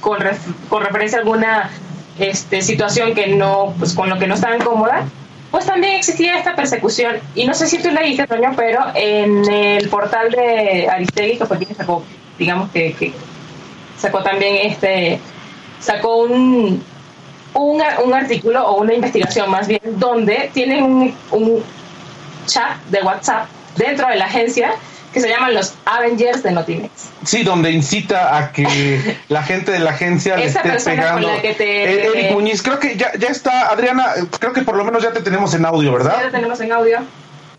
con, 0.00 0.18
con 0.68 0.82
referencia 0.82 1.18
a 1.18 1.20
alguna 1.20 1.70
este, 2.18 2.62
situación 2.62 3.14
que 3.14 3.28
no, 3.28 3.74
pues 3.78 3.94
con 3.94 4.08
lo 4.08 4.18
que 4.18 4.26
no 4.26 4.34
estaba 4.34 4.56
cómoda, 4.58 5.04
pues 5.52 5.66
también 5.66 5.96
existía 5.96 6.38
esta 6.38 6.56
persecución. 6.56 7.18
Y 7.34 7.44
no 7.44 7.52
sé 7.52 7.68
si 7.68 7.80
tú 7.80 7.90
leíste, 7.90 8.26
Toño, 8.26 8.54
pero 8.56 8.80
en 8.94 9.48
el 9.48 9.88
portal 9.90 10.30
de 10.30 10.88
Aristegui, 10.88 11.36
que 11.36 11.44
fue 11.44 11.58
quien 11.58 11.76
sacó, 11.76 12.02
digamos 12.38 12.70
que, 12.70 12.94
que 12.94 13.12
sacó 13.98 14.22
también 14.22 14.56
este, 14.62 15.20
sacó 15.78 16.22
un, 16.22 16.82
un, 17.52 17.82
un, 18.04 18.14
artículo 18.14 18.66
o 18.66 18.80
una 18.80 18.94
investigación 18.94 19.50
más 19.50 19.68
bien, 19.68 19.82
donde 19.84 20.50
tienen 20.54 20.82
un, 20.82 21.14
un 21.30 21.62
chat 22.46 22.78
de 22.90 23.02
WhatsApp 23.02 23.46
dentro 23.76 24.08
de 24.08 24.16
la 24.16 24.24
agencia 24.24 24.72
que 25.12 25.20
se 25.20 25.28
llaman 25.28 25.54
los 25.54 25.74
Avengers 25.84 26.42
de 26.42 26.52
Notimex. 26.52 26.90
Sí, 27.24 27.42
donde 27.42 27.70
incita 27.70 28.36
a 28.36 28.52
que 28.52 29.18
la 29.28 29.42
gente 29.42 29.72
de 29.72 29.78
la 29.78 29.90
agencia 29.90 30.36
le 30.36 30.46
esté 30.46 30.70
pegando. 30.84 31.28
que 31.40 31.54
te, 31.54 31.84
eh, 31.84 32.06
Eric 32.06 32.32
Muñiz, 32.32 32.62
creo 32.62 32.78
que 32.78 32.96
ya, 32.96 33.12
ya 33.18 33.28
está, 33.28 33.68
Adriana, 33.68 34.06
creo 34.38 34.52
que 34.52 34.62
por 34.62 34.76
lo 34.76 34.84
menos 34.84 35.02
ya 35.02 35.12
te 35.12 35.20
tenemos 35.20 35.54
en 35.54 35.64
audio, 35.64 35.92
¿verdad? 35.92 36.16
Ya 36.16 36.22
te 36.26 36.30
tenemos 36.30 36.60
en 36.60 36.72
audio. 36.72 36.98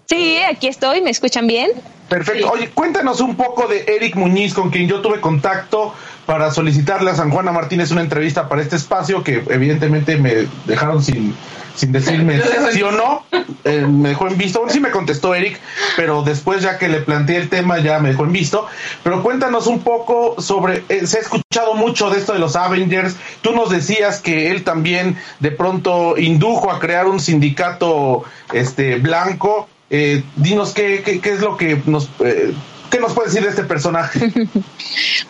Sí, 0.05 0.39
aquí 0.39 0.67
estoy, 0.67 1.01
¿me 1.01 1.11
escuchan 1.11 1.47
bien? 1.47 1.71
Perfecto. 2.09 2.51
Oye, 2.51 2.69
cuéntanos 2.69 3.21
un 3.21 3.35
poco 3.35 3.67
de 3.67 3.85
Eric 3.87 4.15
Muñiz, 4.15 4.53
con 4.53 4.69
quien 4.69 4.87
yo 4.87 5.01
tuve 5.01 5.19
contacto 5.21 5.95
para 6.25 6.51
solicitarle 6.51 7.11
a 7.11 7.15
San 7.15 7.31
Juana 7.31 7.51
Martínez 7.51 7.91
una 7.91 8.01
entrevista 8.01 8.47
para 8.47 8.61
este 8.61 8.75
espacio, 8.75 9.23
que 9.23 9.43
evidentemente 9.49 10.17
me 10.17 10.47
dejaron 10.65 11.03
sin, 11.03 11.35
sin 11.75 11.91
decirme 11.91 12.41
sí 12.71 12.81
o 12.81 12.91
no, 12.91 13.23
eh, 13.63 13.85
me 13.87 14.09
dejó 14.09 14.27
en 14.27 14.37
visto. 14.37 14.59
Bueno, 14.59 14.73
sí 14.73 14.79
me 14.79 14.91
contestó 14.91 15.35
Eric, 15.35 15.59
pero 15.97 16.23
después 16.23 16.61
ya 16.61 16.77
que 16.77 16.87
le 16.87 17.01
planteé 17.01 17.37
el 17.37 17.49
tema 17.49 17.79
ya 17.79 17.99
me 17.99 18.09
dejó 18.09 18.23
en 18.23 18.31
visto. 18.31 18.67
Pero 19.03 19.21
cuéntanos 19.21 19.67
un 19.67 19.81
poco 19.81 20.41
sobre, 20.41 20.83
eh, 20.89 21.05
se 21.05 21.17
ha 21.17 21.21
escuchado 21.21 21.73
mucho 21.73 22.09
de 22.09 22.19
esto 22.19 22.33
de 22.33 22.39
los 22.39 22.55
Avengers, 22.55 23.15
tú 23.41 23.51
nos 23.53 23.69
decías 23.69 24.21
que 24.21 24.51
él 24.51 24.63
también 24.63 25.17
de 25.39 25.51
pronto 25.51 26.17
indujo 26.17 26.71
a 26.71 26.79
crear 26.79 27.07
un 27.07 27.19
sindicato 27.19 28.23
este 28.53 28.97
blanco. 28.97 29.67
Eh, 29.89 30.23
dinos 30.37 30.73
qué, 30.73 31.03
qué, 31.05 31.19
qué, 31.19 31.33
es 31.33 31.41
lo 31.41 31.55
que 31.55 31.79
nos 31.85 32.09
¿Qué 32.93 32.99
nos 32.99 33.13
puede 33.13 33.29
decir 33.29 33.41
de 33.41 33.49
este 33.49 33.63
personaje? 33.63 34.31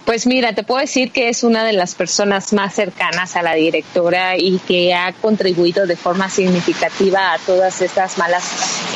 Pues 0.05 0.27
mira, 0.27 0.53
te 0.53 0.63
puedo 0.63 0.81
decir 0.81 1.13
que 1.13 1.29
es 1.29 1.45
una 1.45 1.63
de 1.63 1.71
las 1.71 1.95
personas 1.95 2.51
más 2.51 2.75
cercanas 2.75 3.37
a 3.37 3.41
la 3.41 3.53
directora 3.53 4.35
y 4.37 4.59
que 4.59 4.93
ha 4.93 5.13
contribuido 5.13 5.87
de 5.87 5.95
forma 5.95 6.29
significativa 6.29 7.31
a 7.31 7.37
todas 7.37 7.81
estas 7.81 8.17
malas 8.17 8.43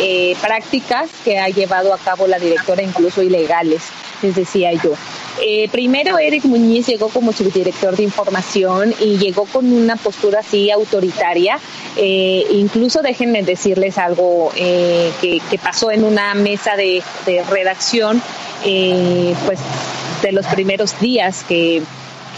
eh, 0.01 0.35
prácticas 0.41 1.09
que 1.23 1.39
ha 1.39 1.47
llevado 1.47 1.93
a 1.93 1.97
cabo 1.97 2.27
la 2.27 2.39
directora, 2.39 2.83
incluso 2.83 3.23
ilegales, 3.23 3.83
les 4.21 4.35
decía 4.35 4.71
yo. 4.73 4.93
Eh, 5.41 5.69
primero, 5.69 6.17
Eric 6.17 6.45
Muñiz 6.45 6.87
llegó 6.87 7.09
como 7.09 7.31
subdirector 7.31 7.95
de 7.95 8.03
información 8.03 8.93
y 8.99 9.17
llegó 9.17 9.45
con 9.45 9.71
una 9.71 9.95
postura 9.95 10.39
así 10.39 10.71
autoritaria. 10.71 11.59
Eh, 11.95 12.45
incluso 12.51 13.01
déjenme 13.01 13.43
decirles 13.43 13.97
algo 13.97 14.51
que, 14.55 15.41
pasó 15.61 15.91
en 15.91 16.03
una 16.03 16.33
mesa 16.33 16.75
de, 16.75 17.03
de 17.25 17.43
redacción 17.43 18.21
eh, 18.65 19.35
pues 19.45 19.59
de 20.21 20.31
los 20.31 20.45
primeros 20.47 20.99
días 20.99 21.45
que 21.47 21.83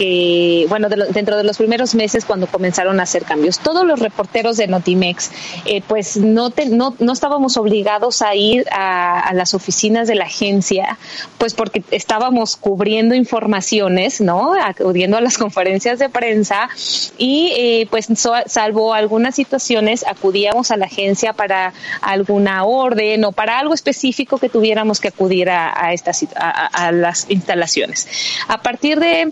que, 0.00 0.64
bueno, 0.70 0.88
dentro 0.88 1.36
de 1.36 1.44
los 1.44 1.58
primeros 1.58 1.94
meses 1.94 2.24
cuando 2.24 2.46
comenzaron 2.46 2.98
a 3.00 3.02
hacer 3.02 3.24
cambios. 3.24 3.58
Todos 3.58 3.84
los 3.84 4.00
reporteros 4.00 4.56
de 4.56 4.66
Notimex, 4.66 5.30
eh, 5.66 5.82
pues 5.86 6.16
no, 6.16 6.50
no, 6.70 6.94
no, 6.98 7.12
estábamos 7.12 7.58
obligados 7.58 8.22
a 8.22 8.34
ir 8.34 8.64
a, 8.72 9.30
las 9.34 9.52
oficinas 9.52 10.08
de 10.08 10.14
la 10.14 10.24
agencia, 10.24 10.96
pues 11.36 11.52
porque 11.52 11.84
estábamos 11.90 12.56
cubriendo 12.56 13.14
informaciones, 13.14 14.22
¿no? 14.22 14.54
Acudiendo 14.54 15.18
a 15.18 15.20
las 15.20 15.36
conferencias 15.44 15.98
de 15.98 16.08
prensa 16.08 16.70
y 17.18 17.52
eh, 17.54 17.86
pues 17.90 18.08
salvo 18.46 18.94
algunas 18.94 19.34
situaciones 19.34 20.06
acudíamos 20.06 20.70
a 20.70 20.78
la 20.78 20.86
agencia 20.86 21.34
para 21.34 21.74
alguna 22.00 22.64
orden 22.64 23.22
o 23.26 23.32
para 23.32 23.58
algo 23.58 23.74
específico 23.74 24.38
que 24.38 24.48
tuviéramos 24.48 24.98
que 24.98 25.08
acudir 25.08 25.50
a, 25.50 25.92
estas, 25.92 26.24
a 26.34 26.90
las 26.90 27.28
instalaciones. 27.28 28.08
A 28.48 28.62
partir 28.62 28.98
de 28.98 29.30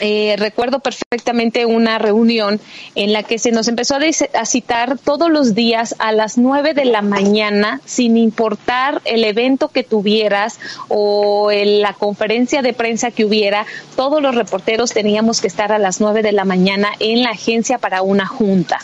eh, 0.00 0.34
recuerdo 0.38 0.80
perfectamente 0.80 1.66
una 1.66 1.98
reunión 1.98 2.60
en 2.94 3.12
la 3.12 3.22
que 3.22 3.38
se 3.38 3.52
nos 3.52 3.68
empezó 3.68 3.96
a, 3.96 4.46
citar 4.46 4.98
todos 4.98 5.30
los 5.30 5.54
días 5.54 5.94
a 5.98 6.12
las 6.12 6.38
nueve 6.38 6.74
de 6.74 6.86
la 6.86 7.02
mañana, 7.02 7.80
sin 7.84 8.16
importar 8.16 9.02
el 9.04 9.24
evento 9.24 9.68
que 9.68 9.84
tuvieras 9.84 10.58
o 10.88 11.50
la 11.52 11.92
conferencia 11.92 12.62
de 12.62 12.72
prensa 12.72 13.10
que 13.10 13.24
hubiera, 13.24 13.66
todos 13.94 14.22
los 14.22 14.34
reporteros 14.34 14.92
teníamos 14.92 15.40
que 15.40 15.46
estar 15.46 15.72
a 15.72 15.78
las 15.78 16.00
nueve 16.00 16.22
de 16.22 16.32
la 16.32 16.44
mañana 16.44 16.88
en 16.98 17.22
la 17.22 17.30
agencia 17.30 17.78
para 17.78 18.02
una 18.02 18.26
junta. 18.26 18.78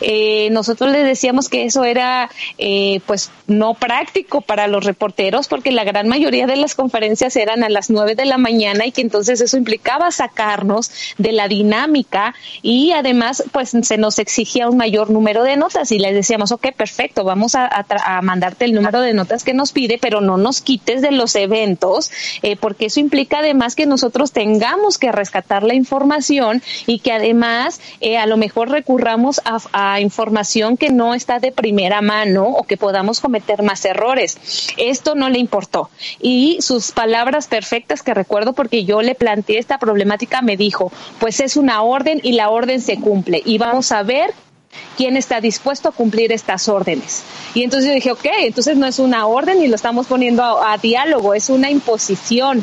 Eh, 0.00 0.48
nosotros 0.50 0.90
les 0.92 1.04
decíamos 1.04 1.48
que 1.48 1.64
eso 1.64 1.84
era 1.84 2.30
eh, 2.58 3.00
pues 3.06 3.30
no 3.46 3.74
práctico 3.74 4.40
para 4.40 4.66
los 4.66 4.84
reporteros 4.84 5.48
porque 5.48 5.72
la 5.72 5.84
gran 5.84 6.08
mayoría 6.08 6.46
de 6.46 6.56
las 6.56 6.74
conferencias 6.74 7.36
eran 7.36 7.64
a 7.64 7.68
las 7.68 7.88
nueve 7.88 8.14
de 8.14 8.26
la 8.26 8.38
mañana 8.38 8.86
y 8.86 8.92
que 8.92 9.00
entonces 9.00 9.40
eso 9.40 9.56
implicaba 9.56 10.10
sacarnos 10.10 10.90
de 11.16 11.32
la 11.32 11.48
dinámica 11.48 12.34
y 12.62 12.92
además 12.92 13.44
pues 13.52 13.70
se 13.82 13.96
nos 13.96 14.18
exigía 14.18 14.68
un 14.68 14.76
mayor 14.76 15.10
número 15.10 15.44
de 15.44 15.56
notas 15.56 15.92
y 15.92 15.98
les 15.98 16.14
decíamos 16.14 16.52
ok 16.52 16.68
perfecto 16.76 17.24
vamos 17.24 17.54
a, 17.54 17.70
mandarte 18.22 18.64
el 18.64 18.74
número 18.74 19.00
de 19.00 19.14
notas 19.14 19.44
que 19.44 19.54
nos 19.54 19.72
pide 19.72 19.98
pero 20.00 20.20
no 20.20 20.36
nos 20.36 20.60
quites 20.60 21.00
de 21.00 21.10
los 21.10 21.34
eventos 21.36 22.10
eh, 22.42 22.56
porque 22.56 22.86
eso 22.86 23.00
implica 23.00 23.38
además 23.38 23.74
que 23.74 23.86
nosotros 23.86 24.32
tengamos 24.32 24.98
que 24.98 25.12
rescatar 25.12 25.62
la 25.62 25.74
información 25.74 26.62
y 26.86 26.98
que 26.98 27.12
además 27.12 27.80
a 28.18 28.26
lo 28.26 28.36
mejor 28.36 28.70
recurramos 28.70 29.40
a 29.44 29.85
información 30.00 30.76
que 30.76 30.90
no 30.90 31.14
está 31.14 31.38
de 31.38 31.52
primera 31.52 32.00
mano 32.02 32.44
o 32.44 32.64
que 32.64 32.76
podamos 32.76 33.20
cometer 33.20 33.62
más 33.62 33.84
errores. 33.84 34.38
Esto 34.76 35.14
no 35.14 35.28
le 35.28 35.38
importó. 35.38 35.90
Y 36.20 36.58
sus 36.60 36.92
palabras 36.92 37.46
perfectas 37.46 38.02
que 38.02 38.14
recuerdo 38.14 38.52
porque 38.52 38.84
yo 38.84 39.02
le 39.02 39.14
planteé 39.14 39.58
esta 39.58 39.78
problemática 39.78 40.42
me 40.42 40.56
dijo, 40.56 40.92
pues 41.18 41.40
es 41.40 41.56
una 41.56 41.82
orden 41.82 42.20
y 42.22 42.32
la 42.32 42.50
orden 42.50 42.80
se 42.80 42.98
cumple 42.98 43.42
y 43.44 43.58
vamos 43.58 43.92
a 43.92 44.02
ver 44.02 44.34
quién 44.96 45.16
está 45.16 45.40
dispuesto 45.40 45.88
a 45.88 45.92
cumplir 45.92 46.32
estas 46.32 46.68
órdenes. 46.68 47.22
Y 47.54 47.62
entonces 47.62 47.88
yo 47.88 47.94
dije, 47.94 48.12
ok, 48.12 48.26
entonces 48.42 48.76
no 48.76 48.86
es 48.86 48.98
una 48.98 49.26
orden 49.26 49.62
y 49.62 49.68
lo 49.68 49.76
estamos 49.76 50.06
poniendo 50.06 50.42
a 50.42 50.76
diálogo, 50.78 51.34
es 51.34 51.48
una 51.48 51.70
imposición. 51.70 52.62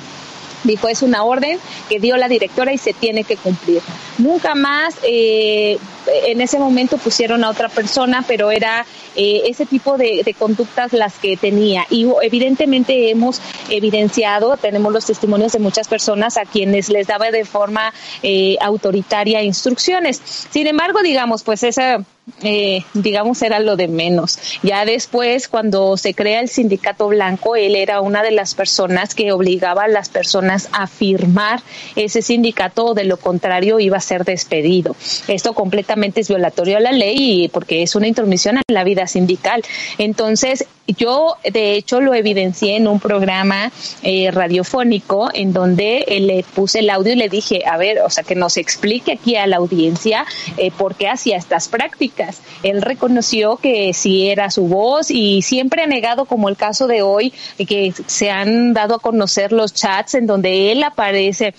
Dijo, 0.64 0.88
es 0.88 1.02
una 1.02 1.24
orden 1.24 1.60
que 1.90 2.00
dio 2.00 2.16
la 2.16 2.30
directora 2.30 2.72
y 2.72 2.78
se 2.78 2.94
tiene 2.94 3.26
que 3.26 3.36
cumplir. 3.36 3.82
Nunca 4.18 4.56
más 4.56 4.96
eh, 5.04 5.78
en 6.08 6.41
ese 6.41 6.60
momento 6.60 6.97
pusieron 6.97 7.43
a 7.43 7.49
otra 7.49 7.70
persona, 7.70 8.24
pero 8.28 8.51
era 8.51 8.86
eh, 9.16 9.43
ese 9.45 9.66
tipo 9.66 9.97
de, 9.97 10.36
conductas 10.38 10.93
las 10.93 11.14
que 11.16 11.38
tenía. 11.38 11.86
Y 11.89 12.08
evidentemente 12.22 13.10
hemos 13.10 13.41
evidenciado, 13.70 14.58
tenemos 14.58 14.91
los 14.91 15.06
testimonios 15.06 15.51
de 15.51 15.60
muchas 15.60 15.88
personas 15.88 16.38
a 16.38 16.45
quienes 16.45 16.89
les 16.89 17.08
daba 17.08 17.32
de 17.32 17.45
forma 17.45 17.93
eh, 18.22 18.58
autoritaria 18.62 19.43
instrucciones. 19.43 20.22
Sin 20.49 20.68
embargo, 20.68 21.01
digamos, 21.01 21.43
pues 21.43 21.64
esa 21.64 22.04
eh, 22.41 22.84
digamos, 22.93 23.41
era 23.41 23.60
lo 23.60 23.76
de 23.76 23.89
menos. 23.89 24.39
Ya 24.64 24.86
después, 24.86 25.49
cuando 25.49 25.97
se 25.97 26.14
crea 26.14 26.39
el 26.39 26.47
sindicato 26.47 27.10
blanco, 27.10 27.58
él 27.58 27.76
era 27.76 27.99
una 27.99 28.24
de 28.24 28.32
las 28.32 28.56
personas 28.56 29.14
que 29.14 29.34
obligaba 29.34 29.84
a 29.84 29.88
las 29.89 30.08
personas 30.08 30.70
a 30.72 30.88
firmar 30.88 31.62
ese 31.97 32.22
sindicato 32.22 32.86
o 32.86 32.93
de 32.93 33.04
lo 33.04 33.18
contrario 33.18 33.80
iba 33.80 33.97
a 33.97 34.01
ser 34.01 34.24
despedido. 34.24 34.95
Esto 35.28 35.54
completamente 35.54 35.93
es 36.22 36.28
violatorio 36.28 36.78
a 36.78 36.80
la 36.80 36.91
ley 36.91 37.50
porque 37.52 37.84
es 37.84 37.96
una 37.96 38.08
intromisión 38.08 38.58
en 38.58 38.64
la 38.68 38.84
vida 38.84 39.08
sindical. 39.08 39.64
Entonces, 39.98 40.66
yo, 40.88 41.38
de 41.50 41.76
hecho, 41.76 42.02
lo 42.02 42.14
evidencié 42.14 42.76
en 42.76 42.88
un 42.90 43.00
programa 43.00 43.72
eh, 44.02 44.32
radiofónico 44.32 45.30
en 45.34 45.54
donde 45.54 46.04
eh, 46.08 46.20
le 46.20 46.44
puse 46.44 46.80
el 46.80 46.90
audio 46.90 47.14
y 47.14 47.16
le 47.16 47.30
dije, 47.30 47.64
a 47.66 47.78
ver, 47.78 48.02
o 48.02 48.10
sea, 48.10 48.26
que 48.26 48.36
nos 48.36 48.58
explique 48.58 49.14
aquí 49.14 49.38
a 49.38 49.48
la 49.48 49.58
audiencia 49.58 50.26
eh, 50.58 50.72
por 50.72 50.96
qué 50.96 51.08
hacía 51.08 51.38
estas 51.38 51.70
prácticas. 51.70 52.42
Él 52.64 52.82
reconoció 52.82 53.56
que 53.58 53.94
sí 53.94 54.28
era 54.28 54.52
su 54.52 54.68
voz 54.68 55.10
y 55.10 55.42
siempre 55.42 55.84
ha 55.84 55.88
negado, 55.88 56.26
como 56.26 56.50
el 56.50 56.58
caso 56.58 56.88
de 56.88 57.02
hoy, 57.02 57.34
que 57.58 57.94
se 58.08 58.30
han 58.30 58.74
dado 58.74 58.96
a 58.96 59.00
conocer 59.00 59.54
los 59.54 59.74
chats 59.74 60.16
en 60.16 60.28
donde 60.28 60.74
él 60.74 60.84
aparece 60.84 61.54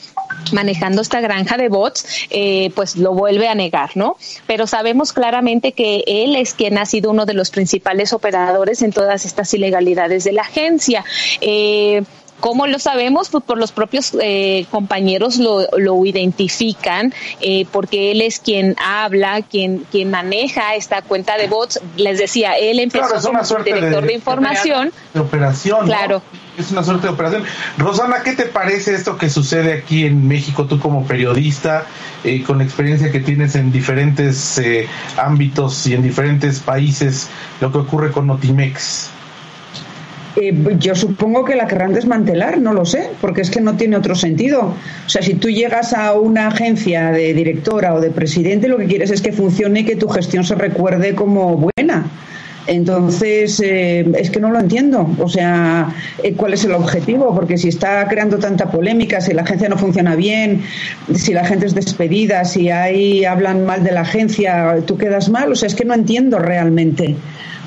manejando 0.53 1.01
esta 1.01 1.20
granja 1.20 1.57
de 1.57 1.68
bots, 1.68 2.27
pues 2.75 2.97
lo 2.97 3.14
vuelve 3.14 3.49
a 3.49 3.55
negar, 3.55 3.91
¿no? 3.95 4.16
Pero 4.47 4.66
sabemos 4.66 5.12
claramente 5.12 5.72
que 5.72 6.05
él 6.07 6.37
es 6.37 6.55
quien 6.55 6.77
ha 6.77 6.87
sido 6.87 7.11
uno 7.11 7.25
de 7.25 7.35
los 7.35 7.51
principales 7.51 8.12
operadores 8.12 8.83
en 8.83 8.93
toda 8.93 9.14
estas 9.23 9.53
ilegalidades 9.55 10.25
de 10.25 10.33
la 10.33 10.43
agencia. 10.43 11.05
Eh, 11.41 12.03
¿Cómo 12.45 12.66
lo 12.66 12.78
sabemos? 12.78 13.30
Pues 13.30 13.42
por 13.42 13.57
los 13.57 13.72
propios 13.72 14.14
eh, 14.20 14.66
compañeros 14.70 15.38
lo, 15.38 15.66
lo 15.78 16.05
identifican, 16.05 17.14
eh, 17.40 17.64
porque 17.72 18.11
él 18.11 18.20
es 18.20 18.38
quien 18.38 18.76
habla, 18.84 19.40
quien, 19.40 19.86
quien 19.90 20.11
maneja 20.11 20.74
esta 20.74 21.01
cuenta 21.01 21.38
de 21.38 21.47
bots. 21.47 21.80
Les 21.97 22.18
decía, 22.18 22.53
él 22.59 22.80
empezó 22.80 23.18
como 23.22 23.42
director 23.64 24.05
de, 24.05 24.12
información. 24.12 24.92
De 25.14 25.20
operación. 25.20 25.86
Claro. 25.86 26.20
Es 26.59 26.70
una 26.70 26.84
suerte 26.84 27.07
de 27.07 27.14
operación. 27.14 27.45
Rosana, 27.78 28.22
¿qué 28.22 28.32
te 28.32 28.45
parece 28.45 28.95
esto 28.95 29.16
que 29.16 29.30
sucede 29.30 29.72
aquí 29.72 30.05
en 30.05 30.28
México, 30.28 30.66
tú 30.66 30.78
como 30.78 31.07
periodista, 31.07 31.86
eh, 32.24 32.42
con 32.42 32.59
la 32.59 32.64
experiencia 32.64 33.11
que 33.11 33.20
tienes 33.20 33.55
en 33.55 33.72
diferentes 33.72 34.59
eh, 34.59 34.86
ámbitos 35.16 35.86
y 35.86 35.95
en 35.95 36.03
diferentes 36.03 36.61
países, 36.61 37.30
lo 37.62 37.72
que 37.72 37.78
ocurre 37.78 38.12
con 38.12 38.26
Notimex? 38.26 39.09
Eh, 40.37 40.76
yo 40.78 40.95
supongo 40.95 41.45
que 41.45 41.55
la 41.55 41.66
querrán 41.66 41.93
desmantelar, 41.93 42.61
no 42.61 42.72
lo 42.72 42.85
sé, 42.85 43.11
porque 43.20 43.41
es 43.41 43.51
que 43.51 43.61
no 43.61 43.76
tiene 43.76 43.97
otro 43.97 44.14
sentido. 44.14 44.74
O 45.07 45.09
sea, 45.09 45.22
si 45.22 45.35
tú 45.35 45.49
llegas 45.49 45.93
a 45.93 46.12
una 46.14 46.49
agencia 46.49 47.11
de 47.12 47.35
directora 47.35 47.95
o 47.95 48.01
de 48.01 48.11
presidente, 48.11 48.68
lo 48.68 48.78
que 48.78 48.87
quieres 48.87 49.11
es 49.11 49.22
que 49.22 49.32
funcione 49.32 49.80
y 49.80 49.85
que 49.85 49.97
tu 49.97 50.09
gestión 50.09 50.45
se 50.45 50.55
recuerde 50.55 51.14
como 51.14 51.57
buena. 51.57 52.07
Entonces, 52.67 53.61
eh, 53.61 54.11
es 54.17 54.31
que 54.31 54.41
no 54.41 54.51
lo 54.51 54.59
entiendo. 54.59 55.09
O 55.19 55.29
sea, 55.29 55.95
eh, 56.23 56.35
¿cuál 56.35 56.55
es 56.55 56.65
el 56.65 56.73
objetivo? 56.73 57.35
Porque 57.35 57.59
si 57.59 57.69
está 57.69 58.07
creando 58.09 58.39
tanta 58.39 58.71
polémica, 58.71 59.21
si 59.21 59.35
la 59.35 59.43
agencia 59.43 59.69
no 59.69 59.77
funciona 59.77 60.17
bien, 60.17 60.62
si 61.15 61.35
la 61.35 61.45
gente 61.45 61.67
es 61.67 61.75
despedida, 61.75 62.45
si 62.45 62.71
ahí 62.71 63.25
hablan 63.25 63.67
mal 63.67 63.85
de 63.85 63.93
la 63.93 64.01
agencia, 64.01 64.77
tú 64.87 64.97
quedas 64.97 65.29
mal. 65.29 65.53
O 65.53 65.57
sea, 65.57 65.67
es 65.67 65.75
que 65.75 65.85
no 65.85 65.95
entiendo 65.95 66.39
realmente. 66.39 67.17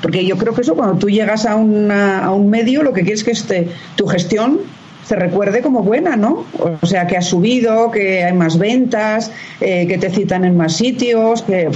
Porque 0.02 0.24
yo 0.24 0.36
creo 0.36 0.54
que 0.54 0.62
eso, 0.62 0.74
cuando 0.74 0.96
tú 0.96 1.08
llegas 1.08 1.46
a, 1.46 1.56
una, 1.56 2.24
a 2.24 2.32
un 2.32 2.50
medio, 2.50 2.82
lo 2.82 2.92
que 2.92 3.02
quieres 3.02 3.20
es 3.20 3.24
que 3.24 3.32
esté 3.32 3.68
tu 3.96 4.06
gestión 4.06 4.60
se 5.08 5.16
recuerde 5.16 5.62
como 5.62 5.82
buena, 5.82 6.16
¿no? 6.16 6.44
O 6.82 6.86
sea, 6.86 7.06
que 7.06 7.16
ha 7.16 7.22
subido, 7.22 7.90
que 7.90 8.24
hay 8.24 8.34
más 8.34 8.58
ventas, 8.58 9.32
eh, 9.58 9.86
que 9.88 9.96
te 9.96 10.10
citan 10.10 10.44
en 10.44 10.54
más 10.54 10.76
sitios, 10.76 11.40
que 11.42 11.62
eh, 11.62 11.70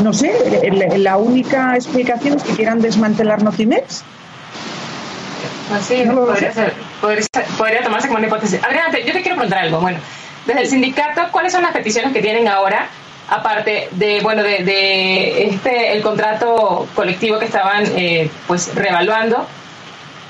no 0.00 0.12
sé, 0.12 0.32
la 0.96 1.16
única 1.16 1.74
explicación 1.74 2.36
es 2.36 2.44
que 2.44 2.52
quieran 2.52 2.80
desmantelar 2.80 3.42
Notimex. 3.42 4.04
Así, 5.74 6.04
no 6.04 6.24
podría, 6.24 6.52
ser, 6.52 6.72
podría, 7.00 7.82
tomarse 7.82 8.06
como 8.06 8.18
una 8.18 8.28
hipótesis. 8.28 8.62
Adriana, 8.62 8.96
yo 8.96 9.12
te 9.12 9.22
quiero 9.22 9.36
preguntar 9.36 9.58
algo. 9.58 9.80
Bueno, 9.80 9.98
desde 10.46 10.60
el 10.60 10.68
sindicato, 10.68 11.22
¿cuáles 11.32 11.52
son 11.52 11.62
las 11.62 11.72
peticiones 11.72 12.12
que 12.12 12.22
tienen 12.22 12.46
ahora? 12.46 12.86
Aparte 13.28 13.88
de, 13.92 14.20
bueno, 14.20 14.44
de, 14.44 14.62
de 14.64 15.46
este, 15.46 15.92
el 15.92 16.02
contrato 16.02 16.86
colectivo 16.94 17.40
que 17.40 17.46
estaban, 17.46 17.84
eh, 17.96 18.30
pues, 18.46 18.72
reevaluando, 18.74 19.46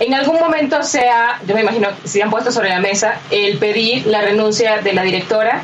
en 0.01 0.15
algún 0.15 0.41
momento 0.41 0.83
sea, 0.83 1.39
yo 1.47 1.55
me 1.55 1.61
imagino, 1.61 1.89
se 2.05 2.23
han 2.23 2.31
puesto 2.31 2.51
sobre 2.51 2.71
la 2.71 2.81
mesa 2.81 3.21
el 3.31 3.59
pedir 3.59 4.07
la 4.07 4.23
renuncia 4.23 4.79
de 4.79 4.95
la 4.95 5.03
directora. 5.03 5.63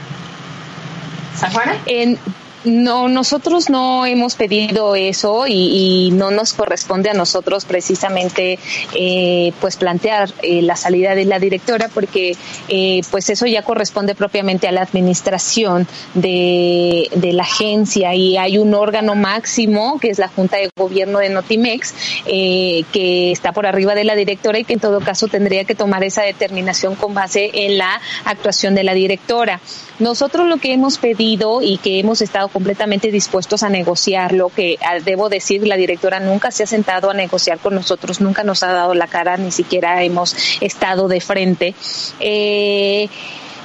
¿San 1.34 1.52
Juana? 1.52 1.78
En, 1.86 2.18
no, 2.66 3.08
nosotros 3.08 3.70
no 3.70 4.04
hemos 4.06 4.34
pedido 4.34 4.94
eso 4.96 5.46
y, 5.46 6.10
no 6.12 6.30
nos 6.30 6.52
corresponde 6.52 7.10
a 7.10 7.14
nosotros 7.14 7.64
precisamente 7.64 8.58
eh, 8.94 9.52
pues 9.60 9.76
plantear 9.76 10.30
eh, 10.42 10.62
la 10.62 10.76
salida 10.76 11.14
de 11.14 11.24
la 11.24 11.38
directora 11.38 11.88
porque 11.92 12.36
eh, 12.68 13.00
pues 13.10 13.28
eso 13.30 13.46
ya 13.46 13.62
corresponde 13.62 14.14
propiamente 14.14 14.68
a 14.68 14.72
la 14.72 14.82
administración 14.82 15.86
de, 16.14 17.08
de, 17.14 17.32
la 17.32 17.42
agencia 17.42 18.14
y 18.14 18.36
hay 18.36 18.58
un 18.58 18.74
órgano 18.74 19.14
máximo 19.14 19.98
que 20.00 20.10
es 20.10 20.18
la 20.18 20.28
Junta 20.28 20.56
de 20.56 20.70
Gobierno 20.76 21.18
de 21.18 21.28
Notimex 21.28 21.94
que 22.24 23.32
está 23.32 23.52
por 23.52 23.66
arriba 23.66 23.94
de 23.94 24.04
la 24.04 24.14
directora 24.14 24.58
y 24.58 24.64
que 24.64 24.74
en 24.74 24.80
todo 24.80 25.00
caso 25.00 25.28
tendría 25.28 25.64
que 25.64 25.74
tomar 25.74 26.02
esa 26.04 26.22
determinación 26.22 26.94
con 26.94 27.14
base 27.14 27.50
en 27.52 27.78
la 27.78 28.00
actuación 28.24 28.74
de 28.74 28.84
la 28.84 28.94
directora. 28.94 29.60
Nosotros 29.98 30.46
lo 30.46 30.58
que 30.58 30.72
hemos 30.72 30.98
pedido 30.98 31.62
y 31.62 31.78
que 31.78 31.98
hemos 31.98 32.20
estado 32.20 32.48
completamente 32.56 33.10
dispuestos 33.10 33.62
a 33.62 33.68
negociar, 33.68 34.32
lo 34.32 34.48
que 34.48 34.78
ah, 34.80 34.98
debo 34.98 35.28
decir, 35.28 35.66
la 35.66 35.76
directora 35.76 36.20
nunca 36.20 36.50
se 36.50 36.62
ha 36.62 36.66
sentado 36.66 37.10
a 37.10 37.12
negociar 37.12 37.58
con 37.58 37.74
nosotros, 37.74 38.22
nunca 38.22 38.44
nos 38.44 38.62
ha 38.62 38.72
dado 38.72 38.94
la 38.94 39.08
cara, 39.08 39.36
ni 39.36 39.52
siquiera 39.52 40.02
hemos 40.02 40.34
estado 40.62 41.06
de 41.06 41.20
frente. 41.20 41.74
Eh, 42.18 43.10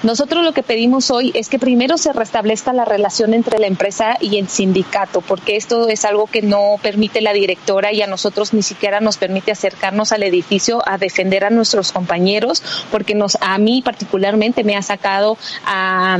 nosotros 0.03 0.43
lo 0.43 0.51
que 0.51 0.61
pedimos 0.61 1.09
hoy 1.09 1.31
es 1.35 1.47
que 1.47 1.57
primero 1.57 1.97
se 1.97 2.11
restablezca 2.11 2.73
la 2.73 2.83
relación 2.83 3.33
entre 3.33 3.59
la 3.59 3.67
empresa 3.67 4.17
y 4.19 4.39
el 4.39 4.49
sindicato, 4.49 5.21
porque 5.21 5.55
esto 5.55 5.87
es 5.87 6.03
algo 6.03 6.27
que 6.27 6.41
no 6.41 6.75
permite 6.81 7.21
la 7.21 7.31
directora 7.31 7.93
y 7.93 8.01
a 8.01 8.07
nosotros 8.07 8.53
ni 8.53 8.61
siquiera 8.61 8.99
nos 8.99 9.15
permite 9.15 9.53
acercarnos 9.53 10.11
al 10.11 10.23
edificio 10.23 10.83
a 10.85 10.97
defender 10.97 11.45
a 11.45 11.49
nuestros 11.49 11.93
compañeros, 11.93 12.61
porque 12.91 13.15
nos 13.15 13.37
a 13.39 13.57
mí 13.57 13.81
particularmente 13.81 14.65
me 14.65 14.75
ha 14.75 14.81
sacado 14.81 15.37
a 15.65 16.19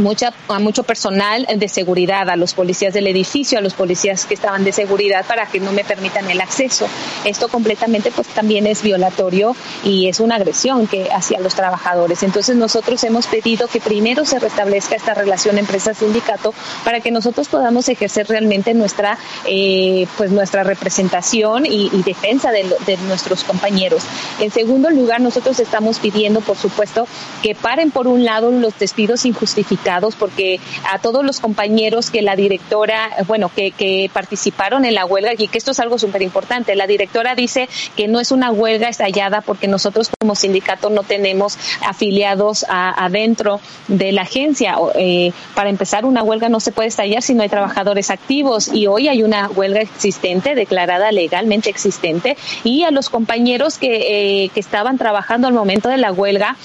mucha, 0.00 0.32
a 0.48 0.58
mucho 0.58 0.82
personal 0.82 1.46
de 1.54 1.68
seguridad, 1.68 2.28
a 2.28 2.36
los 2.36 2.54
policías 2.54 2.94
del 2.94 3.06
edificio, 3.06 3.58
a 3.58 3.62
los 3.62 3.74
policías 3.74 4.24
que 4.24 4.34
estaban 4.34 4.64
de 4.64 4.72
seguridad 4.72 5.24
para 5.26 5.46
que 5.46 5.60
no 5.60 5.72
me 5.72 5.84
permitan 5.84 6.30
el 6.30 6.40
acceso. 6.40 6.88
Esto 7.24 7.48
completamente 7.48 8.10
pues 8.10 8.28
también 8.28 8.66
es 8.66 8.82
violatorio 8.82 9.54
y 9.84 10.08
es 10.08 10.20
una 10.20 10.36
agresión 10.36 10.86
que 10.86 11.08
hacia 11.12 11.40
los 11.40 11.54
trabajadores. 11.54 12.22
Entonces 12.22 12.56
nosotros 12.56 13.02
hemos 13.04 13.26
pedido 13.26 13.68
que 13.68 13.80
primero 13.80 14.24
se 14.24 14.38
restablezca 14.38 14.96
esta 14.96 15.14
relación 15.14 15.58
empresa-sindicato 15.58 16.54
para 16.84 17.00
que 17.00 17.10
nosotros 17.10 17.48
podamos 17.48 17.88
ejercer 17.88 18.26
realmente 18.28 18.74
nuestra 18.74 19.18
eh, 19.46 20.06
pues 20.16 20.30
nuestra 20.30 20.64
representación 20.64 21.66
y, 21.66 21.90
defensa 22.00 22.50
de, 22.50 22.64
de 22.86 22.96
nuestros 23.08 23.44
compañeros. 23.44 24.02
En 24.40 24.50
segundo 24.50 24.90
lugar, 24.90 25.20
nosotros 25.20 25.60
estamos 25.60 25.98
pidiendo, 25.98 26.40
por 26.40 26.56
supuesto, 26.56 27.06
que 27.42 27.54
paren 27.54 27.90
por 27.90 28.08
un 28.08 28.24
lado 28.24 28.50
los 28.50 28.78
despidos 28.78 29.26
injustificados 29.26 29.89
porque 30.14 30.60
a 30.90 30.98
todos 30.98 31.24
los 31.24 31.40
compañeros 31.40 32.10
que 32.10 32.22
la 32.22 32.36
directora, 32.36 33.10
bueno, 33.26 33.50
que, 33.54 33.70
que 33.70 34.10
participaron 34.12 34.84
en 34.84 34.94
la 34.94 35.04
huelga, 35.04 35.32
y 35.36 35.48
que 35.48 35.58
esto 35.58 35.72
es 35.72 35.80
algo 35.80 35.98
súper 35.98 36.22
importante, 36.22 36.74
la 36.76 36.86
directora 36.86 37.34
dice 37.34 37.68
que 37.96 38.08
no 38.08 38.20
es 38.20 38.32
una 38.32 38.50
huelga 38.50 38.88
estallada 38.88 39.40
porque 39.40 39.68
nosotros 39.68 40.10
como 40.18 40.34
sindicato 40.34 40.90
no 40.90 41.02
tenemos 41.02 41.58
afiliados 41.86 42.64
adentro 42.68 43.60
de 43.88 44.12
la 44.12 44.22
agencia. 44.22 44.76
Eh, 44.94 45.32
para 45.54 45.70
empezar, 45.70 46.04
una 46.04 46.22
huelga 46.22 46.48
no 46.48 46.60
se 46.60 46.72
puede 46.72 46.88
estallar 46.88 47.22
si 47.22 47.34
no 47.34 47.42
hay 47.42 47.48
trabajadores 47.48 48.10
activos 48.10 48.68
y 48.68 48.86
hoy 48.86 49.08
hay 49.08 49.22
una 49.22 49.48
huelga 49.48 49.80
existente, 49.80 50.54
declarada 50.54 51.12
legalmente 51.12 51.70
existente, 51.70 52.36
y 52.64 52.84
a 52.84 52.90
los 52.90 53.10
compañeros 53.10 53.78
que, 53.78 54.44
eh, 54.44 54.48
que 54.50 54.60
estaban 54.60 54.98
trabajando 54.98 55.48
al 55.48 55.54
momento 55.54 55.88
de 55.88 55.96
la 55.96 56.12
huelga, 56.12 56.56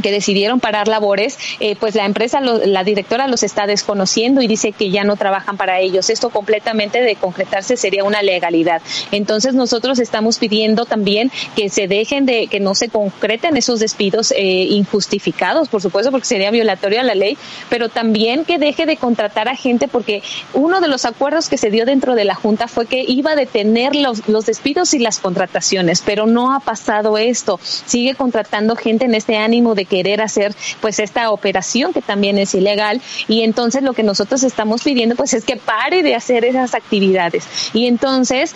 que 0.00 0.10
decidieron 0.10 0.60
parar 0.60 0.88
labores, 0.88 1.38
eh, 1.60 1.76
pues 1.76 1.94
la 1.94 2.04
empresa, 2.04 2.40
la 2.40 2.84
directora 2.84 3.28
los 3.28 3.42
está 3.42 3.66
desconociendo 3.66 4.42
y 4.42 4.46
dice 4.46 4.72
que 4.72 4.90
ya 4.90 5.04
no 5.04 5.16
trabajan 5.16 5.56
para 5.56 5.80
ellos. 5.80 6.10
Esto 6.10 6.30
completamente 6.30 7.00
de 7.02 7.16
concretarse 7.16 7.76
sería 7.76 8.04
una 8.04 8.22
legalidad. 8.22 8.82
Entonces 9.10 9.54
nosotros 9.54 9.98
estamos 9.98 10.38
pidiendo 10.38 10.86
también 10.86 11.30
que 11.56 11.68
se 11.68 11.88
dejen 11.88 12.26
de, 12.26 12.46
que 12.46 12.60
no 12.60 12.74
se 12.74 12.88
concreten 12.88 13.56
esos 13.56 13.80
despidos 13.80 14.32
eh, 14.32 14.66
injustificados, 14.70 15.68
por 15.68 15.82
supuesto, 15.82 16.10
porque 16.10 16.26
sería 16.26 16.50
violatorio 16.50 17.00
a 17.00 17.04
la 17.04 17.14
ley, 17.14 17.36
pero 17.68 17.88
también 17.88 18.44
que 18.44 18.58
deje 18.58 18.86
de 18.86 18.96
contratar 18.96 19.48
a 19.48 19.56
gente 19.56 19.88
porque 19.88 20.22
uno 20.54 20.80
de 20.80 20.88
los 20.88 21.04
acuerdos 21.04 21.48
que 21.48 21.58
se 21.58 21.70
dio 21.70 21.84
dentro 21.84 22.14
de 22.14 22.24
la 22.24 22.34
Junta 22.34 22.68
fue 22.68 22.86
que 22.86 23.04
iba 23.06 23.32
a 23.32 23.36
detener 23.36 23.94
los, 23.94 24.28
los 24.28 24.46
despidos 24.46 24.94
y 24.94 24.98
las 24.98 25.18
contrataciones, 25.18 26.02
pero 26.04 26.26
no 26.26 26.54
ha 26.54 26.60
pasado 26.60 27.18
esto. 27.18 27.58
Sigue 27.62 28.14
contratando 28.14 28.76
gente 28.76 29.04
en 29.04 29.14
este 29.14 29.36
ánimo 29.36 29.74
de 29.74 29.81
querer 29.84 30.20
hacer 30.20 30.54
pues 30.80 30.98
esta 30.98 31.30
operación 31.30 31.92
que 31.92 32.02
también 32.02 32.38
es 32.38 32.54
ilegal. 32.54 33.00
Y 33.28 33.42
entonces 33.42 33.82
lo 33.82 33.92
que 33.92 34.02
nosotros 34.02 34.42
estamos 34.42 34.82
pidiendo 34.82 35.16
pues 35.16 35.34
es 35.34 35.44
que 35.44 35.56
pare 35.56 36.02
de 36.02 36.14
hacer 36.14 36.44
esas 36.44 36.74
actividades. 36.74 37.44
Y 37.72 37.86
entonces 37.86 38.54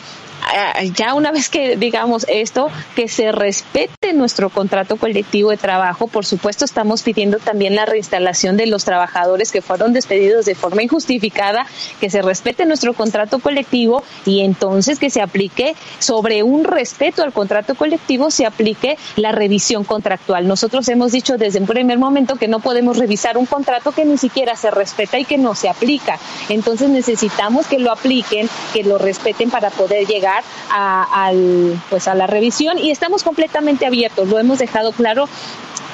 ya 0.95 1.14
una 1.14 1.32
vez 1.32 1.49
que 1.49 1.76
digamos 1.76 2.24
esto, 2.28 2.68
que 2.95 3.09
se 3.09 3.32
respete 3.32 4.12
nuestro 4.12 4.51
contrato 4.51 4.97
colectivo 4.97 5.51
de 5.51 5.57
trabajo. 5.57 6.07
Por 6.07 6.24
supuesto, 6.24 6.64
estamos 6.64 7.03
pidiendo 7.03 7.39
también 7.39 7.74
la 7.74 7.87
reinstalación 7.87 8.57
de 8.57 8.66
los 8.66 8.84
trabajadores 8.84 9.53
que 9.53 9.62
fueron 9.62 9.93
despedidos 9.93 10.47
de 10.47 10.55
forma 10.55 10.82
injustificada, 10.82 11.66
que 12.01 12.11
se 12.11 12.22
respete 12.22 12.64
nuestro 12.66 12.95
contrato 12.95 13.39
colectivo 13.39 14.03
y 14.24 14.41
entonces 14.43 14.99
que 14.99 15.11
se 15.11 15.20
aplique 15.20 15.74
sobre 15.99 16.43
un 16.43 16.64
respeto 16.64 17.22
al 17.22 17.32
contrato 17.32 17.74
colectivo, 17.74 18.30
se 18.30 18.47
aplique 18.47 18.97
la 19.16 19.32
revisión 19.32 19.84
contractual. 19.84 20.47
Nosotros 20.47 20.89
hemos 20.89 21.12
dicho 21.12 21.37
desde 21.37 21.61
un 21.61 21.66
primer 21.66 21.99
momento 21.99 22.37
que 22.37 22.49
no 22.49 22.61
podemos 22.61 22.99
revisar 22.99 23.37
un 23.37 23.47
contrato 23.47 23.93
que 23.93 24.05
ni 24.05 24.18
siquiera 24.18 24.57
se 24.57 24.70
respeta 24.70 25.18
y 25.18 25.24
que 25.24 25.39
no 25.39 25.55
se 25.55 25.68
aplica. 25.68 26.18
Entonces 26.49 26.89
necesitamos 26.89 27.66
que 27.66 27.78
lo 27.78 27.93
apliquen, 27.93 28.49
que 28.72 28.84
lo 28.84 28.99
respeten 28.99 29.51
para 29.51 29.70
poder 29.70 30.07
llegar 30.07 30.26
a, 30.27 31.27
al, 31.27 31.81
pues 31.91 32.09
a 32.09 32.14
la 32.14 32.27
revisión 32.27 32.79
y 32.79 32.91
estamos 32.91 33.22
completamente 33.22 33.87
abiertos, 33.87 34.29
lo 34.29 34.39
hemos 34.39 34.59
dejado 34.59 34.93
claro 34.93 35.29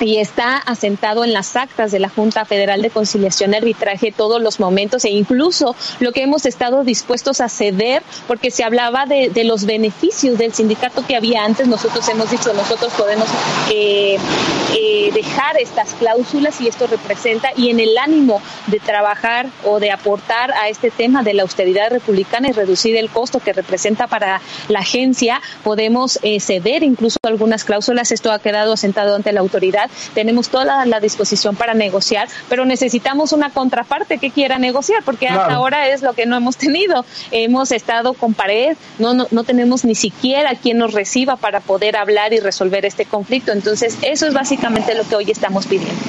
y 0.03 0.19
está 0.19 0.57
asentado 0.57 1.25
en 1.25 1.33
las 1.33 1.57
actas 1.57 1.93
de 1.93 2.01
la 2.01 2.09
Junta 2.09 2.45
Federal 2.45 2.83
de 2.83 2.91
Conciliación 2.91 3.53
y 3.53 3.57
Arbitraje 3.57 4.13
todos 4.13 4.43
los 4.43 4.59
momentos 4.59 5.05
e 5.05 5.11
incluso 5.11 5.77
lo 6.01 6.13
que 6.13 6.23
hemos 6.23 6.45
estado 6.45 6.85
dispuestos 6.85 7.41
a 7.41 7.49
ceder 7.49 8.03
porque 8.27 8.51
se 8.51 8.65
hablaba 8.65 9.07
de, 9.07 9.31
de 9.31 9.45
los 9.45 9.65
beneficios 9.65 10.39
del 10.39 10.53
sindicato 10.53 11.05
que 11.07 11.17
había 11.17 11.45
antes. 11.45 11.69
Nosotros 11.69 12.09
hemos 12.09 12.31
dicho, 12.31 12.53
nosotros 12.53 12.93
podemos 12.95 13.29
eh, 13.71 14.19
eh, 14.75 15.11
dejar 15.15 15.59
estas 15.61 15.95
cláusulas 15.95 16.61
y 16.61 16.69
esto 16.69 16.87
representa 16.87 17.51
y 17.57 17.71
en 17.71 17.81
el 17.81 17.97
ánimo 17.97 18.43
de 18.67 18.81
trabajar 18.81 19.47
o 19.65 19.79
de 19.79 19.91
aportar 19.91 20.53
a 20.53 20.69
este 20.69 20.91
tema 20.91 21.23
de 21.23 21.35
la 21.35 21.43
austeridad 21.43 21.91
republicana 21.91 22.49
y 22.49 22.53
reducir 22.53 22.97
el 22.97 23.09
costo 23.11 23.39
que 23.39 23.53
representa 23.53 24.07
para 24.07 24.41
la 24.69 24.81
agencia, 24.81 25.41
podemos 25.63 26.19
eh, 26.23 26.41
ceder 26.41 26.83
incluso 26.83 27.19
algunas 27.23 27.65
cláusulas. 27.65 28.11
Esto 28.11 28.33
ha 28.33 28.39
quedado 28.39 28.73
asentado 28.73 29.15
ante 29.15 29.33
la 29.33 29.41
autoridad 29.41 29.91
tenemos 30.15 30.49
toda 30.49 30.85
la, 30.85 31.01
disposición 31.01 31.57
para 31.57 31.75
negociar, 31.75 32.29
pero 32.49 32.65
necesitamos 32.65 33.33
una 33.33 33.51
contraparte 33.51 34.19
que 34.19 34.31
quiera 34.31 34.59
negociar, 34.59 35.03
porque 35.05 35.27
hasta 35.27 35.55
ahora 35.55 35.89
es 35.89 36.03
lo 36.03 36.13
que 36.13 36.27
no 36.27 36.37
hemos 36.37 36.57
tenido. 36.57 37.05
Hemos 37.31 37.73
estado 37.73 38.15
con 38.15 38.35
pared, 38.35 38.77
no, 38.99 39.15
no, 39.15 39.27
no 39.31 39.45
tenemos 39.45 39.85
ni 39.85 39.95
siquiera 39.95 40.55
quien 40.55 40.79
nos 40.79 40.93
reciba 40.93 41.37
para 41.37 41.61
poder 41.61 41.97
hablar 41.97 42.33
y 42.33 42.41
resolver 42.41 42.85
este 42.85 43.05
conflicto. 43.05 43.53
Entonces, 43.53 43.99
eso 44.03 44.27
es 44.27 44.35
básicamente 44.35 44.95
lo 44.95 45.05
que 45.05 45.17
hoy 45.17 45.31
estamos 45.31 45.67
pidiendo. 45.67 46.01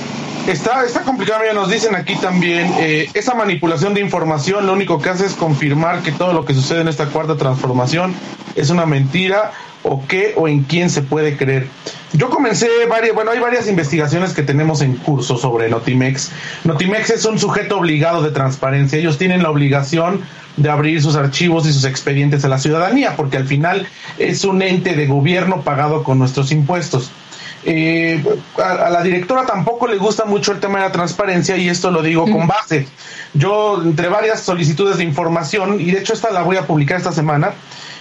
Está, 0.47 0.83
está 0.83 1.03
complicado, 1.03 1.45
ya 1.45 1.53
nos 1.53 1.69
dicen 1.69 1.95
aquí 1.95 2.15
también, 2.15 2.69
eh, 2.77 3.09
esa 3.13 3.33
manipulación 3.33 3.93
de 3.93 4.01
información 4.01 4.65
lo 4.65 4.73
único 4.73 5.01
que 5.01 5.09
hace 5.09 5.25
es 5.25 5.35
confirmar 5.35 6.03
que 6.03 6.11
todo 6.11 6.33
lo 6.33 6.43
que 6.43 6.53
sucede 6.53 6.81
en 6.81 6.89
esta 6.89 7.05
cuarta 7.05 7.37
transformación 7.37 8.13
es 8.55 8.69
una 8.69 8.85
mentira 8.85 9.53
o 9.83 10.05
qué 10.07 10.33
o 10.35 10.47
en 10.47 10.63
quién 10.63 10.89
se 10.89 11.01
puede 11.01 11.37
creer. 11.37 11.67
Yo 12.13 12.29
comencé 12.29 12.67
varias, 12.89 13.13
bueno, 13.15 13.31
hay 13.31 13.39
varias 13.39 13.67
investigaciones 13.67 14.33
que 14.33 14.43
tenemos 14.43 14.81
en 14.81 14.95
curso 14.97 15.37
sobre 15.37 15.69
Notimex. 15.69 16.31
Notimex 16.63 17.09
es 17.09 17.25
un 17.25 17.39
sujeto 17.39 17.77
obligado 17.77 18.21
de 18.21 18.31
transparencia. 18.31 18.99
Ellos 18.99 19.17
tienen 19.17 19.43
la 19.43 19.49
obligación 19.49 20.21
de 20.57 20.69
abrir 20.69 21.01
sus 21.01 21.15
archivos 21.15 21.67
y 21.67 21.73
sus 21.73 21.85
expedientes 21.85 22.45
a 22.45 22.49
la 22.49 22.59
ciudadanía, 22.59 23.15
porque 23.15 23.37
al 23.37 23.47
final 23.47 23.87
es 24.19 24.45
un 24.45 24.61
ente 24.61 24.95
de 24.95 25.07
gobierno 25.07 25.61
pagado 25.61 26.03
con 26.03 26.19
nuestros 26.19 26.51
impuestos. 26.51 27.11
Eh, 27.65 28.21
a, 28.57 28.89
la 28.89 29.01
directora 29.01 29.45
tampoco 29.45 29.87
le 29.87 29.97
gusta 29.97 30.25
mucho 30.25 30.51
el 30.51 30.59
tema 30.59 30.79
de 30.79 30.85
la 30.85 30.91
transparencia 30.91 31.55
y 31.55 31.69
esto 31.69 31.91
lo 31.91 32.01
digo 32.01 32.29
con 32.29 32.47
base. 32.47 32.87
Yo, 33.33 33.81
entre 33.81 34.09
varias 34.09 34.41
solicitudes 34.41 34.97
de 34.97 35.03
información, 35.03 35.79
y 35.79 35.91
de 35.91 35.99
hecho 35.99 36.13
esta 36.13 36.29
la 36.31 36.43
voy 36.43 36.57
a 36.57 36.67
publicar 36.67 36.97
esta 36.97 37.11
semana 37.11 37.53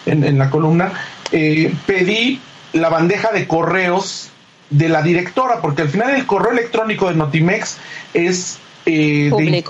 en, 0.05 0.25
en 0.25 0.37
la 0.37 0.51
columna, 0.51 0.93
eh, 1.33 1.75
pedí 1.87 2.41
la 2.73 2.89
bandeja 2.89 3.33
de 3.33 3.47
correos 3.47 4.31
de 4.71 4.89
la 4.89 5.03
directora, 5.03 5.61
porque 5.61 5.83
al 5.83 5.89
final 5.89 6.15
el 6.15 6.27
correo 6.27 6.53
electrónico 6.53 7.09
de 7.09 7.15
Notimex 7.15 7.79
es 8.15 8.59
eh, 8.87 9.31
de 9.37 9.65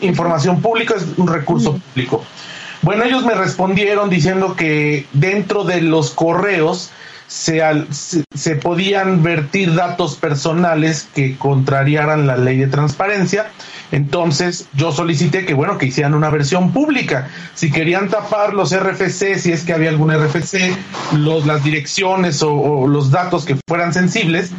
información 0.00 0.60
pública, 0.60 0.94
es 0.96 1.06
un 1.16 1.28
recurso 1.28 1.78
público. 1.78 2.24
Bueno, 2.82 3.04
ellos 3.04 3.24
me 3.24 3.34
respondieron 3.34 4.10
diciendo 4.10 4.54
que 4.56 5.06
dentro 5.12 5.64
de 5.64 5.80
los 5.80 6.10
correos 6.10 6.90
se, 7.26 7.60
se, 7.90 8.56
podían 8.56 9.22
vertir 9.22 9.74
datos 9.74 10.16
personales 10.16 11.08
que 11.14 11.36
contrariaran 11.36 12.26
la 12.26 12.36
ley 12.36 12.58
de 12.58 12.68
transparencia. 12.68 13.50
Entonces 13.92 14.68
yo 14.74 14.92
solicité 14.92 15.44
que 15.44 15.54
bueno 15.54 15.78
que 15.78 15.86
hicieran 15.86 16.14
una 16.14 16.30
versión 16.30 16.72
pública. 16.72 17.28
Si 17.54 17.70
querían 17.70 18.08
tapar 18.08 18.54
los 18.54 18.74
RFC, 18.76 19.38
si 19.38 19.52
es 19.52 19.64
que 19.64 19.72
había 19.72 19.90
algún 19.90 20.12
RFC, 20.12 20.76
los, 21.12 21.46
las 21.46 21.62
direcciones 21.62 22.42
o, 22.42 22.86
los 22.86 23.10
datos 23.10 23.44
que 23.44 23.56
fueran 23.66 23.92
sensibles. 23.92 24.50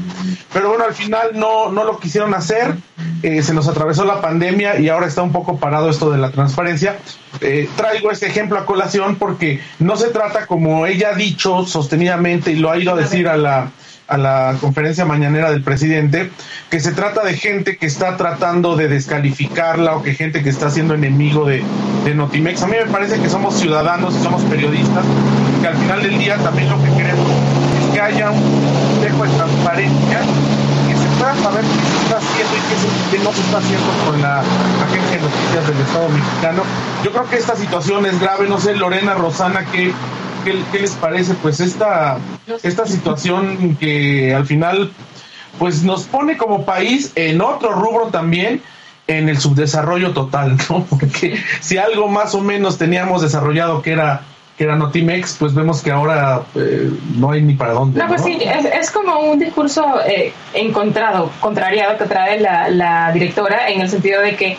Pero 0.53 0.69
bueno, 0.69 0.85
al 0.85 0.93
final 0.93 1.31
no, 1.33 1.71
no 1.71 1.83
lo 1.83 1.99
quisieron 1.99 2.33
hacer. 2.33 2.75
Eh, 3.23 3.41
se 3.41 3.53
nos 3.53 3.67
atravesó 3.67 4.05
la 4.05 4.21
pandemia 4.21 4.79
y 4.79 4.89
ahora 4.89 5.07
está 5.07 5.23
un 5.23 5.31
poco 5.31 5.57
parado 5.57 5.89
esto 5.89 6.11
de 6.11 6.19
la 6.19 6.31
transparencia. 6.31 6.97
Eh, 7.41 7.67
traigo 7.75 8.11
este 8.11 8.27
ejemplo 8.27 8.57
a 8.57 8.65
colación 8.65 9.15
porque 9.15 9.59
no 9.79 9.97
se 9.97 10.09
trata 10.09 10.45
como 10.45 10.85
ella 10.85 11.09
ha 11.09 11.15
dicho 11.15 11.65
sostenidamente 11.65 12.51
y 12.51 12.55
lo 12.55 12.71
ha 12.71 12.77
ido 12.77 12.93
a 12.93 12.95
decir 12.95 13.27
a 13.27 13.37
la, 13.37 13.71
a 14.07 14.17
la 14.17 14.55
conferencia 14.59 15.05
mañanera 15.05 15.51
del 15.51 15.63
presidente, 15.63 16.31
que 16.69 16.79
se 16.79 16.91
trata 16.91 17.23
de 17.23 17.35
gente 17.35 17.77
que 17.77 17.85
está 17.85 18.17
tratando 18.17 18.75
de 18.75 18.87
descalificarla 18.87 19.95
o 19.95 20.03
que 20.03 20.13
gente 20.13 20.43
que 20.43 20.49
está 20.49 20.69
siendo 20.69 20.93
enemigo 20.93 21.45
de, 21.45 21.63
Notimex. 22.15 22.61
A 22.63 22.67
mí 22.67 22.75
me 22.83 22.89
parece 22.89 23.19
que 23.19 23.29
somos 23.29 23.55
ciudadanos 23.55 24.15
y 24.15 24.23
somos 24.23 24.41
periodistas, 24.43 25.05
que 25.61 25.67
al 25.67 25.75
final 25.75 26.01
del 26.01 26.17
día 26.17 26.37
también 26.37 26.69
lo 26.69 26.81
que 26.81 26.89
queremos 26.91 27.27
es 27.81 27.93
que 27.93 27.99
haya 27.99 28.31
un 28.31 29.01
dejo 29.01 29.23
de 29.25 29.29
transparencia 29.31 30.21
pueda 31.17 31.35
saber 31.35 31.63
qué 31.63 31.85
se 31.85 32.03
está 32.03 32.17
haciendo 32.17 32.55
y 32.55 33.11
qué, 33.11 33.23
no 33.23 33.33
se 33.33 33.41
está 33.41 33.57
haciendo 33.57 33.87
con 34.05 34.21
la 34.21 34.39
agencia 34.39 35.17
de 35.17 35.21
noticias 35.21 35.67
del 35.67 35.77
Estado 35.79 36.09
mexicano. 36.09 36.63
Yo 37.03 37.11
creo 37.11 37.29
que 37.29 37.37
esta 37.37 37.55
situación 37.55 38.05
es 38.05 38.19
grave, 38.19 38.47
no 38.47 38.59
sé, 38.59 38.75
Lorena, 38.75 39.13
Rosana, 39.15 39.65
¿qué, 39.71 39.93
qué, 40.71 40.79
les 40.79 40.91
parece? 40.91 41.33
Pues 41.35 41.59
esta, 41.59 42.17
esta 42.63 42.85
situación 42.85 43.75
que 43.79 44.33
al 44.33 44.45
final 44.45 44.91
pues 45.59 45.83
nos 45.83 46.03
pone 46.03 46.37
como 46.37 46.65
país 46.65 47.11
en 47.15 47.41
otro 47.41 47.71
rubro 47.71 48.07
también 48.07 48.61
en 49.07 49.29
el 49.29 49.39
subdesarrollo 49.39 50.11
total, 50.11 50.57
¿no? 50.69 50.85
Porque 50.89 51.37
si 51.61 51.77
algo 51.77 52.07
más 52.07 52.35
o 52.35 52.41
menos 52.41 52.77
teníamos 52.77 53.21
desarrollado 53.21 53.81
que 53.81 53.91
era 53.91 54.21
que 54.57 54.63
era 54.63 54.75
Notimex, 54.75 55.35
pues 55.37 55.53
vemos 55.53 55.83
que 55.83 55.91
ahora 55.91 56.41
eh, 56.55 56.89
no 57.15 57.31
hay 57.31 57.43
ni 57.43 57.53
para 57.53 57.73
dónde. 57.73 57.99
No, 57.99 58.07
pues 58.07 58.23
sí, 58.23 58.39
es, 58.41 58.89
como 58.89 59.19
un 59.19 59.37
discurso 59.37 60.01
eh, 60.03 60.33
encontrado, 60.55 61.29
contrariado 61.39 61.95
que 61.95 62.05
trae 62.05 62.39
la, 62.39 63.11
directora, 63.13 63.69
en 63.69 63.81
el 63.81 63.89
sentido 63.89 64.19
de 64.19 64.35
que 64.35 64.57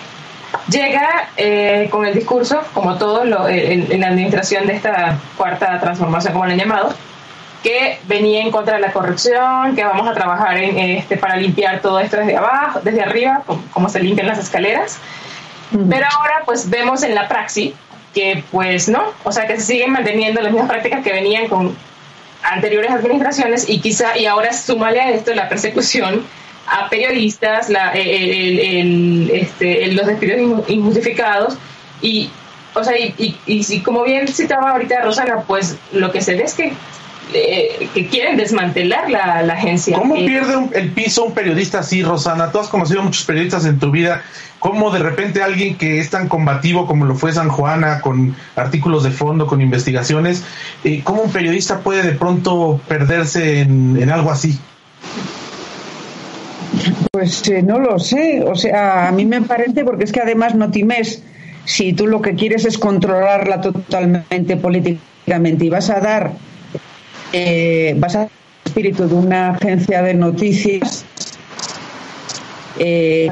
llega 0.69 1.29
eh, 1.37 1.89
con 1.91 2.07
el 2.07 2.15
discurso, 2.15 2.61
como 2.75 2.97
todo 2.97 3.25
lo, 3.25 3.49
en, 3.49 4.01
la 4.01 4.09
administración 4.09 4.67
de 4.67 4.75
esta 4.75 5.19
cuarta 5.37 5.79
transformación, 5.81 6.33
como 6.33 6.47
lo 6.47 6.53
han 6.53 6.59
llamado, 6.59 6.95
que 7.63 7.99
venía 8.07 8.43
en 8.43 8.51
contra 8.51 8.77
de 8.77 8.81
la 8.81 8.93
corrupción, 8.93 9.75
que 9.75 9.85
vamos 9.85 10.09
a 10.09 10.15
trabajar 10.15 10.59
en, 10.59 10.79
este 10.79 11.17
para 11.17 11.37
limpiar 11.37 11.81
todo 11.81 11.99
esto 11.99 12.17
desde 12.19 12.37
abajo, 12.37 12.81
desde 12.83 13.03
arriba, 13.03 13.43
como, 13.73 13.89
se 13.89 14.01
limpian 14.01 14.27
las 14.27 14.39
escaleras. 14.39 14.99
Pero 15.71 16.07
ahora 16.19 16.43
pues 16.47 16.71
vemos 16.71 17.03
en 17.03 17.15
la 17.15 17.29
praxis 17.29 17.75
que 18.15 18.43
pues 18.51 18.89
no, 18.89 19.03
o 19.25 19.33
sea 19.33 19.47
que 19.47 19.57
se 19.57 19.67
siguen 19.67 19.93
manteniendo 19.93 20.41
las 20.41 20.51
mismas 20.51 20.71
prácticas 20.71 21.05
que 21.05 21.13
venían 21.13 21.47
con 21.47 21.77
anteriores 22.43 22.91
administraciones 22.91 23.69
y 23.69 23.81
quizá 23.81 24.17
y 24.17 24.25
ahora 24.25 24.53
súmale 24.55 25.01
a 25.01 25.11
esto 25.11 25.35
la 25.35 25.49
persecución 25.49 26.25
a 26.71 26.89
periodistas, 26.89 27.69
la, 27.69 27.93
el, 27.93 29.31
este, 29.33 29.93
los 29.93 30.07
despidos 30.07 30.69
injustificados 30.69 31.55
y 32.01 32.31
o 32.75 32.85
sea 32.85 32.99
y, 32.99 33.37
y, 33.47 33.81
como 33.81 34.05
bien 34.05 34.29
citaba 34.29 34.73
ahorita 34.73 35.03
Rosana, 35.03 35.43
pues 35.47 35.77
lo 35.93 36.13
que 36.13 36.21
se 36.21 36.35
ve 36.35 36.45
es 36.45 36.55
que 36.55 36.73
eh, 37.35 37.91
que 37.93 38.07
quieren 38.07 38.39
desmantelar 38.39 39.11
la, 39.11 39.41
agencia. 39.53 39.99
¿Cómo 39.99 40.15
pierde 40.15 40.55
el 40.73 40.91
piso 40.93 41.25
un 41.25 41.35
periodista 41.35 41.81
así, 41.81 42.03
Rosana? 42.03 42.51
Tú 42.51 42.59
has 42.59 42.69
conocido 42.69 43.03
muchos 43.03 43.25
periodistas 43.25 43.67
en 43.67 43.79
tu 43.79 43.91
vida. 43.91 44.23
¿Cómo 44.59 44.91
de 44.91 44.99
repente 44.99 45.43
alguien 45.43 45.77
que 45.77 46.01
es 46.01 46.09
tan 46.09 46.29
combativo 46.29 46.87
como 46.87 47.05
lo 47.05 47.15
fue 47.15 47.33
San 47.33 47.51
Juana, 47.51 48.01
con 48.01 48.35
artículos 48.57 49.05
de 49.05 49.11
fondo, 49.11 49.47
con 49.47 49.61
investigaciones, 49.61 50.43
eh, 50.85 51.03
cómo 51.05 51.23
un 51.23 51.31
periodista 51.31 51.81
puede 51.81 52.03
de 52.03 52.13
pronto 52.13 52.81
perderse 52.89 53.61
en, 53.61 54.11
algo 54.11 54.31
así? 54.31 54.59
Pues 57.11 57.49
eh, 57.49 57.63
no 57.63 57.79
lo 57.79 57.99
sé. 57.99 58.43
O 58.43 58.55
sea, 58.55 59.09
a 59.09 59.13
mí 59.13 59.25
me 59.25 59.43
parece, 59.43 59.85
porque 59.85 60.05
es 60.05 60.13
que 60.13 60.21
además 60.21 60.55
no 60.55 60.71
times, 60.71 61.23
si 61.65 61.93
tú 61.93 62.07
lo 62.07 62.21
que 62.23 62.35
quieres 62.35 62.65
es 62.65 62.79
controlarla 62.79 63.61
totalmente 63.61 64.57
políticamente 64.57 65.65
y 65.65 65.69
vas 65.69 65.91
a 65.91 66.01
dar 66.01 66.33
eh, 67.33 67.95
basada 67.99 68.25
en 68.25 68.31
el 68.31 68.69
espíritu 68.71 69.09
de 69.09 69.15
una 69.15 69.51
agencia 69.51 70.03
de 70.03 70.15
noticias, 70.15 71.05
eh, 72.79 73.31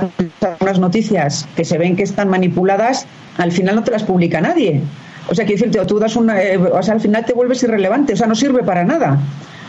unas 0.61 0.79
noticias 0.79 1.49
que 1.57 1.65
se 1.65 1.79
ven 1.79 1.97
que 1.97 2.03
están 2.03 2.29
manipuladas, 2.29 3.07
al 3.39 3.53
final 3.53 3.77
no 3.77 3.85
te 3.85 3.91
las 3.91 4.03
publica 4.03 4.41
nadie. 4.41 4.83
O 5.29 5.35
sea, 5.35 5.45
quiero 5.45 5.61
decirte, 5.61 5.85
tú 5.87 5.99
das 5.99 6.17
una, 6.17 6.41
eh, 6.41 6.57
o 6.57 6.83
sea, 6.83 6.95
al 6.95 7.01
final 7.01 7.25
te 7.25 7.33
vuelves 7.33 7.63
irrelevante, 7.63 8.13
o 8.13 8.17
sea, 8.17 8.27
no 8.27 8.35
sirve 8.35 8.63
para 8.63 8.85
nada. 8.85 9.19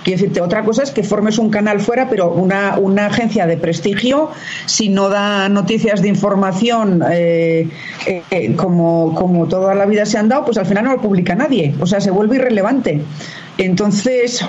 Quiero 0.08 0.22
decirte, 0.22 0.40
otra 0.40 0.64
cosa 0.64 0.84
es 0.84 0.92
que 0.92 1.04
formes 1.04 1.38
un 1.38 1.50
canal 1.50 1.82
fuera, 1.82 2.08
pero 2.10 2.32
una, 2.32 2.78
una 2.78 3.08
agencia 3.08 3.46
de 3.46 3.58
prestigio, 3.58 4.30
si 4.66 4.88
no 4.88 5.10
da 5.10 5.50
noticias 5.50 6.02
de 6.02 6.08
información 6.08 7.04
eh, 7.12 7.68
eh, 8.32 8.56
como, 8.56 9.14
como 9.16 9.50
toda 9.50 9.76
la 9.76 9.86
vida 9.86 10.06
se 10.06 10.18
han 10.18 10.30
dado, 10.30 10.46
pues 10.46 10.58
al 10.58 10.66
final 10.66 10.86
no 10.86 10.92
lo 10.94 11.02
publica 11.02 11.36
nadie. 11.36 11.76
O 11.82 11.86
sea, 11.86 12.00
se 12.00 12.10
vuelve 12.10 12.38
irrelevante. 12.38 13.02
Entonces, 13.58 14.46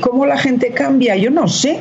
¿cómo 0.00 0.26
la 0.26 0.36
gente 0.36 0.72
cambia? 0.72 1.16
Yo 1.16 1.30
no 1.30 1.48
sé. 1.48 1.80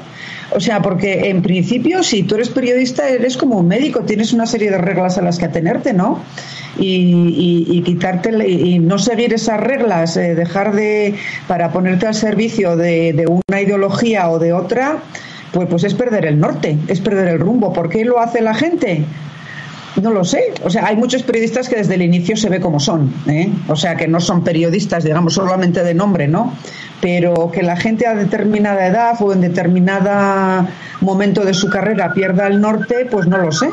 O 0.52 0.60
sea, 0.60 0.82
porque 0.82 1.30
en 1.30 1.42
principio, 1.42 2.04
si 2.04 2.24
tú 2.24 2.36
eres 2.36 2.50
periodista, 2.50 3.10
eres 3.10 3.36
como 3.36 3.58
un 3.58 3.68
médico, 3.68 4.02
tienes 4.02 4.32
una 4.32 4.46
serie 4.46 4.72
de 4.72 4.78
reglas 4.78 5.18
a 5.18 5.22
las 5.22 5.38
que 5.38 5.46
atenerte, 5.46 5.94
¿no? 5.94 6.20
Y, 6.80 7.66
y, 7.70 7.82
quitarte 7.82 8.48
y 8.48 8.80
no 8.80 9.00
seguir 9.00 9.34
esas 9.34 9.60
reglas, 9.60 10.16
eh, 10.16 10.36
dejar 10.36 10.74
de 10.74 11.16
para 11.48 11.72
ponerte 11.72 12.06
al 12.06 12.14
servicio 12.14 12.78
de, 12.78 13.26
una 13.28 13.62
ideología 13.62 14.30
o 14.30 14.38
de 14.38 14.54
otra, 14.54 15.00
pues, 15.52 15.68
pues 15.68 15.84
es 15.84 15.96
perder 15.96 16.26
el 16.26 16.40
norte, 16.40 16.78
es 16.88 17.02
perder 17.02 17.30
el 17.30 17.40
rumbo. 17.40 17.74
¿Por 17.74 17.90
qué 17.90 18.06
lo 18.06 18.20
hace 18.20 18.42
la 18.42 18.54
gente? 18.54 19.04
No 20.02 20.12
lo 20.12 20.24
sé. 20.24 20.54
O 20.64 20.70
sea, 20.70 20.86
hay 20.86 20.96
muchos 20.96 21.24
periodistas 21.24 21.68
que 21.68 21.76
desde 21.76 21.96
el 21.96 22.02
inicio 22.02 22.38
se 22.38 22.50
ve 22.50 22.60
como 22.60 22.80
son. 22.80 23.14
¿eh? 23.28 23.52
O 23.68 23.76
sea, 23.76 23.96
que 23.96 24.08
no 24.08 24.20
son 24.20 24.44
periodistas, 24.44 25.04
digamos, 25.04 25.34
solamente 25.34 25.84
de 25.84 25.94
nombre, 25.94 26.28
¿no? 26.28 26.54
Pero 27.02 27.52
que 27.52 27.64
la 27.64 27.76
gente 27.78 28.08
a 28.08 28.16
determinada 28.16 28.86
edad 28.88 29.16
o 29.20 29.34
en 29.34 29.42
determinado 29.42 30.68
momento 31.02 31.44
de 31.44 31.54
su 31.54 31.70
carrera 31.70 32.14
pierda 32.14 32.48
el 32.48 32.62
norte, 32.62 33.08
pues 33.10 33.28
no 33.28 33.38
lo 33.38 33.52
sé. 33.52 33.70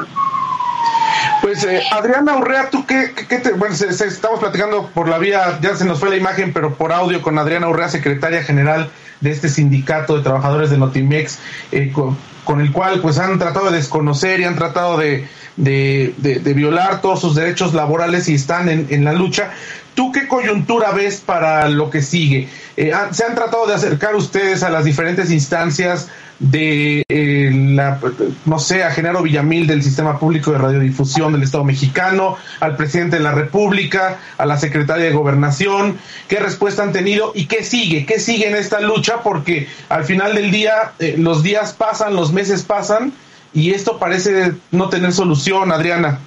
Pues 1.42 1.64
eh, 1.64 1.82
Adriana 1.90 2.36
Urrea, 2.36 2.70
tú 2.70 2.86
qué, 2.86 3.12
qué 3.28 3.38
te, 3.38 3.52
bueno, 3.52 3.74
estamos 3.74 4.40
platicando 4.40 4.88
por 4.94 5.08
la 5.08 5.18
vía, 5.18 5.58
ya 5.60 5.76
se 5.76 5.84
nos 5.84 6.00
fue 6.00 6.10
la 6.10 6.16
imagen, 6.16 6.52
pero 6.52 6.74
por 6.74 6.92
audio 6.92 7.20
con 7.20 7.38
Adriana 7.38 7.68
Urrea, 7.68 7.88
secretaria 7.88 8.42
general 8.42 8.90
de 9.20 9.30
este 9.30 9.48
sindicato 9.48 10.16
de 10.16 10.22
trabajadores 10.22 10.70
de 10.70 10.78
Notimex, 10.78 11.38
eh, 11.72 11.92
con, 11.92 12.60
el 12.60 12.72
cual 12.72 13.00
pues 13.00 13.18
han 13.18 13.38
tratado 13.38 13.70
de 13.70 13.76
desconocer 13.76 14.40
y 14.40 14.44
han 14.44 14.54
tratado 14.54 14.98
de, 14.98 15.26
de, 15.56 16.14
de, 16.18 16.54
violar 16.54 17.00
todos 17.00 17.20
sus 17.20 17.34
derechos 17.34 17.74
laborales 17.74 18.28
y 18.28 18.34
están 18.34 18.68
en, 18.68 18.86
en, 18.90 19.04
la 19.04 19.12
lucha. 19.12 19.50
¿Tú 19.94 20.10
qué 20.10 20.26
coyuntura 20.26 20.90
ves 20.90 21.22
para 21.24 21.68
lo 21.68 21.90
que 21.90 22.02
sigue? 22.02 22.48
Eh, 22.76 22.92
¿Se 23.12 23.24
han 23.24 23.34
tratado 23.34 23.66
de 23.66 23.74
acercar 23.74 24.16
ustedes 24.16 24.62
a 24.62 24.70
las 24.70 24.84
diferentes 24.84 25.30
instancias 25.30 26.08
de 26.38 27.04
eh, 27.08 27.50
la, 27.52 28.00
no 28.44 28.58
sé, 28.58 28.82
a 28.82 28.90
Genaro 28.90 29.22
Villamil 29.22 29.66
del 29.66 29.82
Sistema 29.82 30.18
Público 30.18 30.50
de 30.50 30.58
Radiodifusión 30.58 31.32
del 31.32 31.44
Estado 31.44 31.64
mexicano, 31.64 32.36
al 32.60 32.76
presidente 32.76 33.16
de 33.16 33.22
la 33.22 33.32
República, 33.32 34.18
a 34.36 34.44
la 34.44 34.58
secretaria 34.58 35.04
de 35.04 35.12
Gobernación, 35.12 35.96
qué 36.28 36.40
respuesta 36.40 36.82
han 36.82 36.92
tenido 36.92 37.32
y 37.34 37.46
qué 37.46 37.62
sigue, 37.62 38.04
qué 38.04 38.18
sigue 38.18 38.48
en 38.48 38.56
esta 38.56 38.80
lucha, 38.80 39.22
porque 39.22 39.68
al 39.88 40.04
final 40.04 40.34
del 40.34 40.50
día 40.50 40.92
eh, 40.98 41.14
los 41.16 41.42
días 41.42 41.72
pasan, 41.72 42.16
los 42.16 42.32
meses 42.32 42.62
pasan 42.64 43.12
y 43.54 43.70
esto 43.70 43.98
parece 43.98 44.52
no 44.70 44.88
tener 44.88 45.12
solución, 45.12 45.72
Adriana. 45.72 46.18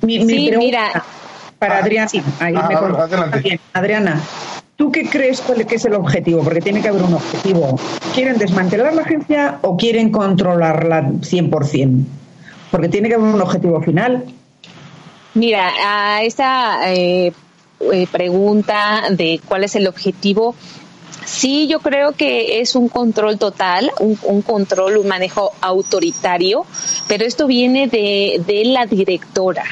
Mi, 0.00 0.26
sí, 0.26 0.52
mira, 0.56 1.04
para 1.58 1.78
Adriana, 1.78 2.10
ahí 2.40 2.54
ah, 2.56 3.08
Adriana, 3.72 4.20
¿Tú 4.82 4.90
qué 4.90 5.08
crees 5.08 5.40
cuál 5.40 5.64
que 5.64 5.76
es 5.76 5.84
el 5.84 5.94
objetivo? 5.94 6.42
Porque 6.42 6.60
tiene 6.60 6.82
que 6.82 6.88
haber 6.88 7.02
un 7.02 7.14
objetivo. 7.14 7.78
¿Quieren 8.14 8.36
desmantelar 8.36 8.92
la 8.94 9.02
agencia 9.02 9.58
o 9.62 9.76
quieren 9.76 10.10
controlarla 10.10 11.02
100%? 11.02 12.04
Porque 12.70 12.88
tiene 12.88 13.08
que 13.08 13.14
haber 13.14 13.32
un 13.32 13.40
objetivo 13.40 13.80
final. 13.80 14.24
Mira, 15.34 15.70
a 15.84 16.22
esta 16.24 16.92
eh, 16.92 17.32
eh, 17.92 18.06
pregunta 18.10 19.02
de 19.10 19.40
cuál 19.46 19.62
es 19.62 19.76
el 19.76 19.86
objetivo, 19.86 20.56
Sí, 21.24 21.66
yo 21.66 21.80
creo 21.80 22.12
que 22.12 22.60
es 22.60 22.74
un 22.74 22.88
control 22.88 23.38
total, 23.38 23.90
un, 24.00 24.42
control, 24.42 24.96
un 24.96 25.08
manejo 25.08 25.52
autoritario, 25.60 26.66
pero 27.06 27.24
esto 27.24 27.46
viene 27.46 27.88
de, 27.88 28.42
de 28.46 28.64
la 28.64 28.86
directora. 28.86 29.64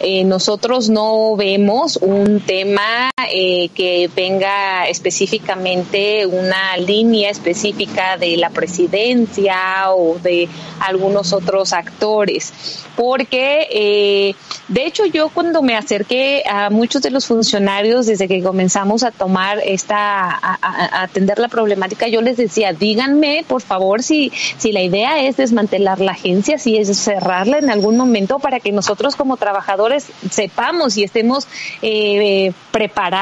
Eh, 0.00 0.24
nosotros 0.24 0.88
no 0.88 1.36
vemos 1.36 1.96
un 1.96 2.40
tema 2.40 3.10
eh, 3.30 3.70
que 3.74 4.10
venga 4.14 4.86
específicamente 4.88 6.26
una 6.26 6.76
línea 6.76 7.30
específica 7.30 8.16
de 8.16 8.36
la 8.36 8.50
presidencia 8.50 9.92
o 9.92 10.18
de 10.18 10.48
algunos 10.80 11.32
otros 11.32 11.72
actores, 11.72 12.52
porque 12.96 13.68
eh, 13.70 14.34
de 14.68 14.86
hecho 14.86 15.06
yo 15.06 15.28
cuando 15.28 15.62
me 15.62 15.76
acerqué 15.76 16.42
a 16.48 16.70
muchos 16.70 17.02
de 17.02 17.10
los 17.10 17.26
funcionarios 17.26 18.06
desde 18.06 18.28
que 18.28 18.42
comenzamos 18.42 19.02
a 19.02 19.10
tomar 19.10 19.60
esta, 19.64 20.28
a, 20.30 21.02
atender 21.02 21.38
la 21.38 21.48
problemática, 21.48 22.08
yo 22.08 22.20
les 22.20 22.36
decía, 22.36 22.72
díganme 22.72 23.44
por 23.46 23.62
favor 23.62 24.02
si, 24.02 24.32
si 24.58 24.72
la 24.72 24.82
idea 24.82 25.22
es 25.22 25.36
desmantelar 25.36 26.00
la 26.00 26.12
agencia, 26.12 26.58
si 26.58 26.76
es 26.76 26.96
cerrarla 26.98 27.58
en 27.58 27.70
algún 27.70 27.96
momento 27.96 28.38
para 28.38 28.60
que 28.60 28.72
nosotros 28.72 29.16
como 29.16 29.36
trabajadores 29.36 30.06
sepamos 30.30 30.96
y 30.96 31.04
estemos 31.04 31.46
eh, 31.82 32.52
preparados 32.70 33.13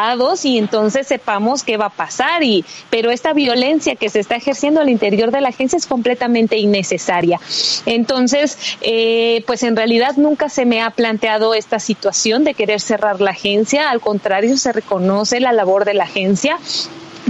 y 0.45 0.59
entonces 0.59 1.07
sepamos 1.07 1.63
qué 1.63 1.77
va 1.77 1.87
a 1.87 1.91
pasar. 1.91 2.43
Y, 2.43 2.65
pero 2.91 3.11
esta 3.11 3.33
violencia 3.33 3.95
que 3.97 4.09
se 4.09 4.21
está 4.21 4.37
ejerciendo 4.37 4.81
al 4.81 4.89
interior 4.89 5.31
de 5.31 5.41
la 5.41 5.49
agencia 5.49 5.77
es 5.77 5.87
completamente 5.87 6.57
innecesaria. 6.57 7.41
Entonces, 7.85 8.57
eh, 8.81 9.45
pues 9.47 9.63
en 9.63 9.77
realidad 9.77 10.17
nunca 10.17 10.49
se 10.49 10.65
me 10.65 10.81
ha 10.81 10.91
planteado 10.91 11.55
esta 11.55 11.79
situación 11.79 12.45
de 12.45 12.55
querer 12.55 12.81
cerrar 12.81 13.21
la 13.21 13.33
agencia. 13.33 13.91
Al 13.91 14.01
contrario, 14.01 14.57
se 14.57 14.73
reconoce 14.73 15.41
la 15.41 15.53
labor 15.53 15.85
de 15.85 15.95
la 15.95 16.05
agencia 16.05 16.59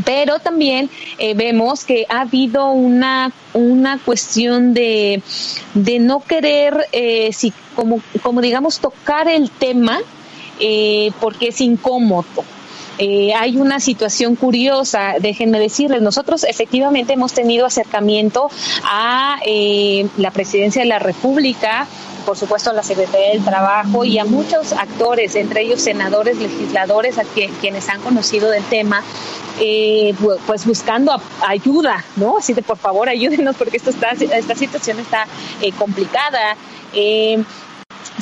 pero 0.06 0.38
también 0.38 0.88
eh, 1.18 1.34
vemos 1.34 1.84
que 1.84 2.06
ha 2.08 2.22
habido 2.22 2.70
una, 2.70 3.30
una 3.52 3.98
cuestión 3.98 4.72
de, 4.72 5.22
de 5.74 5.98
no 5.98 6.20
querer, 6.24 6.86
eh, 6.92 7.30
si, 7.34 7.52
como, 7.76 8.00
como 8.22 8.40
digamos, 8.40 8.80
tocar 8.80 9.28
el 9.28 9.50
tema 9.50 10.00
eh, 10.62 11.10
porque 11.20 11.48
es 11.48 11.60
incómodo. 11.60 12.44
hay 12.98 13.56
una 13.56 13.80
situación 13.80 14.36
curiosa, 14.36 15.14
déjenme 15.18 15.58
decirles, 15.58 16.02
nosotros 16.02 16.44
efectivamente 16.44 17.14
hemos 17.14 17.32
tenido 17.32 17.66
acercamiento 17.66 18.48
a 18.84 19.38
la 20.16 20.30
presidencia 20.30 20.82
de 20.82 20.88
la 20.88 21.00
República, 21.00 21.88
por 22.22 22.36
supuesto 22.36 22.70
a 22.70 22.72
la 22.72 22.82
Secretaría 22.82 23.30
del 23.30 23.44
Trabajo 23.44 24.04
y 24.04 24.18
a 24.18 24.24
muchos 24.24 24.72
actores, 24.72 25.34
entre 25.34 25.62
ellos 25.62 25.80
senadores, 25.80 26.38
legisladores, 26.38 27.18
a 27.18 27.24
quienes 27.60 27.88
han 27.88 28.00
conocido 28.00 28.50
del 28.50 28.64
tema, 28.64 29.02
eh, 29.60 30.14
pues 30.46 30.64
buscando 30.64 31.20
ayuda, 31.46 32.04
¿no? 32.16 32.38
Así 32.38 32.54
de 32.54 32.62
por 32.62 32.78
favor 32.78 33.08
ayúdenos 33.08 33.56
porque 33.56 33.76
esto 33.76 33.90
está, 33.90 34.10
esta 34.12 34.54
situación 34.54 34.98
está 34.98 35.26
eh, 35.60 35.72
complicada. 35.72 36.56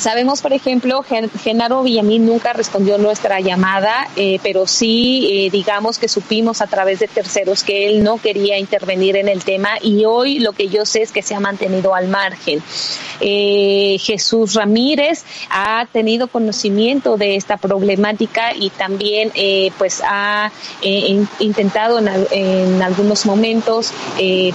Eh, 0.01 0.11
Sabemos, 0.11 0.41
por 0.41 0.51
ejemplo, 0.51 1.05
Genaro 1.43 1.83
Villamín 1.83 2.25
nunca 2.25 2.53
respondió 2.53 2.97
nuestra 2.97 3.39
llamada, 3.39 4.07
eh, 4.15 4.39
pero 4.43 4.67
sí, 4.67 5.27
eh, 5.31 5.49
digamos 5.49 5.97
que 5.97 6.07
supimos 6.07 6.61
a 6.61 6.67
través 6.67 6.99
de 6.99 7.07
terceros 7.07 7.63
que 7.63 7.87
él 7.87 8.03
no 8.03 8.17
quería 8.17 8.57
intervenir 8.57 9.15
en 9.15 9.29
el 9.29 9.43
tema 9.43 9.69
y 9.81 10.05
hoy 10.05 10.39
lo 10.39 10.53
que 10.53 10.67
yo 10.67 10.85
sé 10.85 11.01
es 11.01 11.11
que 11.11 11.21
se 11.21 11.35
ha 11.35 11.39
mantenido 11.39 11.95
al 11.95 12.07
margen. 12.07 12.61
Eh, 13.21 13.97
Jesús 14.01 14.55
Ramírez 14.55 15.23
ha 15.49 15.85
tenido 15.91 16.27
conocimiento 16.27 17.17
de 17.17 17.35
esta 17.35 17.57
problemática 17.57 18.53
y 18.53 18.69
también 18.71 19.31
pues 19.77 20.01
ha 20.03 20.51
intentado 21.39 21.99
en, 21.99 22.09
en, 22.31 22.81
algunos 22.81 23.25
momentos 23.25 23.93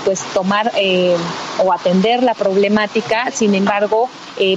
pues 0.05 0.21
tomar 0.35 0.73
o 1.65 1.73
atender 1.73 2.23
la 2.23 2.35
problemática, 2.35 3.31
sin 3.31 3.55
embargo, 3.55 4.09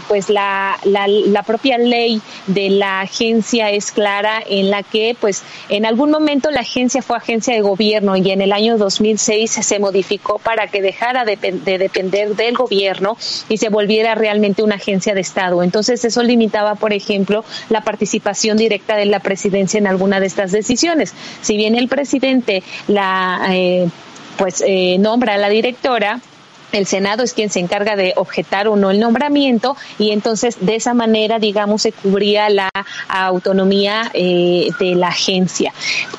pues 0.07 0.29
la 0.29 0.78
la, 0.83 1.43
propia 1.43 1.77
ley 1.77 2.21
de 2.47 2.69
la 2.69 3.01
agencia 3.01 3.71
es 3.71 3.91
clara 3.91 4.41
en 4.45 4.69
la 4.69 4.83
que, 4.83 5.15
pues, 5.19 5.43
en 5.69 5.85
algún 5.85 6.11
momento 6.11 6.51
la 6.51 6.61
agencia 6.61 7.01
fue 7.01 7.17
agencia 7.17 7.53
de 7.53 7.61
gobierno 7.61 8.15
y 8.15 8.31
en 8.31 8.41
el 8.41 8.51
año 8.51 8.77
2006 8.77 9.51
se 9.51 9.79
modificó 9.79 10.39
para 10.39 10.67
que 10.67 10.81
dejara 10.81 11.25
de, 11.25 11.35
depender 11.35 12.35
del 12.35 12.55
gobierno 12.55 13.17
y 13.47 13.57
se 13.57 13.69
volviera 13.69 14.15
realmente 14.15 14.63
una 14.63 14.75
agencia 14.75 15.13
de 15.13 15.21
Estado. 15.21 15.63
Entonces, 15.63 16.03
eso 16.05 16.23
limitaba, 16.23 16.75
por 16.75 16.93
ejemplo, 16.93 17.43
la 17.69 17.81
participación 17.81 18.57
directa 18.57 18.95
de 18.95 19.05
la 19.05 19.19
presidencia 19.19 19.77
en 19.77 19.87
alguna 19.87 20.19
de 20.19 20.27
estas 20.27 20.51
decisiones. 20.51 21.13
Si 21.41 21.57
bien 21.57 21.75
el 21.75 21.87
presidente 21.87 22.63
la, 22.87 23.47
eh, 23.51 23.87
pues, 24.37 24.63
eh, 24.65 24.97
nombra 24.99 25.35
a 25.35 25.37
la 25.37 25.49
directora, 25.49 26.21
el 26.71 26.85
Senado 26.85 27.23
es 27.23 27.33
quien 27.33 27.49
se 27.49 27.59
encarga 27.59 27.95
de 27.95 28.13
objetar 28.15 28.67
o 28.67 28.75
no 28.75 28.91
el 28.91 28.99
nombramiento 28.99 29.75
y 29.97 30.11
entonces 30.11 30.57
de 30.59 30.75
esa 30.75 30.93
manera, 30.93 31.39
digamos, 31.39 31.81
se 31.81 31.91
cubría 31.91 32.49
la 32.49 32.69
autonomía 33.07 34.11
eh, 34.13 34.69
de 34.79 34.95
la 34.95 35.07
agencia. 35.07 35.73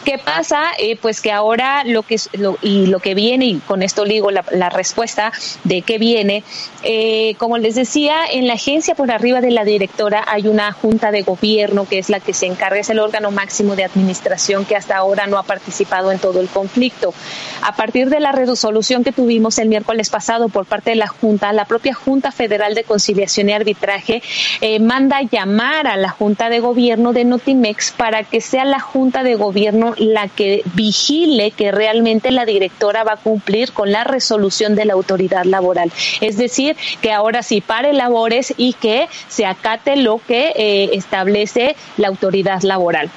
¿Qué 0.04 0.18
pasa? 0.18 0.62
Eh, 0.78 0.96
pues 1.00 1.20
que 1.20 1.32
ahora 1.32 1.84
lo 1.84 2.02
que 2.02 2.16
lo, 2.32 2.58
y 2.62 2.86
lo 2.86 3.00
que 3.00 3.14
viene 3.14 3.46
y 3.46 3.58
con 3.58 3.82
esto 3.82 4.04
digo 4.04 4.30
la, 4.30 4.70
respuesta 4.70 5.32
de 5.64 5.82
qué 5.82 5.98
viene, 5.98 6.44
eh, 6.82 7.34
como 7.38 7.58
les 7.58 7.74
decía, 7.74 8.18
en 8.30 8.46
la 8.46 8.54
agencia 8.54 8.94
por 8.94 9.10
arriba 9.10 9.40
de 9.40 9.50
la 9.50 9.64
directora 9.64 10.24
hay 10.26 10.46
una 10.48 10.72
junta 10.72 11.10
de 11.10 11.22
gobierno 11.22 11.86
que 11.88 11.98
es 11.98 12.08
la 12.08 12.20
que 12.20 12.32
se 12.32 12.46
encarga, 12.46 12.78
es 12.78 12.90
el 12.90 12.98
órgano 12.98 13.30
máximo 13.30 13.76
de 13.76 13.84
administración 13.84 14.64
que 14.64 14.76
hasta 14.76 14.96
ahora 14.96 15.26
no 15.26 15.38
ha 15.38 15.42
participado 15.42 16.12
en 16.12 16.18
todo 16.18 16.40
el 16.40 16.48
conflicto. 16.48 17.12
A 17.62 17.74
partir 17.74 18.08
de 18.10 18.20
la 18.20 18.32
resolución 18.32 19.04
que 19.04 19.12
tuvimos 19.12 19.58
el 19.58 19.68
miércoles 19.68 20.08
pasado 20.08 20.39
por 20.48 20.66
parte 20.66 20.90
de 20.90 20.96
la 20.96 21.08
Junta, 21.08 21.52
la 21.52 21.64
propia 21.64 21.94
Junta 21.94 22.32
Federal 22.32 22.74
de 22.74 22.84
Conciliación 22.84 23.48
y 23.48 23.52
Arbitraje 23.52 24.22
eh, 24.60 24.80
manda 24.80 25.22
llamar 25.22 25.86
a 25.86 25.96
la 25.96 26.10
Junta 26.10 26.48
de 26.48 26.60
Gobierno 26.60 27.12
de 27.12 27.24
Notimex 27.24 27.92
para 27.92 28.24
que 28.24 28.40
sea 28.40 28.64
la 28.64 28.80
Junta 28.80 29.22
de 29.22 29.34
Gobierno 29.34 29.94
la 29.98 30.28
que 30.28 30.62
vigile 30.74 31.50
que 31.50 31.72
realmente 31.72 32.30
la 32.30 32.44
directora 32.44 33.04
va 33.04 33.12
a 33.12 33.16
cumplir 33.16 33.72
con 33.72 33.92
la 33.92 34.04
resolución 34.04 34.74
de 34.74 34.84
la 34.84 34.94
autoridad 34.94 35.44
laboral. 35.44 35.92
Es 36.20 36.36
decir, 36.36 36.76
que 37.00 37.12
ahora 37.12 37.42
sí 37.42 37.60
pare 37.60 37.92
labores 37.92 38.54
y 38.56 38.72
que 38.74 39.08
se 39.28 39.46
acate 39.46 39.96
lo 39.96 40.20
que 40.26 40.52
eh, 40.56 40.90
establece 40.92 41.76
la 41.96 42.08
autoridad 42.08 42.62
laboral. 42.62 43.10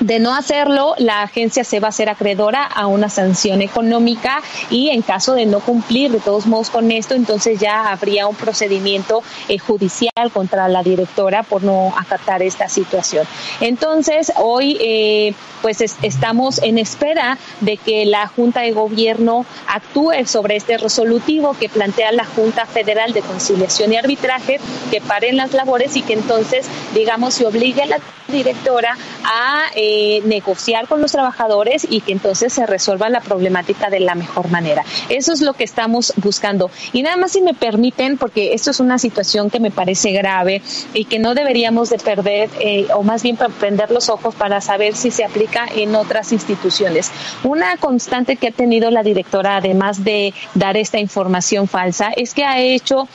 De 0.00 0.20
no 0.20 0.32
hacerlo, 0.32 0.94
la 0.98 1.22
agencia 1.22 1.64
se 1.64 1.80
va 1.80 1.88
a 1.88 1.90
hacer 1.90 2.08
acreedora 2.08 2.62
a 2.62 2.86
una 2.86 3.08
sanción 3.08 3.62
económica 3.62 4.42
y 4.70 4.90
en 4.90 5.02
caso 5.02 5.34
de 5.34 5.44
no 5.44 5.58
cumplir 5.58 6.12
de 6.12 6.20
todos 6.20 6.46
modos 6.46 6.70
con 6.70 6.92
esto, 6.92 7.14
entonces 7.14 7.58
ya 7.58 7.90
habría 7.90 8.28
un 8.28 8.36
procedimiento 8.36 9.24
eh, 9.48 9.58
judicial 9.58 10.30
contra 10.32 10.68
la 10.68 10.84
directora 10.84 11.42
por 11.42 11.64
no 11.64 11.92
acatar 11.98 12.42
esta 12.42 12.68
situación. 12.68 13.26
Entonces, 13.60 14.32
hoy 14.36 14.78
eh, 14.80 15.34
pues 15.62 15.80
estamos 15.80 16.62
en 16.62 16.78
espera 16.78 17.36
de 17.60 17.76
que 17.76 18.06
la 18.06 18.28
Junta 18.28 18.60
de 18.60 18.70
Gobierno 18.70 19.46
actúe 19.66 20.12
sobre 20.26 20.56
este 20.56 20.78
resolutivo 20.78 21.56
que 21.58 21.68
plantea 21.68 22.12
la 22.12 22.24
Junta 22.24 22.66
Federal 22.66 23.12
de 23.12 23.22
Conciliación 23.22 23.92
y 23.92 23.96
Arbitraje, 23.96 24.60
que 24.92 25.00
paren 25.00 25.36
las 25.36 25.54
labores 25.54 25.96
y 25.96 26.02
que 26.02 26.12
entonces, 26.12 26.66
digamos, 26.94 27.34
se 27.34 27.46
obligue 27.46 27.82
a 27.82 27.86
la 27.86 27.98
directora 28.28 28.96
a 29.24 29.64
eh, 29.74 30.22
negociar 30.24 30.86
con 30.86 31.00
los 31.00 31.12
trabajadores 31.12 31.86
y 31.88 32.00
que 32.00 32.12
entonces 32.12 32.52
se 32.52 32.66
resuelva 32.66 33.08
la 33.08 33.20
problemática 33.20 33.90
de 33.90 34.00
la 34.00 34.14
mejor 34.14 34.50
manera. 34.50 34.84
Eso 35.08 35.32
es 35.32 35.40
lo 35.40 35.54
que 35.54 35.64
estamos 35.64 36.12
buscando. 36.16 36.70
Y 36.92 37.02
nada 37.02 37.16
más 37.16 37.32
si 37.32 37.42
me 37.42 37.54
permiten, 37.54 38.18
porque 38.18 38.54
esto 38.54 38.70
es 38.70 38.80
una 38.80 38.98
situación 38.98 39.50
que 39.50 39.60
me 39.60 39.70
parece 39.70 40.12
grave 40.12 40.62
y 40.94 41.06
que 41.06 41.18
no 41.18 41.34
deberíamos 41.34 41.90
de 41.90 41.98
perder, 41.98 42.50
eh, 42.60 42.86
o 42.94 43.02
más 43.02 43.22
bien 43.22 43.36
prender 43.36 43.90
los 43.90 44.08
ojos 44.08 44.34
para 44.34 44.60
saber 44.60 44.94
si 44.94 45.10
se 45.10 45.24
aplica 45.24 45.66
en 45.74 45.94
otras 45.94 46.32
instituciones. 46.32 47.10
Una 47.44 47.76
constante 47.78 48.36
que 48.36 48.48
ha 48.48 48.52
tenido 48.52 48.90
la 48.90 49.02
directora, 49.02 49.56
además 49.56 50.04
de 50.04 50.34
dar 50.54 50.76
esta 50.76 50.98
información 50.98 51.66
falsa, 51.66 52.10
es 52.16 52.34
que 52.34 52.44
ha 52.44 52.60
hecho 52.60 53.08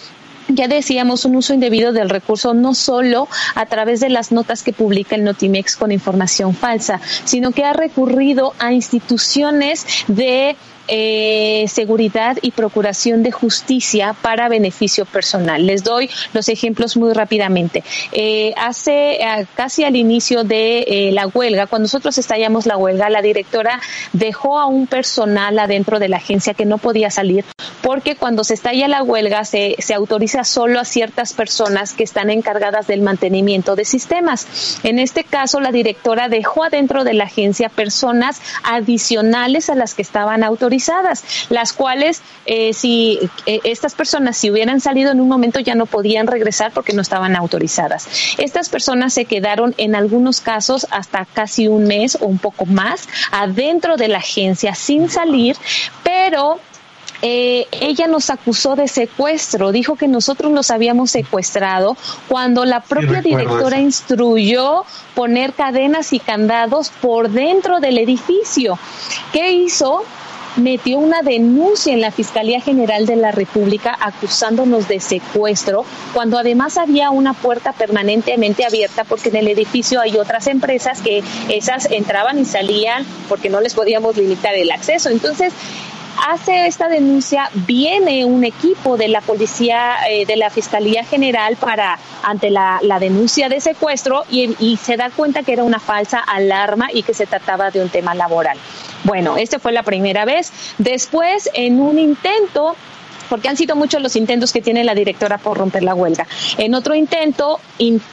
ya 0.48 0.68
decíamos, 0.68 1.26
un 1.26 1.36
uso 1.36 1.54
indebido 1.54 1.92
del 1.94 2.10
recurso 2.10 2.54
no 2.54 2.74
solo 2.74 3.28
a 3.56 3.66
través 3.66 4.00
de 4.00 4.10
las 4.10 4.32
notas 4.32 4.64
que 4.64 4.74
publica 4.74 5.16
el 5.16 5.24
Notimex 5.24 5.76
con 5.76 5.92
información 5.92 6.54
falsa, 6.56 7.00
sino 7.26 7.52
que 7.52 7.66
ha 7.66 7.74
recurrido 7.74 8.54
a 8.60 8.74
instituciones 8.74 9.86
de 10.08 10.56
eh, 10.88 11.66
seguridad 11.70 12.38
y 12.42 12.52
procuración 12.52 13.24
de 13.24 13.32
justicia 13.32 14.16
para 14.22 14.50
beneficio 14.50 15.06
personal. 15.06 15.66
Les 15.66 15.84
doy 15.84 16.10
los 16.34 16.50
ejemplos 16.50 16.98
muy 16.98 17.14
rápidamente. 17.14 17.84
Eh, 18.12 18.54
hace 18.58 19.16
eh, 19.16 19.46
casi 19.56 19.84
al 19.84 19.96
inicio 19.96 20.44
de 20.44 21.12
la 21.14 21.28
huelga, 21.28 21.68
cuando 21.68 21.84
nosotros 21.84 22.18
estallamos 22.18 22.66
la 22.66 22.78
huelga, 22.78 23.10
la 23.10 23.22
directora 23.22 23.80
dejó 24.12 24.60
a 24.60 24.66
un 24.66 24.88
personal 24.88 25.58
adentro 25.58 26.00
de 26.00 26.10
la 26.10 26.18
agencia 26.18 26.54
que 26.54 26.66
no 26.66 26.78
podía 26.78 27.10
salir 27.10 27.46
porque 27.82 28.16
cuando 28.16 28.44
se 28.46 28.54
estalla 28.54 28.88
la 28.88 29.04
huelga 29.04 29.44
se, 29.44 29.76
se 29.80 29.94
autoriza 29.94 30.46
solo 30.46 30.80
a 30.80 30.86
ciertas 30.86 31.34
personas 31.34 31.94
que 31.94 32.04
están 32.04 32.30
encargadas 32.30 32.88
del 32.88 33.02
mantenimiento 33.02 33.76
de 33.76 33.84
sistemas. 33.84 34.80
En 34.84 35.00
este 35.00 35.26
caso, 35.26 35.60
la 35.60 35.72
directora 35.72 36.30
dejó 36.30 36.64
adentro 36.64 37.04
de 37.04 37.14
la 37.14 37.26
agencia 37.26 37.68
personas 37.68 38.42
adicionales 38.64 39.70
a 39.70 39.76
las 39.76 39.96
que 39.96 40.02
estaban 40.02 40.44
autorizadas 40.44 40.73
las 41.50 41.74
cuales 41.74 42.22
eh, 42.46 42.74
si 42.74 43.20
eh, 43.46 43.60
estas 43.64 43.94
personas 43.94 44.38
si 44.38 44.50
hubieran 44.50 44.80
salido 44.80 45.12
en 45.12 45.22
un 45.22 45.30
momento 45.30 45.60
ya 45.60 45.76
no 45.76 45.86
podían 45.86 46.28
regresar 46.28 46.72
porque 46.72 46.94
no 46.94 47.02
estaban 47.02 47.36
autorizadas. 47.36 48.08
Estas 48.38 48.70
personas 48.70 49.14
se 49.14 49.26
quedaron 49.26 49.76
en 49.78 49.96
algunos 49.96 50.42
casos 50.42 50.88
hasta 50.92 51.26
casi 51.26 51.68
un 51.68 51.86
mes 51.86 52.18
o 52.20 52.26
un 52.26 52.40
poco 52.40 52.66
más 52.66 53.08
adentro 53.32 53.98
de 53.98 54.08
la 54.08 54.18
agencia 54.20 54.76
sin 54.76 55.10
salir, 55.10 55.56
pero 56.04 56.60
eh, 57.26 57.68
ella 57.72 58.08
nos 58.08 58.30
acusó 58.30 58.76
de 58.76 58.90
secuestro, 58.90 59.72
dijo 59.72 59.96
que 59.96 60.10
nosotros 60.10 60.52
los 60.52 60.72
habíamos 60.72 61.12
secuestrado 61.12 61.96
cuando 62.28 62.66
la 62.66 62.82
propia 62.82 63.22
directora 63.22 63.80
instruyó 63.80 64.84
poner 65.16 65.54
cadenas 65.54 66.12
y 66.12 66.20
candados 66.20 66.90
por 66.90 67.30
dentro 67.30 67.80
del 67.80 67.98
edificio. 67.98 68.78
¿Qué 69.32 69.54
hizo? 69.54 70.04
Metió 70.56 71.00
una 71.00 71.22
denuncia 71.22 71.94
en 71.94 72.02
la 72.02 72.12
Fiscalía 72.12 72.62
General 72.62 73.06
de 73.06 73.16
la 73.16 73.32
República 73.32 73.98
acusándonos 74.00 74.88
de 74.88 75.00
secuestro, 75.00 75.86
cuando 76.14 76.38
además 76.38 76.78
había 76.78 77.10
una 77.10 77.34
puerta 77.34 77.74
permanentemente 77.74 78.66
abierta 78.66 79.04
porque 79.04 79.30
en 79.30 79.38
el 79.38 79.48
edificio 79.48 80.02
hay 80.02 80.18
otras 80.18 80.48
empresas 80.48 81.02
que 81.02 81.24
esas 81.50 81.90
entraban 81.92 82.40
y 82.40 82.46
salían 82.46 83.06
porque 83.30 83.50
no 83.50 83.62
les 83.62 83.74
podíamos 83.74 84.18
limitar 84.18 84.54
el 84.56 84.72
acceso. 84.72 85.10
Entonces, 85.10 85.54
hace 86.28 86.68
esta 86.68 86.88
denuncia, 86.88 87.50
viene 87.54 88.26
un 88.26 88.44
equipo 88.44 88.98
de 88.98 89.10
la 89.10 89.22
policía, 89.22 89.96
eh, 90.10 90.26
de 90.26 90.38
la 90.38 90.50
Fiscalía 90.50 91.04
General 91.04 91.56
para, 91.58 92.00
ante 92.24 92.50
la, 92.50 92.80
denuncia 93.00 93.50
de 93.50 93.60
secuestro 93.60 94.24
y, 94.30 94.56
y, 94.60 94.78
se 94.78 94.96
da 94.96 95.10
cuenta 95.10 95.44
que 95.44 95.54
era 95.54 95.64
una 95.64 95.80
falsa 95.80 96.20
alarma 96.20 96.88
y 96.94 97.04
que 97.04 97.14
se 97.14 97.26
trataba 97.26 97.72
de 97.72 97.82
un 97.82 97.90
tema 97.90 98.16
laboral. 98.16 98.58
Bueno, 99.04 99.36
esta 99.36 99.60
fue 99.60 99.74
la 99.74 99.84
primera 99.84 100.24
vez. 100.24 100.54
Después, 100.78 101.50
en 101.54 101.82
un 101.82 102.00
intento 102.00 102.76
porque 103.30 103.50
han 103.50 103.58
sido 103.58 103.76
muchos 103.76 104.02
los 104.02 104.16
intentos 104.16 104.52
que 104.52 104.62
tiene 104.62 104.84
la 104.84 104.96
directora 104.96 105.38
por 105.38 105.58
romper 105.58 105.84
la 105.84 105.96
huelga. 105.96 106.28
En 106.58 106.76
otro 106.76 106.96
intento, 106.96 107.60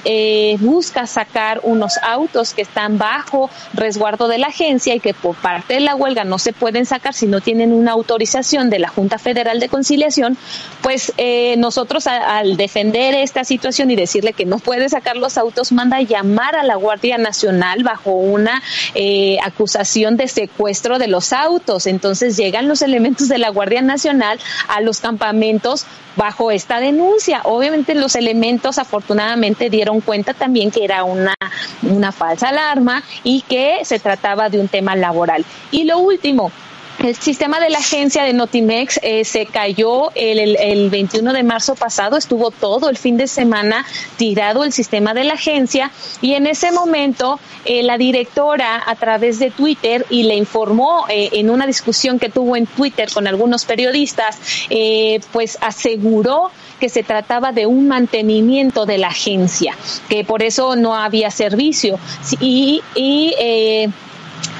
eh, 0.05 0.57
busca 0.61 1.07
sacar 1.07 1.61
unos 1.63 1.99
autos 2.03 2.55
que 2.55 2.63
están 2.63 2.99
bajo 2.99 3.51
resguardo 3.75 4.29
de 4.29 4.39
la 4.39 4.49
agencia 4.49 4.95
y 4.95 5.01
que 5.01 5.15
por 5.15 5.37
parte 5.37 5.75
de 5.75 5.81
la 5.81 5.95
huelga 5.95 6.25
no 6.25 6.39
se 6.39 6.53
pueden 6.53 6.87
sacar 6.87 7.15
si 7.15 7.27
no 7.27 7.41
tienen 7.41 7.73
una 7.73 7.93
autorización 7.93 8.71
de 8.71 8.79
la 8.79 8.89
Junta 8.89 9.19
Federal 9.19 9.61
de 9.61 9.69
Conciliación, 9.69 10.37
pues 10.83 11.13
eh, 11.17 11.57
nosotros 11.59 12.07
al 12.07 12.57
defender 12.57 13.15
esta 13.15 13.45
situación 13.45 13.91
y 13.91 13.97
decirle 13.97 14.33
que 14.33 14.45
no 14.45 14.59
puede 14.59 14.89
sacar 14.89 15.17
los 15.17 15.39
autos, 15.39 15.73
manda 15.73 15.99
a 15.99 16.03
llamar 16.03 16.57
a 16.57 16.63
la 16.63 16.77
Guardia 16.77 17.19
Nacional 17.19 17.83
bajo 17.83 18.13
una 18.13 18.63
eh, 18.95 19.39
acusación 19.45 20.17
de 20.17 20.29
secuestro 20.29 20.99
de 20.99 21.09
los 21.09 21.33
autos. 21.33 21.87
Entonces 21.87 22.37
llegan 22.37 22.69
los 22.69 22.83
elementos 22.83 23.29
de 23.29 23.39
la 23.39 23.51
Guardia 23.51 23.83
Nacional 23.83 24.39
a 24.69 24.81
los 24.81 25.00
campamentos 25.01 25.87
bajo 26.17 26.51
esta 26.51 26.81
denuncia. 26.81 27.41
Obviamente 27.45 27.95
los 27.95 28.15
elementos 28.15 28.79
afortunadamente 28.79 29.71
dieron 29.71 30.01
cuenta 30.01 30.35
también 30.35 30.71
que 30.71 30.85
era 30.85 31.05
una, 31.05 31.35
una 31.83 32.13
falsa 32.13 32.49
alarma 32.49 33.03
y 33.25 33.43
que 33.43 33.85
se 33.85 33.99
trataba 33.99 34.49
de 34.49 34.61
un 34.61 34.69
tema 34.69 34.97
laboral. 34.97 35.45
Y 35.71 35.85
lo 35.85 35.99
último, 35.99 36.53
el 37.03 37.17
sistema 37.17 37.61
de 37.61 37.71
la 37.71 37.79
agencia 37.79 38.25
de 38.25 38.33
Notimex 38.33 39.01
eh, 39.03 39.25
se 39.25 39.47
cayó 39.47 40.11
el, 40.15 40.57
el, 40.57 40.91
21 40.91 41.33
de 41.33 41.43
marzo 41.43 41.75
pasado, 41.75 42.17
estuvo 42.17 42.51
todo 42.51 42.89
el 42.91 42.99
fin 42.99 43.17
de 43.17 43.27
semana 43.27 43.87
tirado 44.17 44.65
el 44.65 44.73
sistema 44.73 45.15
de 45.15 45.25
la 45.25 45.35
agencia 45.35 45.91
y 46.21 46.35
en 46.35 46.47
ese 46.47 46.73
momento 46.73 47.41
eh, 47.65 47.83
la 47.83 47.97
directora 47.97 48.83
a 48.87 48.95
través 48.97 49.39
de 49.39 49.51
Twitter 49.51 50.05
y 50.11 50.25
le 50.25 50.37
informó 50.37 51.07
eh, 51.09 51.31
en 51.33 51.51
una 51.51 51.67
discusión 51.67 52.19
que 52.19 52.29
tuvo 52.29 52.57
en 52.57 52.67
Twitter 52.67 53.09
con 53.13 53.27
algunos 53.27 53.65
periodistas, 53.65 54.39
pues 55.33 55.59
aseguró 55.61 56.51
que 56.81 56.89
se 56.89 57.05
trataba 57.05 57.53
de 57.53 57.67
un 57.67 57.87
mantenimiento 57.87 58.87
de 58.87 58.99
la 58.99 59.09
agencia, 59.09 59.77
que 60.09 60.25
por 60.25 60.43
eso 60.43 60.75
no 60.75 60.97
había 60.97 61.31
servicio. 61.31 62.01
Y, 62.41 62.83
y 62.97 63.35
eh, 63.39 63.89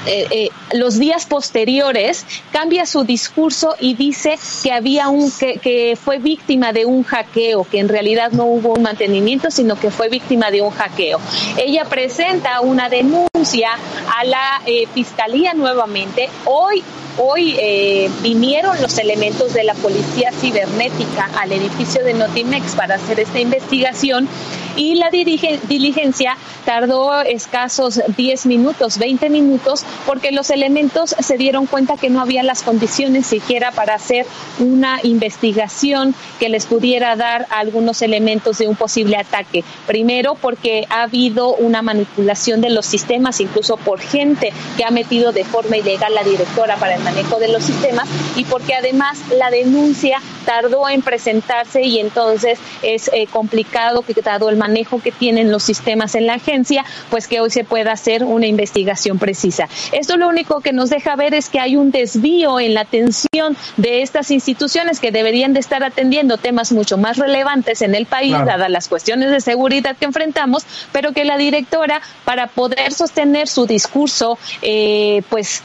eh, 0.05 0.49
los 0.73 0.97
días 0.97 1.25
posteriores 1.25 2.25
cambia 2.51 2.85
su 2.85 3.03
discurso 3.03 3.75
y 3.79 3.93
dice 3.93 4.37
que 4.63 4.71
había 4.71 5.09
un 5.09 5.31
que, 5.31 5.59
que, 5.59 5.95
fue 5.95 6.17
víctima 6.17 6.73
de 6.73 6.85
un 6.85 7.03
hackeo, 7.03 7.65
que 7.65 7.79
en 7.79 7.89
realidad 7.89 8.31
no 8.31 8.45
hubo 8.45 8.73
un 8.73 8.81
mantenimiento, 8.81 9.51
sino 9.51 9.79
que 9.79 9.91
fue 9.91 10.09
víctima 10.09 10.51
de 10.51 10.61
un 10.61 10.71
hackeo. 10.71 11.19
Ella 11.57 11.85
presenta 11.85 12.61
una 12.61 12.89
denuncia 12.89 13.69
a 14.17 14.23
la 14.23 14.61
eh, 14.65 14.87
fiscalía 14.93 15.53
nuevamente. 15.53 16.29
Hoy 16.45 16.83
Hoy 17.17 17.57
eh, 17.59 18.09
vinieron 18.21 18.81
los 18.81 18.97
elementos 18.97 19.53
de 19.53 19.65
la 19.65 19.73
policía 19.73 20.31
cibernética 20.31 21.29
al 21.37 21.51
edificio 21.51 22.03
de 22.05 22.13
Notimex 22.13 22.73
para 22.75 22.95
hacer 22.95 23.19
esta 23.19 23.39
investigación 23.39 24.29
y 24.75 24.95
la 24.95 25.09
diligencia 25.09 26.37
tardó 26.65 27.21
escasos 27.21 28.01
10 28.15 28.45
minutos, 28.45 28.97
20 28.97 29.29
minutos, 29.29 29.83
porque 30.05 30.31
los 30.31 30.49
elementos 30.49 31.15
se 31.19 31.37
dieron 31.37 31.65
cuenta 31.65 31.97
que 31.97 32.09
no 32.09 32.21
había 32.21 32.43
las 32.43 32.63
condiciones 32.63 33.27
siquiera 33.27 33.71
para 33.71 33.95
hacer 33.95 34.25
una 34.59 34.99
investigación 35.03 36.15
que 36.39 36.49
les 36.49 36.65
pudiera 36.65 37.15
dar 37.15 37.47
algunos 37.49 38.01
elementos 38.01 38.59
de 38.59 38.67
un 38.67 38.75
posible 38.75 39.17
ataque. 39.17 39.63
Primero, 39.87 40.35
porque 40.35 40.85
ha 40.89 41.03
habido 41.03 41.53
una 41.55 41.81
manipulación 41.81 42.61
de 42.61 42.69
los 42.69 42.85
sistemas, 42.85 43.41
incluso 43.41 43.77
por 43.77 43.99
gente 43.99 44.53
que 44.77 44.85
ha 44.85 44.91
metido 44.91 45.31
de 45.31 45.43
forma 45.43 45.77
ilegal 45.77 46.13
la 46.13 46.23
directora 46.23 46.77
para 46.77 46.95
el 46.95 47.03
manejo 47.03 47.39
de 47.39 47.49
los 47.49 47.63
sistemas, 47.63 48.07
y 48.35 48.45
porque 48.45 48.75
además 48.75 49.19
la 49.37 49.49
denuncia 49.49 50.19
tardó 50.45 50.87
en 50.89 51.01
presentarse 51.01 51.83
y 51.83 51.99
entonces 51.99 52.59
es 52.81 53.09
eh, 53.13 53.27
complicado 53.27 54.01
que 54.01 54.13
dado 54.21 54.49
el 54.49 54.55
manejo 54.61 55.01
que 55.01 55.11
tienen 55.11 55.51
los 55.51 55.63
sistemas 55.63 56.13
en 56.13 56.27
la 56.27 56.35
agencia, 56.35 56.85
pues 57.09 57.27
que 57.27 57.39
hoy 57.41 57.49
se 57.49 57.63
pueda 57.63 57.91
hacer 57.91 58.23
una 58.23 58.45
investigación 58.45 59.17
precisa. 59.17 59.67
Esto 59.91 60.17
lo 60.17 60.27
único 60.27 60.61
que 60.61 60.71
nos 60.71 60.91
deja 60.91 61.15
ver 61.15 61.33
es 61.33 61.49
que 61.49 61.59
hay 61.59 61.75
un 61.75 61.89
desvío 61.89 62.59
en 62.59 62.75
la 62.75 62.81
atención 62.81 63.57
de 63.77 64.03
estas 64.03 64.29
instituciones 64.29 64.99
que 64.99 65.11
deberían 65.11 65.53
de 65.53 65.61
estar 65.61 65.83
atendiendo 65.83 66.37
temas 66.37 66.71
mucho 66.71 66.97
más 66.97 67.17
relevantes 67.17 67.81
en 67.81 67.95
el 67.95 68.05
país, 68.05 68.33
dadas 68.33 68.69
las 68.69 68.87
cuestiones 68.87 69.31
de 69.31 69.41
seguridad 69.41 69.97
que 69.97 70.05
enfrentamos, 70.05 70.63
pero 70.91 71.11
que 71.11 71.25
la 71.25 71.37
directora, 71.37 71.99
para 72.23 72.45
poder 72.45 72.93
sostener 72.93 73.47
su 73.47 73.65
discurso, 73.65 74.37
eh, 74.61 75.23
pues 75.29 75.63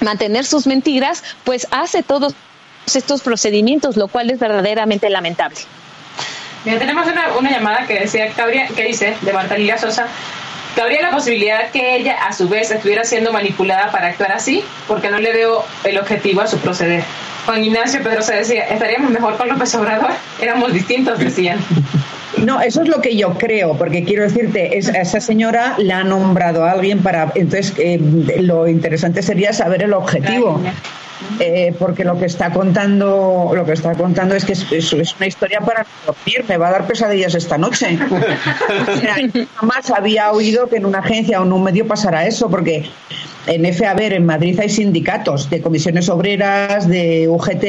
mantener 0.00 0.44
sus 0.44 0.68
mentiras, 0.68 1.24
pues 1.42 1.66
hace 1.72 2.04
todos 2.04 2.34
estos 2.94 3.22
procedimientos, 3.22 3.96
lo 3.96 4.06
cual 4.06 4.30
es 4.30 4.38
verdaderamente 4.38 5.10
lamentable. 5.10 5.56
Tenemos 6.74 7.06
una, 7.06 7.50
llamada 7.50 7.86
que 7.86 8.00
decía 8.00 8.28
que 8.32 8.84
dice 8.84 9.16
de 9.20 9.32
Marta 9.32 9.56
Liga 9.56 9.78
Sosa 9.78 10.08
que 10.76 10.82
habría 10.82 11.00
la 11.00 11.10
posibilidad 11.10 11.70
que 11.70 11.96
ella 11.96 12.16
a 12.26 12.34
su 12.34 12.50
vez 12.50 12.70
estuviera 12.70 13.02
siendo 13.04 13.32
manipulada 13.32 13.90
para 13.90 14.08
actuar 14.08 14.32
así, 14.32 14.62
porque 14.86 15.08
no 15.08 15.18
le 15.18 15.32
veo 15.32 15.64
el 15.84 15.98
objetivo 15.98 16.42
a 16.42 16.46
su 16.46 16.58
proceder. 16.58 17.02
Juan 17.46 17.64
Ignacio 17.64 18.02
Pedrosa 18.02 18.34
decía, 18.34 18.64
estaríamos 18.64 19.10
mejor 19.10 19.38
con 19.38 19.48
López 19.48 19.74
Obrador, 19.74 20.10
éramos 20.40 20.74
distintos, 20.74 21.18
decían. 21.18 21.58
No, 22.44 22.60
eso 22.60 22.82
es 22.82 22.88
lo 22.88 23.00
que 23.00 23.16
yo 23.16 23.32
creo, 23.38 23.78
porque 23.78 24.04
quiero 24.04 24.24
decirte, 24.24 24.76
esa 24.76 25.20
señora 25.20 25.76
la 25.78 26.00
ha 26.00 26.04
nombrado 26.04 26.64
a 26.66 26.72
alguien 26.72 26.98
para. 26.98 27.32
Entonces, 27.34 27.72
eh, 27.78 27.98
lo 28.40 28.68
interesante 28.68 29.22
sería 29.22 29.54
saber 29.54 29.82
el 29.82 29.94
objetivo. 29.94 30.60
Eh, 31.40 31.74
porque 31.78 32.04
lo 32.04 32.18
que 32.18 32.26
está 32.26 32.52
contando 32.52 33.50
lo 33.54 33.64
que 33.64 33.72
está 33.72 33.94
contando 33.94 34.34
es 34.34 34.44
que 34.44 34.52
es, 34.52 34.70
es, 34.70 34.92
una 34.92 35.26
historia 35.26 35.60
para 35.60 35.86
dormir 36.06 36.44
me 36.46 36.58
va 36.58 36.68
a 36.68 36.72
dar 36.72 36.86
pesadillas 36.86 37.34
esta 37.34 37.56
noche. 37.56 37.98
Jamás 39.54 39.90
había 39.90 40.30
oído 40.32 40.68
que 40.68 40.76
en 40.76 40.84
una 40.84 40.98
agencia 40.98 41.40
o 41.40 41.44
en 41.44 41.52
un 41.52 41.62
medio 41.62 41.86
pasara 41.86 42.26
eso 42.26 42.50
porque 42.50 42.90
en 43.46 43.72
FABER 43.72 44.12
en 44.12 44.26
Madrid 44.26 44.58
hay 44.60 44.68
sindicatos 44.68 45.48
de 45.48 45.62
comisiones 45.62 46.08
obreras 46.08 46.88
de 46.88 47.28
UGT 47.28 47.64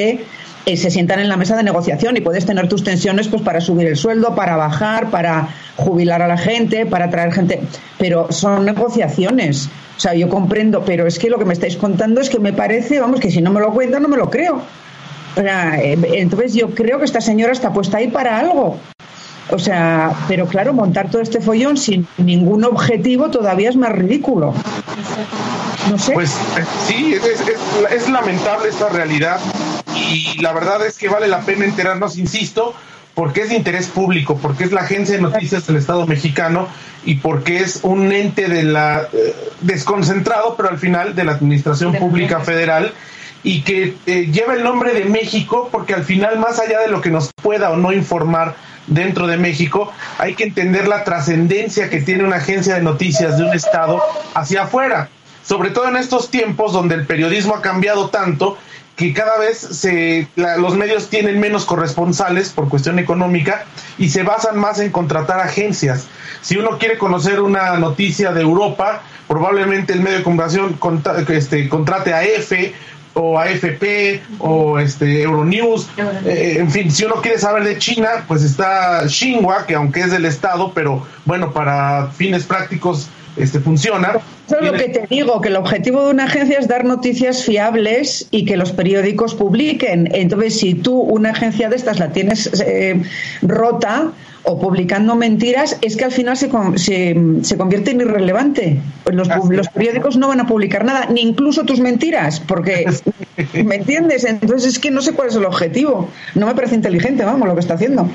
eh, 0.68 0.76
se 0.76 0.91
sientan 0.91 1.22
en 1.22 1.30
la 1.30 1.38
mesa 1.38 1.55
de 1.55 1.63
negociación 1.63 2.18
y 2.18 2.20
puedes 2.20 2.45
tener 2.45 2.68
tus 2.68 2.84
tensiones 2.84 3.30
pues 3.30 3.41
para 3.41 3.61
subir 3.61 3.88
el 3.88 3.95
sueldo, 3.95 4.36
para 4.36 4.57
bajar, 4.57 5.09
para 5.09 5.47
jubilar 5.78 6.22
a 6.22 6.28
la 6.28 6.38
gente, 6.38 6.86
para 6.86 7.09
traer 7.09 7.32
gente, 7.32 7.61
pero 7.97 8.28
son 8.34 8.65
negociaciones. 8.65 9.70
O 9.95 9.99
sea, 10.01 10.13
yo 10.13 10.28
comprendo, 10.28 10.84
pero 10.84 11.07
es 11.07 11.20
que 11.20 11.30
lo 11.30 11.39
que 11.39 11.45
me 11.45 11.53
estáis 11.53 11.78
contando 11.78 12.20
es 12.20 12.30
que 12.30 12.39
me 12.39 12.51
parece, 12.51 12.99
vamos, 12.99 13.22
que 13.22 13.32
si 13.32 13.41
no 13.41 13.49
me 13.51 13.61
lo 13.61 13.72
cuentan 13.72 14.01
no 14.01 14.09
me 14.09 14.18
lo 14.18 14.30
creo. 14.30 14.61
O 15.38 15.41
sea, 15.41 15.80
eh, 15.80 15.97
entonces 16.15 16.53
yo 16.53 16.72
creo 16.72 16.99
que 16.99 17.05
esta 17.05 17.22
señora 17.22 17.53
está 17.53 17.72
puesta 17.72 17.99
ahí 17.99 18.09
para 18.09 18.38
algo. 18.38 18.78
O 19.49 19.59
sea, 19.59 20.11
pero 20.28 20.47
claro, 20.47 20.74
montar 20.74 21.09
todo 21.09 21.22
este 21.22 21.39
follón 21.39 21.78
sin 21.78 22.05
ningún 22.18 22.65
objetivo 22.65 23.30
todavía 23.32 23.70
es 23.70 23.78
más 23.78 23.93
ridículo. 23.93 24.53
No 25.89 25.97
sé. 25.97 26.11
Pues 26.11 26.32
eh, 26.57 26.65
sí, 26.86 27.13
es, 27.13 27.41
es 27.89 28.09
lamentable 28.09 28.68
esta 28.68 28.89
realidad 28.89 29.39
y 30.12 30.41
la 30.41 30.53
verdad 30.53 30.86
es 30.86 30.97
que 30.97 31.10
vale 31.10 31.28
la 31.28 31.41
pena 31.41 31.66
enterarnos, 31.66 32.18
insisto, 32.18 32.74
porque 33.18 33.41
es 33.41 33.49
de 33.49 33.55
interés 33.55 33.88
público, 33.88 34.38
porque 34.38 34.64
es 34.64 34.72
la 34.72 34.82
agencia 34.82 35.16
de 35.16 35.22
noticias 35.22 35.66
del 35.66 35.78
Estado 35.78 36.05
mexicano 36.05 36.68
y 37.03 37.16
porque 37.16 37.60
es 37.60 37.80
un 37.82 38.12
ente 38.12 38.47
de 38.47 38.64
la 38.64 39.08
eh, 39.12 39.36
desconcentrado, 39.62 40.55
pero 40.55 40.70
al 40.70 40.78
final 40.78 41.16
de 41.16 41.24
la 41.24 41.32
Administración 41.32 41.93
Pública 41.95 42.41
Federal 42.41 42.93
y 43.41 43.62
que 43.62 43.95
eh, 44.05 44.30
lleva 44.32 44.53
el 44.53 44.64
nombre 44.64 44.93
de 44.93 45.05
México 45.05 45.70
porque 45.72 45.93
al 45.93 46.03
final 46.03 46.38
más 46.38 46.60
allá 46.60 46.80
de 46.82 46.89
lo 46.89 47.01
que 47.01 47.10
nos 47.10 47.32
pueda 47.34 47.72
o 47.72 47.78
no 47.78 47.91
informar 47.91 48.55
dentro 48.86 49.26
de 49.26 49.38
México, 49.38 49.91
hay 50.20 50.36
que 50.36 50.43
entender 50.43 50.88
la 50.88 51.03
trascendencia 51.03 51.89
que 51.89 52.01
tiene 52.01 52.24
una 52.24 52.36
agencia 52.36 52.76
de 52.76 52.82
noticias 52.82 53.38
de 53.38 53.45
un 53.45 53.53
estado 53.53 54.01
hacia 54.36 54.64
afuera, 54.64 55.10
sobre 55.43 55.72
todo 55.72 55.89
en 55.89 55.97
estos 55.97 56.30
tiempos 56.30 56.72
donde 56.72 56.93
el 56.93 57.08
periodismo 57.08 57.55
ha 57.55 57.62
cambiado 57.62 58.10
tanto 58.10 58.58
que 58.98 59.14
cada 59.14 59.38
vez 59.38 59.60
se, 59.60 60.28
los 60.36 60.76
medios 60.76 61.10
tienen 61.10 61.39
menos 61.39 61.66
corresponsales 61.66 62.50
por 62.50 62.68
cuestión 62.68 62.98
económica 62.98 63.66
y 64.00 64.10
se 64.10 64.24
basan 64.24 64.58
más 64.58 64.80
en 64.80 64.91
contratar 64.91 65.39
agencias. 65.39 66.08
Si 66.41 66.58
uno 66.58 66.80
quiere 66.80 66.98
conocer 66.98 67.39
una 67.39 67.78
noticia 67.78 68.32
de 68.32 68.41
Europa, 68.41 69.04
probablemente 69.28 69.93
el 69.93 70.02
medio 70.02 70.18
de 70.18 70.24
comunicación 70.24 70.80
este, 71.30 71.70
contrate 71.70 72.12
a 72.12 72.24
EFE 72.24 72.74
o 73.14 73.38
AFP 73.38 74.24
o 74.39 74.80
este 74.80 75.22
Euronews, 75.22 75.88
eh, 76.26 76.56
en 76.58 76.72
fin, 76.72 76.89
si 76.89 77.06
uno 77.06 77.22
quiere 77.22 77.38
saber 77.38 77.66
de 77.66 77.78
China, 77.78 78.26
pues 78.28 78.41
está 78.41 79.08
Xinhua, 79.08 79.68
que 79.68 79.76
aunque 79.76 80.02
es 80.02 80.12
del 80.12 80.26
Estado, 80.26 80.72
pero 80.74 81.06
bueno, 81.24 81.54
para 81.54 82.08
fines 82.08 82.45
prácticos 82.45 83.10
este, 83.38 83.60
funciona. 83.60 84.14
Eso 84.48 84.60
es 84.60 84.66
lo 84.66 84.74
que 84.74 84.90
te 84.90 85.08
digo, 85.10 85.42
que 85.42 85.50
el 85.50 85.58
objetivo 85.58 86.06
de 86.06 86.12
una 86.12 86.26
agencia 86.26 86.58
es 86.58 86.68
dar 86.68 86.86
noticias 86.86 87.44
fiables 87.44 88.28
y 88.32 88.46
que 88.46 88.58
los 88.58 88.72
periódicos 88.72 89.36
publiquen. 89.36 90.10
Entonces, 90.14 90.58
si 90.60 90.74
tú 90.74 91.00
una 91.00 91.32
agencia 91.32 91.70
de 91.70 91.76
estas 91.76 92.00
la 92.00 92.10
tienes 92.12 92.50
eh, 92.66 93.02
rota 93.42 94.12
o 94.44 94.60
publicando 94.60 95.16
mentiras, 95.16 95.78
es 95.82 95.98
que 95.98 96.06
al 96.06 96.12
final 96.12 96.38
se, 96.38 96.50
se, 96.78 97.58
convierte 97.58 97.92
en 97.92 98.02
irrelevante. 98.02 98.80
Los, 99.12 99.28
los, 99.50 99.68
periódicos 99.68 100.16
no 100.16 100.30
van 100.30 100.40
a 100.40 100.48
publicar 100.48 100.86
nada, 100.86 101.08
ni 101.08 101.22
incluso 101.22 101.66
tus 101.66 101.82
mentiras, 101.82 102.40
porque, 102.40 102.86
¿me 103.66 103.76
entiendes? 103.76 104.24
Entonces 104.24 104.74
es 104.74 104.80
que 104.80 104.90
no 104.90 105.02
sé 105.02 105.12
cuál 105.12 105.28
es 105.28 105.36
el 105.36 105.44
objetivo. 105.44 106.10
No 106.36 106.48
me 106.48 106.56
parece 106.56 106.76
inteligente, 106.76 107.26
vamos, 107.26 107.46
lo 107.46 107.56
que 107.56 107.60
está 107.60 107.74
haciendo. 107.74 108.10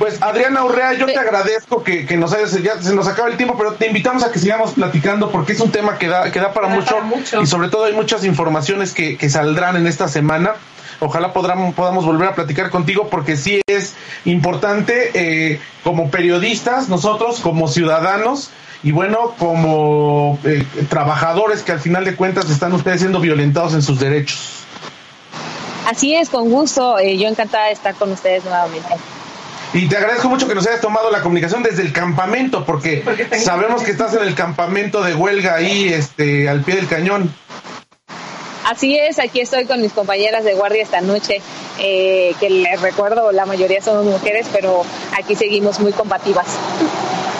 Pues 0.00 0.16
Adriana 0.22 0.64
Urrea, 0.64 0.94
yo 0.94 1.04
te 1.04 1.18
agradezco 1.18 1.84
que, 1.84 2.16
nos 2.16 2.32
hayas, 2.32 2.54
ya 2.62 2.80
se 2.80 2.94
nos 2.94 3.06
acaba 3.06 3.28
el 3.28 3.36
tiempo, 3.36 3.54
pero 3.58 3.74
te 3.74 3.86
invitamos 3.86 4.24
a 4.24 4.32
que 4.32 4.38
sigamos 4.38 4.72
platicando 4.72 5.30
porque 5.30 5.52
es 5.52 5.60
un 5.60 5.70
tema 5.70 5.98
que 5.98 6.08
da, 6.08 6.32
que 6.32 6.40
da 6.40 6.54
para, 6.54 6.68
mucho, 6.68 6.96
y 7.38 7.46
sobre 7.46 7.68
todo 7.68 7.84
hay 7.84 7.92
muchas 7.92 8.24
informaciones 8.24 8.94
que, 8.94 9.18
que 9.18 9.28
saldrán 9.28 9.76
en 9.76 9.86
esta 9.86 10.08
semana. 10.08 10.54
Ojalá 11.00 11.34
podamos, 11.34 11.74
podamos 11.74 12.06
volver 12.06 12.28
a 12.28 12.34
platicar 12.34 12.70
contigo 12.70 13.08
porque 13.10 13.36
sí 13.36 13.60
es 13.66 13.94
importante 14.24 15.10
eh, 15.12 15.60
como 15.84 16.10
periodistas, 16.10 16.88
nosotros 16.88 17.40
como 17.40 17.68
ciudadanos 17.68 18.48
y 18.82 18.92
bueno, 18.92 19.34
como 19.38 20.38
eh, 20.44 20.64
trabajadores 20.88 21.62
que 21.62 21.72
al 21.72 21.80
final 21.80 22.06
de 22.06 22.16
cuentas 22.16 22.48
están 22.48 22.72
ustedes 22.72 23.00
siendo 23.00 23.20
violentados 23.20 23.74
en 23.74 23.82
sus 23.82 24.00
derechos. 24.00 24.64
Así 25.86 26.14
es, 26.14 26.30
con 26.30 26.48
gusto. 26.48 26.98
Eh, 26.98 27.18
yo 27.18 27.28
encantada 27.28 27.66
de 27.66 27.72
estar 27.72 27.94
con 27.96 28.10
ustedes 28.12 28.44
nuevamente. 28.44 28.94
Y 29.72 29.88
te 29.88 29.96
agradezco 29.96 30.28
mucho 30.28 30.48
que 30.48 30.54
nos 30.54 30.66
hayas 30.66 30.80
tomado 30.80 31.10
la 31.10 31.22
comunicación 31.22 31.62
desde 31.62 31.82
el 31.82 31.92
campamento, 31.92 32.64
porque, 32.64 33.04
sabemos 33.38 33.82
que 33.82 33.92
estás 33.92 34.14
en 34.14 34.22
el 34.22 34.34
campamento 34.34 35.02
de 35.02 35.14
huelga 35.14 35.54
ahí, 35.54 35.88
este, 35.88 36.48
al 36.48 36.62
pie 36.62 36.76
del 36.76 36.88
cañón. 36.88 37.32
Así 38.64 38.96
es, 38.98 39.18
aquí 39.18 39.40
estoy 39.40 39.64
con 39.64 39.80
mis 39.80 39.92
compañeras 39.92 40.44
de 40.44 40.54
guardia 40.54 40.82
esta 40.82 41.00
noche, 41.00 41.40
eh, 41.78 42.34
que 42.40 42.50
les 42.50 42.80
recuerdo, 42.80 43.32
la 43.32 43.46
mayoría 43.46 43.80
son 43.80 44.06
mujeres, 44.06 44.46
pero 44.52 44.82
aquí 45.16 45.34
seguimos 45.34 45.80
muy 45.80 45.92
combativas. 45.92 46.46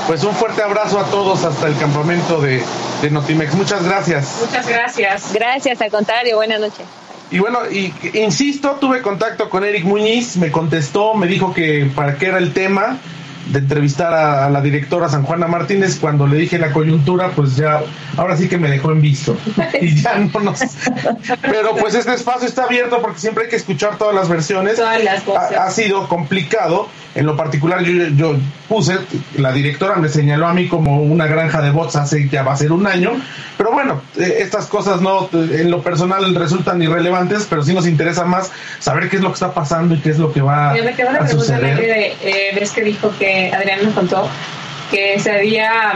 Pues 0.07 0.25
un 0.25 0.35
fuerte 0.35 0.63
abrazo 0.63 0.99
a 0.99 1.05
todos 1.05 1.45
hasta 1.45 1.67
el 1.67 1.77
campamento 1.79 2.41
de, 2.41 2.63
de 3.03 3.11
Notimex. 3.11 3.55
Muchas 3.55 3.85
gracias. 3.85 4.39
Muchas 4.41 4.67
gracias. 4.69 5.33
Gracias, 5.33 5.81
al 5.81 5.91
contrario, 5.91 6.37
buenas 6.37 6.61
noches. 6.61 6.87
Y 7.31 7.39
bueno, 7.39 7.61
y, 7.71 7.93
insisto, 8.15 8.79
tuve 8.81 9.03
contacto 9.03 9.49
con 9.49 9.65
Eric 9.65 9.85
Muñiz, 9.85 10.37
me 10.37 10.51
contestó, 10.51 11.15
me 11.15 11.27
dijo 11.27 11.55
que 11.55 11.91
para 11.95 12.17
qué 12.17 12.27
era 12.27 12.39
el 12.39 12.53
tema 12.53 12.99
de 13.47 13.59
entrevistar 13.59 14.13
a, 14.13 14.51
la 14.51 14.61
directora 14.61 15.09
San 15.09 15.25
Juana 15.25 15.47
Martínez, 15.47 15.99
cuando 16.01 16.27
le 16.27 16.37
dije 16.37 16.59
la 16.59 16.73
coyuntura, 16.73 17.31
pues 17.31 17.57
ya, 17.57 17.83
ahora 18.17 18.37
sí 18.37 18.49
que 18.49 18.59
me 18.59 18.71
dejó 18.71 18.93
en 18.93 19.01
visto. 19.01 19.37
Y 19.81 20.01
ya 20.01 20.19
no 20.19 20.41
nos... 20.41 20.61
Pero 21.43 21.75
pues 21.77 21.95
este 21.95 22.15
espacio 22.15 22.47
está 22.49 22.65
abierto 22.65 23.01
porque 23.01 23.19
siempre 23.19 23.45
hay 23.45 23.51
que 23.51 23.57
escuchar 23.57 23.97
todas 23.97 24.15
las 24.15 24.29
versiones. 24.29 24.77
Todas 24.77 25.03
las 25.03 25.27
ha, 25.29 25.65
ha, 25.65 25.71
sido 25.71 26.09
complicado. 26.09 26.89
En 27.21 27.27
lo 27.27 27.37
particular, 27.37 27.83
yo, 27.83 28.09
yo 28.17 28.35
puse, 28.67 28.97
la 29.37 29.53
directora 29.53 29.97
me 29.97 30.09
señaló 30.09 30.47
a 30.47 30.55
mí 30.55 30.69
como 30.69 31.03
una 31.03 31.27
granja 31.27 31.61
de 31.61 31.71
bots 31.71 31.97
hace 31.97 32.27
ya 32.31 32.43
va 32.43 32.55
a 32.55 32.57
ser 32.57 32.73
un 32.73 32.87
año. 32.87 33.13
Pero 33.59 33.73
bueno, 33.73 34.01
eh, 34.19 34.39
estas 34.39 34.65
cosas 34.65 35.03
no, 35.03 35.29
en 35.35 35.71
lo 35.71 35.83
personal 35.83 36.35
resultan 36.35 36.81
irrelevantes, 36.81 37.47
pero 37.51 37.63
sí 37.63 37.75
nos 37.75 37.87
interesa 37.87 38.25
más 38.25 38.51
saber 38.79 39.11
qué 39.11 39.17
es 39.17 39.23
lo 39.23 39.29
que 39.29 39.35
está 39.35 39.53
pasando 39.53 39.95
y 39.95 39.99
qué 39.99 40.09
es 40.09 40.19
lo 40.19 40.33
que 40.33 40.41
va 40.41 40.73
me 40.73 40.95
quedó 40.95 41.11
a 41.11 41.29
suceder. 41.29 41.77
De, 41.77 42.17
eh, 42.23 42.53
ves 42.59 42.71
que 42.71 42.85
dijo 42.85 43.13
que 43.19 43.53
Adrián 43.53 43.81
nos 43.85 43.93
contó 43.93 44.27
que 44.91 45.21
se 45.21 45.31
había 45.31 45.93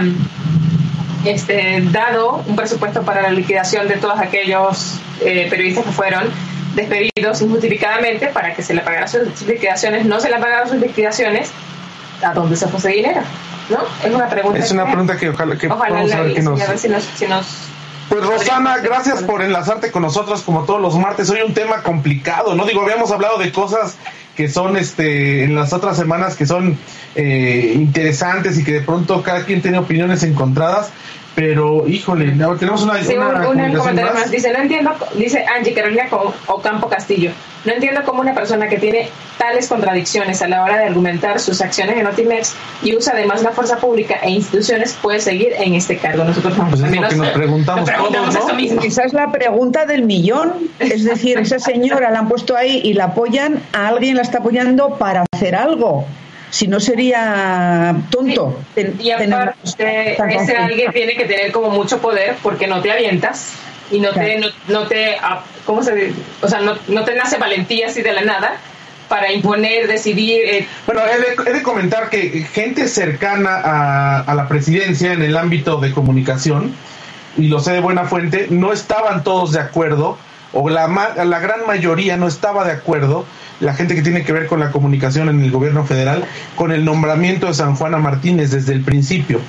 este, 1.24 1.84
dado 1.90 2.44
un 2.46 2.54
presupuesto 2.54 3.00
para 3.00 3.22
la 3.22 3.30
liquidación 3.30 3.88
de 3.88 3.96
todos 3.96 4.20
aquellos 4.20 5.00
eh, 5.22 5.46
periodistas 5.48 5.86
que 5.86 5.92
fueron 5.92 6.24
despedidos 6.74 7.40
injustificadamente 7.42 8.28
para 8.28 8.54
que 8.54 8.62
se 8.62 8.74
le 8.74 8.80
pagaran 8.80 9.08
sus 9.08 9.42
liquidaciones, 9.42 10.06
no 10.06 10.20
se 10.20 10.30
le 10.30 10.38
pagaron 10.38 10.68
sus 10.68 10.78
liquidaciones, 10.78 11.50
¿a 12.22 12.32
dónde 12.32 12.56
se 12.56 12.68
fue 12.68 12.78
ese 12.78 12.88
dinero? 12.88 13.20
¿No? 13.70 13.78
Es 14.06 14.14
una 14.14 14.28
pregunta. 14.28 14.58
Es 14.58 14.70
una 14.70 14.86
pregunta 14.86 15.16
que 15.16 15.30
ojalá 15.30 15.56
que 15.56 15.68
ojalá 15.68 16.08
saber 16.08 16.34
que 16.34 16.42
nos... 16.42 16.60
A 16.60 16.66
ver 16.66 16.78
si 16.78 16.88
nos, 16.88 17.04
si 17.16 17.26
nos 17.26 17.46
pues 18.08 18.22
Rosana, 18.22 18.78
gracias 18.78 19.22
por 19.22 19.42
enlazarte 19.42 19.90
con 19.90 20.02
nosotros 20.02 20.42
como 20.42 20.64
todos 20.64 20.80
los 20.80 20.98
martes. 20.98 21.30
Hoy 21.30 21.40
un 21.40 21.54
tema 21.54 21.82
complicado, 21.82 22.54
¿no? 22.54 22.66
Digo, 22.66 22.82
habíamos 22.82 23.10
hablado 23.10 23.38
de 23.38 23.50
cosas 23.50 23.96
que 24.36 24.48
son 24.48 24.76
este 24.76 25.44
en 25.44 25.54
las 25.54 25.72
otras 25.72 25.96
semanas 25.96 26.36
que 26.36 26.44
son 26.44 26.76
eh, 27.14 27.72
interesantes 27.74 28.58
y 28.58 28.64
que 28.64 28.72
de 28.72 28.80
pronto 28.80 29.22
cada 29.22 29.44
quien 29.44 29.62
tiene 29.62 29.78
opiniones 29.78 30.22
encontradas 30.22 30.90
pero 31.34 31.86
híjole 31.88 32.26
tenemos 32.58 32.82
una, 32.82 33.02
sí, 33.02 33.16
un, 33.16 33.74
comentario 33.74 34.14
más. 34.14 34.30
dice 34.30 34.52
no 34.52 34.60
entiendo 34.60 34.92
dice 35.16 35.44
Angie 35.44 35.74
Carolina 35.74 36.08
Ocampo 36.46 36.88
Castillo 36.88 37.32
no 37.64 37.72
entiendo 37.72 38.02
cómo 38.04 38.20
una 38.20 38.34
persona 38.34 38.68
que 38.68 38.78
tiene 38.78 39.08
tales 39.38 39.68
contradicciones 39.68 40.42
a 40.42 40.48
la 40.48 40.62
hora 40.62 40.78
de 40.78 40.84
argumentar 40.84 41.40
sus 41.40 41.60
acciones 41.60 41.96
en 41.96 42.06
Otimex 42.06 42.54
y 42.82 42.94
usa 42.94 43.14
además 43.14 43.42
la 43.42 43.52
fuerza 43.52 43.78
pública 43.78 44.16
e 44.22 44.30
instituciones 44.30 44.96
puede 45.00 45.20
seguir 45.20 45.52
en 45.58 45.74
este 45.74 45.96
cargo 45.96 46.24
nosotros 46.24 46.54
pues 46.70 46.82
que 46.82 47.16
nos 47.16 47.28
preguntamos, 47.30 47.90
todos, 47.90 48.34
¿no? 48.34 48.82
esa 48.82 49.04
es 49.04 49.12
la 49.12 49.32
pregunta 49.32 49.86
del 49.86 50.04
millón. 50.04 50.52
Es 50.78 51.04
decir 51.04 51.38
esa 51.38 51.58
señora 51.58 52.10
la 52.10 52.20
han 52.20 52.28
puesto 52.28 52.56
ahí 52.56 52.80
y 52.84 52.94
la 52.94 53.04
apoyan 53.04 53.60
a 53.72 53.88
alguien 53.88 54.16
la 54.16 54.22
está 54.22 54.38
apoyando 54.38 54.96
para 54.98 55.24
hacer 55.32 55.54
algo 55.54 56.06
si 56.54 56.68
no 56.68 56.78
sería 56.78 57.96
tonto. 58.10 58.60
y 58.76 59.10
aparte, 59.10 60.16
ese 60.36 60.56
alguien 60.56 60.92
tiene 60.92 61.16
que 61.16 61.24
tener 61.24 61.50
como 61.50 61.70
mucho 61.70 62.00
poder 62.00 62.36
porque 62.44 62.68
no 62.68 62.80
te 62.80 62.92
avientas 62.92 63.54
y 63.90 63.98
no 63.98 64.12
te, 64.12 64.40
no, 64.68 64.86
te, 64.86 65.16
ah, 65.20 65.42
¿cómo 65.66 65.82
se 65.82 66.12
O 66.40 66.46
sea, 66.48 66.60
no, 66.60 66.76
no 66.86 67.04
te 67.04 67.16
nace 67.16 67.38
valentía 67.38 67.88
así 67.88 68.02
de 68.02 68.12
la 68.12 68.22
nada 68.22 68.52
para 69.08 69.32
imponer, 69.32 69.88
decidir. 69.88 70.42
Eh. 70.44 70.68
Bueno, 70.86 71.02
he 71.44 71.52
de, 71.52 71.62
comentar 71.64 72.08
que 72.08 72.46
gente 72.52 72.86
cercana 72.86 73.56
a, 73.56 74.20
a, 74.20 74.34
la 74.36 74.46
presidencia 74.46 75.12
en 75.12 75.22
el 75.22 75.36
ámbito 75.36 75.78
de 75.78 75.90
comunicación, 75.90 76.72
y 77.36 77.48
lo 77.48 77.58
sé 77.58 77.72
de 77.72 77.80
buena 77.80 78.04
fuente, 78.04 78.46
no 78.50 78.72
estaban 78.72 79.24
todos 79.24 79.50
de 79.50 79.58
acuerdo, 79.58 80.18
o 80.54 80.68
la, 80.70 80.88
la 80.88 81.38
gran 81.40 81.66
mayoría 81.66 82.16
no 82.16 82.28
estaba 82.28 82.64
de 82.64 82.72
acuerdo 82.72 83.26
la 83.60 83.74
gente 83.74 83.94
que 83.94 84.02
tiene 84.02 84.24
que 84.24 84.32
ver 84.32 84.46
con 84.46 84.60
la 84.60 84.70
comunicación 84.70 85.28
en 85.28 85.40
el 85.40 85.50
gobierno 85.50 85.84
federal, 85.84 86.24
con 86.56 86.72
el 86.72 86.84
nombramiento 86.84 87.46
de 87.46 87.54
San 87.54 87.76
Juana 87.76 87.98
Martínez 87.98 88.50
desde 88.50 88.72
el 88.72 88.82
principio. 88.82 89.40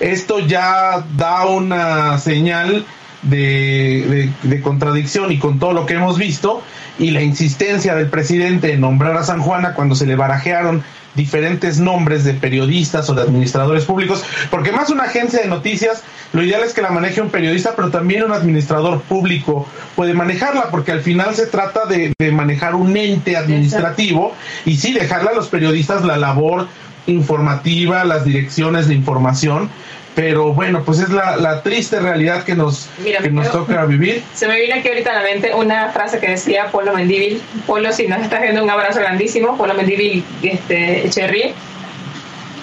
Esto 0.00 0.38
ya 0.40 1.04
da 1.16 1.46
una 1.46 2.18
señal 2.18 2.84
de, 3.22 4.30
de, 4.42 4.62
contradicción 4.62 5.32
y 5.32 5.38
con 5.38 5.58
todo 5.58 5.72
lo 5.72 5.86
que 5.86 5.94
hemos 5.94 6.18
visto 6.18 6.62
y 6.98 7.10
la 7.10 7.20
insistencia 7.20 7.96
del 7.96 8.08
presidente 8.08 8.72
en 8.72 8.80
nombrar 8.80 9.16
a 9.16 9.24
San 9.24 9.40
Juana 9.40 9.74
cuando 9.74 9.96
se 9.96 10.06
le 10.06 10.14
barajearon 10.14 10.84
diferentes 11.18 11.78
nombres 11.78 12.24
de 12.24 12.32
periodistas 12.32 13.10
o 13.10 13.14
de 13.14 13.22
administradores 13.22 13.84
públicos, 13.84 14.24
porque 14.50 14.72
más 14.72 14.88
una 14.88 15.04
agencia 15.04 15.42
de 15.42 15.48
noticias, 15.48 16.02
lo 16.32 16.42
ideal 16.42 16.62
es 16.62 16.72
que 16.72 16.80
la 16.80 16.90
maneje 16.90 17.20
un 17.20 17.28
periodista, 17.28 17.74
pero 17.76 17.90
también 17.90 18.22
un 18.22 18.32
administrador 18.32 19.02
público 19.02 19.66
puede 19.96 20.14
manejarla, 20.14 20.70
porque 20.70 20.92
al 20.92 21.02
final 21.02 21.34
se 21.34 21.46
trata 21.46 21.84
de, 21.86 22.14
manejar 22.32 22.74
un 22.74 22.96
ente 22.96 23.36
administrativo 23.36 24.32
y 24.64 24.76
sí 24.76 24.92
dejarle 24.92 25.30
a 25.30 25.34
los 25.34 25.48
periodistas 25.48 26.04
la 26.04 26.16
labor 26.16 26.68
informativa, 27.06 28.04
las 28.04 28.24
direcciones 28.24 28.86
de 28.86 28.94
información, 28.94 29.70
pero 30.18 30.52
bueno, 30.52 30.82
pues 30.82 30.98
es 30.98 31.10
la, 31.10 31.62
triste 31.62 32.00
realidad 32.00 32.42
que 32.42 32.56
nos, 32.56 32.88
que 33.04 33.30
nos 33.30 33.52
toca 33.52 33.84
vivir. 33.84 34.24
Se 34.34 34.48
me 34.48 34.56
viene 34.56 34.80
aquí 34.80 34.88
ahorita 34.88 35.12
a 35.12 35.14
la 35.14 35.22
mente 35.22 35.54
una 35.54 35.90
frase 35.90 36.18
que 36.18 36.30
decía 36.30 36.72
Polo 36.72 36.92
Mendívil. 36.92 37.40
Polo, 37.68 37.92
si 37.92 38.08
nos 38.08 38.22
estás 38.22 38.42
viendo 38.42 38.64
un 38.64 38.68
abrazo 38.68 38.98
grandísimo, 38.98 39.56
Polo 39.56 39.74
Mendívil 39.74 40.24
este, 40.42 41.06
Echeverría, 41.06 41.52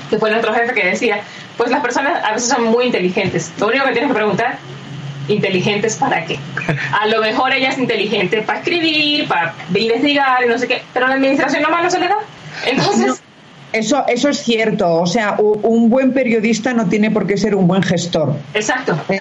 que 0.10 0.18
fue 0.18 0.32
nuestro 0.32 0.54
jefe 0.54 0.74
que 0.74 0.86
decía, 0.86 1.22
pues 1.56 1.72
las 1.72 1.80
personas 1.80 2.22
a 2.26 2.34
veces 2.34 2.50
son 2.50 2.66
muy 2.66 2.88
inteligentes. 2.88 3.54
Lo 3.58 3.68
único 3.68 3.86
que 3.86 3.92
tienes 3.94 4.10
que 4.10 4.16
preguntar, 4.16 4.58
inteligentes 5.30 5.96
para 5.96 6.26
qué. 6.26 6.38
A 6.92 7.08
lo 7.08 7.22
mejor 7.22 7.54
ella 7.54 7.70
es 7.70 7.78
inteligente 7.78 8.42
para 8.42 8.60
escribir, 8.60 9.30
para 9.30 9.56
investigar 9.74 10.44
y 10.44 10.50
no 10.50 10.58
sé 10.58 10.68
qué, 10.68 10.84
pero 10.94 11.08
la 11.08 11.14
administración 11.14 11.64
nomás 11.64 11.84
no 11.86 11.90
se 11.90 12.00
le 12.00 12.10
da. 12.10 12.18
Entonces... 12.66 13.22
Eso, 13.76 14.06
eso 14.08 14.30
es 14.30 14.38
cierto. 14.38 15.02
O 15.02 15.06
sea, 15.06 15.36
un 15.38 15.90
buen 15.90 16.14
periodista 16.14 16.74
no 16.74 16.88
tiene 16.88 17.12
por 17.12 17.28
qué 17.28 17.36
ser 17.36 17.56
un 17.56 17.68
buen 17.68 17.84
gestor. 17.84 18.34
Exacto. 18.54 18.98
¿Eh? 19.10 19.20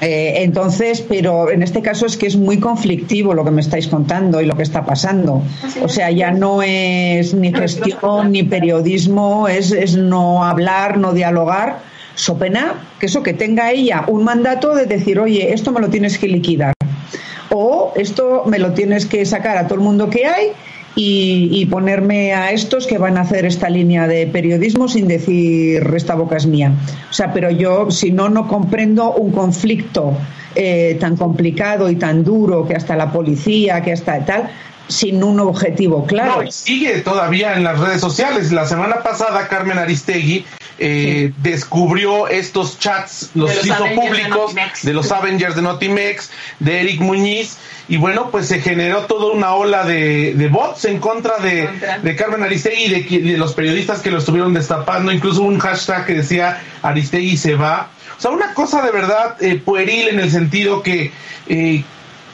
Eh, 0.00 0.42
entonces, 0.42 1.00
pero 1.00 1.48
en 1.48 1.62
este 1.62 1.80
caso 1.80 2.04
es 2.04 2.16
que 2.16 2.26
es 2.26 2.36
muy 2.36 2.58
conflictivo 2.58 3.34
lo 3.34 3.44
que 3.44 3.52
me 3.52 3.60
estáis 3.60 3.86
contando 3.86 4.40
y 4.40 4.46
lo 4.46 4.56
que 4.56 4.64
está 4.64 4.84
pasando. 4.84 5.42
O 5.80 5.88
sea, 5.88 6.10
ya 6.10 6.32
no 6.32 6.60
es 6.60 7.34
ni 7.34 7.54
gestión 7.54 8.32
ni 8.32 8.42
periodismo, 8.42 9.46
es, 9.46 9.70
es 9.70 9.96
no 9.96 10.44
hablar, 10.44 10.98
no 10.98 11.12
dialogar. 11.12 11.78
So 12.16 12.36
pena 12.36 12.74
que 12.98 13.06
eso, 13.06 13.22
que 13.22 13.32
tenga 13.32 13.70
ella 13.70 14.04
un 14.08 14.24
mandato 14.24 14.74
de 14.74 14.86
decir, 14.86 15.20
oye, 15.20 15.54
esto 15.54 15.70
me 15.70 15.80
lo 15.80 15.88
tienes 15.88 16.18
que 16.18 16.26
liquidar. 16.26 16.74
O 17.50 17.92
esto 17.94 18.42
me 18.46 18.58
lo 18.58 18.72
tienes 18.72 19.06
que 19.06 19.24
sacar 19.24 19.56
a 19.56 19.68
todo 19.68 19.76
el 19.76 19.84
mundo 19.84 20.10
que 20.10 20.26
hay 20.26 20.52
y, 20.96 21.66
ponerme 21.66 22.34
a 22.34 22.52
estos 22.52 22.86
que 22.86 22.98
van 22.98 23.16
a 23.18 23.22
hacer 23.22 23.44
esta 23.44 23.68
línea 23.68 24.06
de 24.06 24.26
periodismo 24.26 24.88
sin 24.88 25.08
decir 25.08 25.82
esta 25.94 26.14
boca 26.14 26.36
es 26.36 26.46
mía. 26.46 26.72
O 27.10 27.12
sea, 27.12 27.32
pero 27.32 27.50
yo, 27.50 27.90
si 27.90 28.12
no, 28.12 28.28
no 28.28 28.46
comprendo 28.46 29.12
un 29.12 29.32
conflicto 29.32 30.16
eh, 30.54 30.96
tan 31.00 31.16
complicado 31.16 31.90
y 31.90 31.96
tan 31.96 32.22
duro 32.22 32.66
que 32.66 32.74
hasta 32.74 32.94
la 32.94 33.10
policía, 33.10 33.82
que 33.82 33.92
hasta 33.92 34.24
tal, 34.24 34.50
sin 34.86 35.24
un 35.24 35.40
objetivo 35.40 36.04
claro. 36.06 36.42
No, 36.42 36.50
sigue 36.50 37.00
todavía 37.00 37.54
en 37.56 37.64
las 37.64 37.78
redes 37.80 38.00
sociales. 38.00 38.52
La 38.52 38.66
semana 38.66 39.02
pasada 39.02 39.48
Carmen 39.48 39.78
Aristegui 39.78 40.44
eh, 40.78 41.32
descubrió 41.42 42.28
estos 42.28 42.78
chats, 42.78 43.30
los, 43.34 43.64
hizo 43.64 43.86
públicos 43.94 44.54
de, 44.82 44.92
los 44.92 45.12
Avengers 45.12 45.54
de 45.54 45.62
Notimex, 45.62 46.30
de 46.58 46.80
Eric 46.80 47.00
Muñiz, 47.00 47.58
y 47.88 47.96
bueno, 47.96 48.30
pues 48.30 48.48
se 48.48 48.60
generó 48.60 49.02
toda 49.02 49.32
una 49.32 49.54
ola 49.54 49.84
de, 49.84 50.48
bots 50.50 50.84
en 50.86 50.98
contra 50.98 51.38
de, 51.38 52.16
Carmen 52.16 52.42
Aristegui 52.42 52.84
y 52.84 53.18
de, 53.18 53.38
los 53.38 53.54
periodistas 53.54 54.00
que 54.00 54.10
lo 54.10 54.18
estuvieron 54.18 54.54
destapando, 54.54 55.12
incluso 55.12 55.42
un 55.42 55.58
hashtag 55.58 56.06
que 56.06 56.14
decía 56.14 56.60
Aristegui 56.82 57.36
se 57.36 57.54
va. 57.54 57.90
O 58.16 58.20
sea, 58.20 58.30
una 58.30 58.54
cosa 58.54 58.82
de 58.82 58.90
verdad 58.90 59.36
eh, 59.42 59.60
pueril 59.64 60.08
en 60.08 60.20
el 60.20 60.30
sentido 60.30 60.82
que 60.82 61.12
eh, 61.48 61.84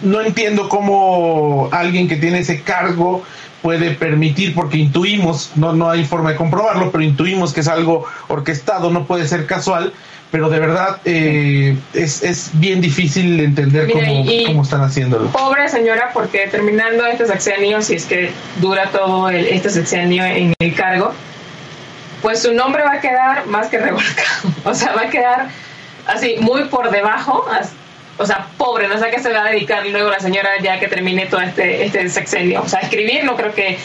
no 0.03 0.21
entiendo 0.21 0.69
cómo 0.69 1.69
alguien 1.73 2.09
que 2.09 2.17
tiene 2.17 2.41
ese 2.41 2.63
cargo 2.63 3.23
puede 3.63 3.93
permitir, 3.93 4.55
porque 4.55 4.79
intuimos, 4.79 5.53
no, 5.57 5.73
no 5.73 5.91
hay 5.91 6.05
forma 6.05 6.31
de 6.31 6.37
comprobarlo, 6.37 6.91
pero 6.91 7.05
intuimos 7.05 7.53
que 7.53 7.61
es 7.61 7.69
algo 7.69 8.07
orquestado, 8.29 8.91
no 8.91 9.05
puede 9.05 9.27
ser 9.29 9.47
casual, 9.47 9.93
pero 10.31 10.49
de 10.49 10.61
verdad 10.61 10.99
eh, 11.05 11.77
es, 11.93 12.23
es 12.23 12.51
bien 12.55 12.81
difícil 12.81 13.41
entender 13.41 13.91
cómo, 13.91 14.25
cómo, 14.47 14.63
están 14.63 14.83
haciéndolo. 14.83 15.29
Pobre 15.31 15.69
señora, 15.69 16.11
porque 16.13 16.47
terminando 16.51 17.05
este 17.07 17.27
sexenio, 17.27 17.83
si 17.83 17.95
es 17.95 18.05
que 18.05 18.31
dura 18.61 18.91
todo 18.91 19.29
el, 19.29 19.47
este 19.47 19.71
sexenio 19.71 20.25
en 20.25 20.55
el 20.59 20.75
cargo, 20.75 21.13
pues 22.23 22.43
su 22.43 22.55
nombre 22.55 22.83
va 22.85 22.95
a 22.95 23.01
quedar 23.01 23.47
más 23.47 23.69
que 23.69 23.79
revolcado, 23.79 24.49
o 24.65 24.75
sea, 24.75 24.93
va 24.95 25.03
a 25.03 25.11
quedar 25.11 25.49
así 26.07 26.37
muy 26.41 26.65
por 26.65 26.91
debajo, 26.91 27.47
o 28.19 28.27
sea, 28.27 28.47
pobre, 28.57 28.89
no 28.89 28.99
sé 28.99 29.07
a 29.07 29.11
qué 29.11 29.19
se 29.19 29.33
va 29.33 29.47
a 29.47 29.51
dedicar 29.51 29.87
luego 29.87 30.11
la 30.11 30.21
señora 30.21 30.51
ya 30.63 30.79
que 30.79 30.89
termine 30.89 31.27
todo 31.27 31.41
este, 31.41 31.85
este 31.85 32.09
sexenio. 32.09 32.63
O 32.63 32.69
sea, 32.69 32.81
escribir 32.81 33.25
no 33.25 33.37
creo 33.37 33.55
que 33.55 33.79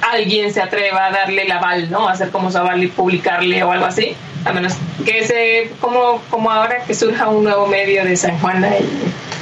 alguien 0.00 0.52
se 0.52 0.60
atreva 0.60 1.06
a 1.06 1.10
darle 1.10 1.42
el 1.42 1.52
aval, 1.52 1.90
¿no? 1.90 2.08
A 2.08 2.12
hacer 2.12 2.30
como 2.30 2.50
su 2.50 2.58
aval 2.58 2.82
y 2.82 2.88
publicarle 2.88 3.62
o 3.62 3.72
algo 3.72 3.86
así. 3.86 4.16
A 4.44 4.52
menos 4.52 4.74
que 5.04 5.24
se, 5.24 5.70
como, 5.80 6.22
como 6.30 6.50
ahora 6.50 6.82
que 6.84 6.94
surja 6.94 7.28
un 7.28 7.44
nuevo 7.44 7.66
medio 7.66 8.04
de 8.04 8.16
San 8.16 8.38
Juan. 8.40 8.64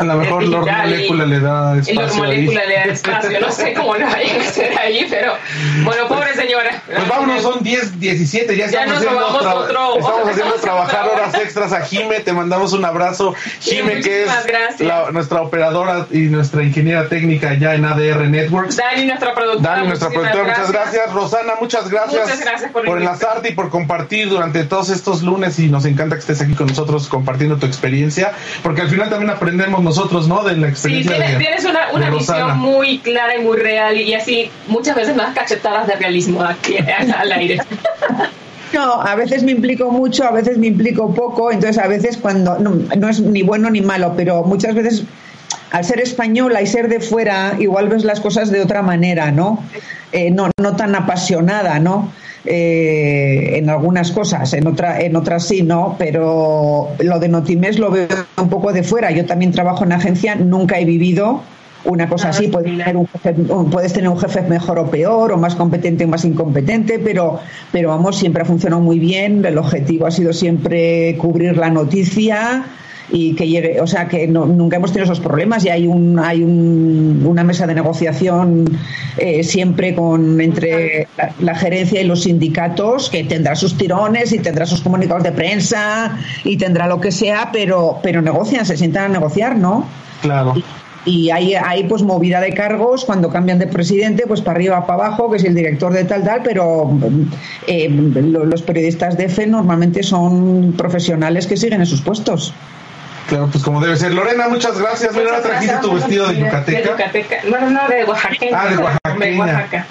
A 0.00 0.04
lo 0.04 0.14
mejor 0.14 0.42
Lord 0.48 0.66
Molécula 0.66 1.26
le 1.26 1.40
da 1.40 1.76
espacio. 1.76 2.00
Lord 2.00 2.14
Molécula 2.16 2.64
le 2.64 2.74
da 2.74 2.84
espacio. 2.84 3.40
No 3.40 3.52
sé 3.52 3.74
cómo 3.74 3.94
lo 3.96 4.06
vayan 4.06 4.40
a 4.40 4.44
hacer 4.44 4.78
ahí, 4.78 5.06
pero 5.10 5.34
bueno, 5.84 6.08
pobre 6.08 6.34
señora. 6.34 6.82
Pues 6.86 7.06
vámonos, 7.08 7.42
son 7.42 7.62
10, 7.62 8.00
17. 8.00 8.56
Ya, 8.56 8.64
estamos, 8.64 8.96
haciendo, 8.96 9.26
otro, 9.26 9.98
estamos 9.98 10.28
haciendo 10.28 10.54
trabajar 10.54 11.06
horas 11.06 11.34
extras 11.34 11.72
a 11.74 11.82
Jime. 11.82 12.20
Te 12.20 12.32
mandamos 12.32 12.72
un 12.72 12.84
abrazo. 12.84 13.34
Jime, 13.60 14.00
que 14.00 14.24
es 14.24 14.30
nuestra 15.12 15.42
operadora 15.42 16.06
y 16.10 16.20
nuestra 16.20 16.62
ingeniera 16.62 17.06
técnica 17.08 17.54
ya 17.54 17.74
en 17.74 17.84
ADR 17.84 18.26
Networks. 18.28 18.76
Dani, 18.76 19.04
nuestra 19.04 19.34
productora. 19.34 19.74
Dani, 19.74 19.88
nuestra 19.88 20.08
productora. 20.08 20.44
Muchas 20.44 20.72
gracias. 20.72 21.12
Rosana, 21.12 21.52
muchas 21.60 21.90
gracias. 21.90 22.22
Muchas 22.22 22.40
gracias 22.40 22.72
por, 22.72 22.86
por 22.86 22.98
enlazarte 22.98 23.50
y 23.50 23.52
por 23.52 23.68
compartir 23.68 24.30
durante 24.30 24.64
todos 24.64 24.88
estos 24.88 25.22
lunes. 25.22 25.58
Y 25.58 25.68
nos 25.68 25.84
encanta 25.84 26.16
que 26.16 26.20
estés 26.20 26.40
aquí 26.40 26.54
con 26.54 26.68
nosotros 26.68 27.06
compartiendo 27.06 27.58
tu 27.58 27.66
experiencia. 27.66 28.32
Porque 28.62 28.80
al 28.80 28.88
final 28.88 29.10
también 29.10 29.30
aprendemos 29.30 29.82
nosotros, 29.90 30.28
¿no? 30.28 30.42
De 30.44 30.56
la 30.56 30.68
experiencia. 30.68 31.16
Sí, 31.16 31.36
tienes, 31.38 31.64
una, 31.64 31.92
una 31.92 32.10
visión 32.10 32.58
muy 32.58 32.98
clara 32.98 33.36
y 33.36 33.42
muy 33.42 33.58
real 33.58 34.00
y 34.00 34.14
así 34.14 34.50
muchas 34.68 34.96
veces 34.96 35.16
más 35.16 35.34
cachetadas 35.34 35.86
de 35.86 35.96
realismo 35.96 36.42
aquí 36.42 36.76
al 36.78 37.32
aire. 37.32 37.60
No, 38.72 39.02
a 39.02 39.16
veces 39.16 39.42
me 39.42 39.50
implico 39.50 39.90
mucho, 39.90 40.24
a 40.24 40.30
veces 40.30 40.56
me 40.56 40.68
implico 40.68 41.12
poco, 41.12 41.50
entonces 41.50 41.76
a 41.82 41.88
veces 41.88 42.16
cuando, 42.16 42.56
no, 42.60 42.76
no, 42.96 43.08
es 43.08 43.18
ni 43.20 43.42
bueno 43.42 43.68
ni 43.68 43.80
malo, 43.80 44.14
pero 44.16 44.44
muchas 44.44 44.76
veces 44.76 45.02
al 45.72 45.84
ser 45.84 46.00
española 46.00 46.62
y 46.62 46.68
ser 46.68 46.88
de 46.88 47.00
fuera, 47.00 47.56
igual 47.58 47.88
ves 47.88 48.04
las 48.04 48.20
cosas 48.20 48.52
de 48.52 48.60
otra 48.60 48.82
manera, 48.82 49.32
¿no? 49.32 49.60
Eh, 50.12 50.30
no, 50.30 50.50
no 50.56 50.76
tan 50.76 50.94
apasionada, 50.94 51.80
¿no? 51.80 52.12
Eh, 52.44 53.58
en 53.58 53.68
algunas 53.68 54.12
cosas, 54.12 54.54
en, 54.54 54.66
otra, 54.66 55.00
en 55.00 55.14
otras 55.14 55.46
sí, 55.46 55.62
¿no? 55.62 55.96
Pero 55.98 56.88
lo 56.98 57.18
de 57.18 57.28
Notimes 57.28 57.78
lo 57.78 57.90
veo 57.90 58.08
un 58.40 58.48
poco 58.48 58.72
de 58.72 58.82
fuera. 58.82 59.10
Yo 59.10 59.26
también 59.26 59.52
trabajo 59.52 59.84
en 59.84 59.92
agencia, 59.92 60.34
nunca 60.36 60.78
he 60.78 60.86
vivido 60.86 61.42
una 61.84 62.08
cosa 62.08 62.30
así. 62.30 62.48
Puedes 62.48 62.70
tener, 62.70 62.96
un 62.96 63.06
jefe, 63.06 63.34
puedes 63.70 63.92
tener 63.92 64.08
un 64.08 64.18
jefe 64.18 64.42
mejor 64.42 64.78
o 64.78 64.90
peor, 64.90 65.32
o 65.32 65.36
más 65.36 65.54
competente 65.54 66.04
o 66.04 66.08
más 66.08 66.24
incompetente, 66.24 66.98
pero, 66.98 67.40
pero 67.72 67.90
vamos, 67.90 68.16
siempre 68.16 68.42
ha 68.42 68.46
funcionado 68.46 68.80
muy 68.80 68.98
bien. 68.98 69.44
El 69.44 69.58
objetivo 69.58 70.06
ha 70.06 70.10
sido 70.10 70.32
siempre 70.32 71.16
cubrir 71.18 71.56
la 71.58 71.70
noticia 71.70 72.64
y 73.12 73.34
que 73.34 73.48
llegue, 73.48 73.80
o 73.80 73.86
sea, 73.86 74.06
que 74.08 74.26
nunca 74.26 74.76
hemos 74.76 74.92
tenido 74.92 75.12
esos 75.12 75.20
problemas 75.22 75.64
y 75.64 75.68
hay 75.68 75.86
un, 75.86 76.18
hay 76.18 76.42
un, 76.42 77.22
una 77.26 77.42
mesa 77.42 77.66
de 77.66 77.74
negociación 77.74 78.78
eh, 79.16 79.42
siempre 79.42 79.94
con 79.94 80.40
entre 80.40 81.08
la, 81.40 81.54
gerencia 81.54 82.00
y 82.00 82.04
los 82.04 82.22
sindicatos 82.22 83.10
que 83.10 83.24
tendrá 83.24 83.56
sus 83.56 83.76
tirones 83.76 84.32
y 84.32 84.38
tendrá 84.38 84.64
sus 84.66 84.80
comunicados 84.80 85.24
de 85.24 85.32
prensa 85.32 86.16
y 86.44 86.56
tendrá 86.56 86.86
lo 86.86 87.00
que 87.00 87.10
sea, 87.10 87.50
pero 87.52 87.98
pero 88.02 88.22
negocian, 88.22 88.64
se 88.64 88.76
sientan 88.76 89.04
a 89.04 89.08
negociar, 89.08 89.56
¿no? 89.56 89.86
Claro. 90.22 90.54
Y, 91.06 91.30
hay, 91.30 91.54
hay 91.54 91.84
pues 91.84 92.02
movida 92.02 92.40
de 92.40 92.52
cargos 92.52 93.06
cuando 93.06 93.30
cambian 93.30 93.58
de 93.58 93.66
presidente, 93.66 94.24
pues 94.28 94.42
para 94.42 94.56
arriba, 94.56 94.86
para 94.86 95.06
abajo, 95.06 95.30
que 95.30 95.38
es 95.38 95.44
el 95.44 95.54
director 95.54 95.94
de 95.94 96.04
tal, 96.04 96.24
tal, 96.24 96.42
pero 96.44 96.90
eh, 97.66 97.88
los 97.88 98.60
periodistas 98.60 99.16
de 99.16 99.30
FE 99.30 99.46
normalmente 99.46 100.02
son 100.02 100.74
profesionales 100.76 101.46
que 101.46 101.56
siguen 101.56 101.80
en 101.80 101.86
sus 101.86 102.02
puestos. 102.02 102.52
Claro, 103.30 103.46
pues 103.46 103.62
como 103.62 103.80
debe 103.80 103.96
ser. 103.96 104.12
Lorena, 104.12 104.48
muchas 104.48 104.76
gracias. 104.76 105.14
Mira, 105.14 105.40
trajiste 105.40 105.76
tu 105.76 105.94
vestido 105.94 106.26
de 106.26 106.38
yucateca. 106.38 106.80
De 106.80 106.84
yucateca. 106.84 107.36
No, 107.44 107.70
no, 107.70 107.88
de 107.88 108.04
Oaxaca. 108.04 108.46
Ah, 108.52 108.66
de 108.66 108.76
Oaxaca. 108.76 109.14
De 109.14 109.38
Oaxaca. 109.38 109.86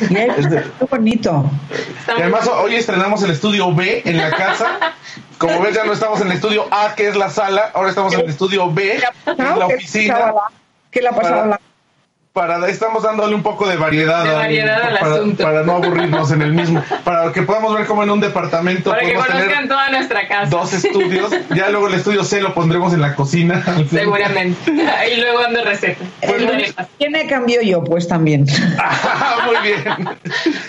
Qué 0.00 0.84
bonito. 0.90 1.48
Y 2.08 2.20
además 2.20 2.48
hoy 2.48 2.74
estrenamos 2.74 3.22
el 3.22 3.30
estudio 3.30 3.72
B 3.72 4.02
en 4.04 4.16
la 4.16 4.30
casa. 4.30 4.78
Como 5.38 5.60
ves, 5.60 5.76
ya 5.76 5.84
no 5.84 5.92
estamos 5.92 6.20
en 6.22 6.26
el 6.26 6.32
estudio 6.32 6.66
A, 6.72 6.94
que 6.96 7.06
es 7.06 7.14
la 7.14 7.30
sala, 7.30 7.70
ahora 7.72 7.90
estamos 7.90 8.12
en 8.14 8.20
el 8.20 8.30
estudio 8.30 8.72
B, 8.72 9.00
que 9.24 9.30
es 9.30 9.38
la 9.38 9.66
oficina. 9.66 10.32
¿Qué 10.90 11.02
le 11.02 11.08
ha 11.08 11.12
pasado 11.12 11.42
a 11.42 11.46
la 11.46 11.60
para 12.36 12.68
estamos 12.68 13.02
dándole 13.02 13.34
un 13.34 13.42
poco 13.42 13.66
de 13.66 13.78
variedad, 13.78 14.20
al, 14.20 14.98
para, 14.98 15.14
asunto. 15.14 15.42
para 15.42 15.62
no 15.62 15.76
aburrirnos 15.76 16.30
en 16.32 16.42
el 16.42 16.52
mismo, 16.52 16.84
para 17.04 17.32
que 17.32 17.40
podamos 17.40 17.74
ver 17.74 17.86
como 17.86 18.02
en 18.02 18.10
un 18.10 18.20
departamento 18.20 18.90
para 18.90 19.06
que 19.06 19.14
conozcan 19.14 19.66
toda 19.66 19.88
nuestra 19.88 20.28
casa. 20.28 20.50
Dos 20.50 20.70
estudios, 20.74 21.30
ya 21.54 21.70
luego 21.70 21.88
el 21.88 21.94
estudio 21.94 22.24
C 22.24 22.42
lo 22.42 22.52
pondremos 22.52 22.92
en 22.92 23.00
la 23.00 23.14
cocina. 23.14 23.64
Seguramente. 23.90 24.70
y 24.70 25.18
luego 25.18 25.40
dando 25.40 25.64
recetas. 25.64 26.06
Pues, 26.20 26.74
¿Quién 26.98 27.12
me 27.12 27.26
cambió 27.26 27.62
yo? 27.62 27.82
Pues 27.82 28.06
también. 28.06 28.44
muy 29.46 29.56
bien. 29.62 29.82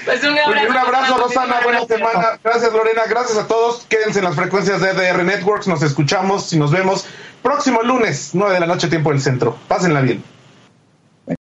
Pues 0.05 0.23
un 0.23 0.39
abrazo. 0.39 0.69
un 0.69 0.77
abrazo, 0.77 1.17
Rosana. 1.17 1.55
Buena 1.65 1.85
semana. 1.85 2.39
Gracias, 2.41 2.71
Lorena. 2.71 3.01
Gracias 3.09 3.37
a 3.37 3.45
todos. 3.45 3.85
Quédense 3.89 4.19
en 4.19 4.25
las 4.25 4.35
frecuencias 4.35 4.79
de 4.79 4.93
DR 4.93 5.21
Networks. 5.21 5.67
Nos 5.67 5.83
escuchamos 5.83 6.53
y 6.53 6.59
nos 6.59 6.71
vemos 6.71 7.05
próximo 7.43 7.81
lunes, 7.81 8.29
9 8.31 8.53
de 8.53 8.59
la 8.61 8.67
noche, 8.67 8.87
tiempo 8.87 9.09
del 9.09 9.19
centro. 9.19 9.57
Pásenla 9.67 9.99
bien. 9.99 10.36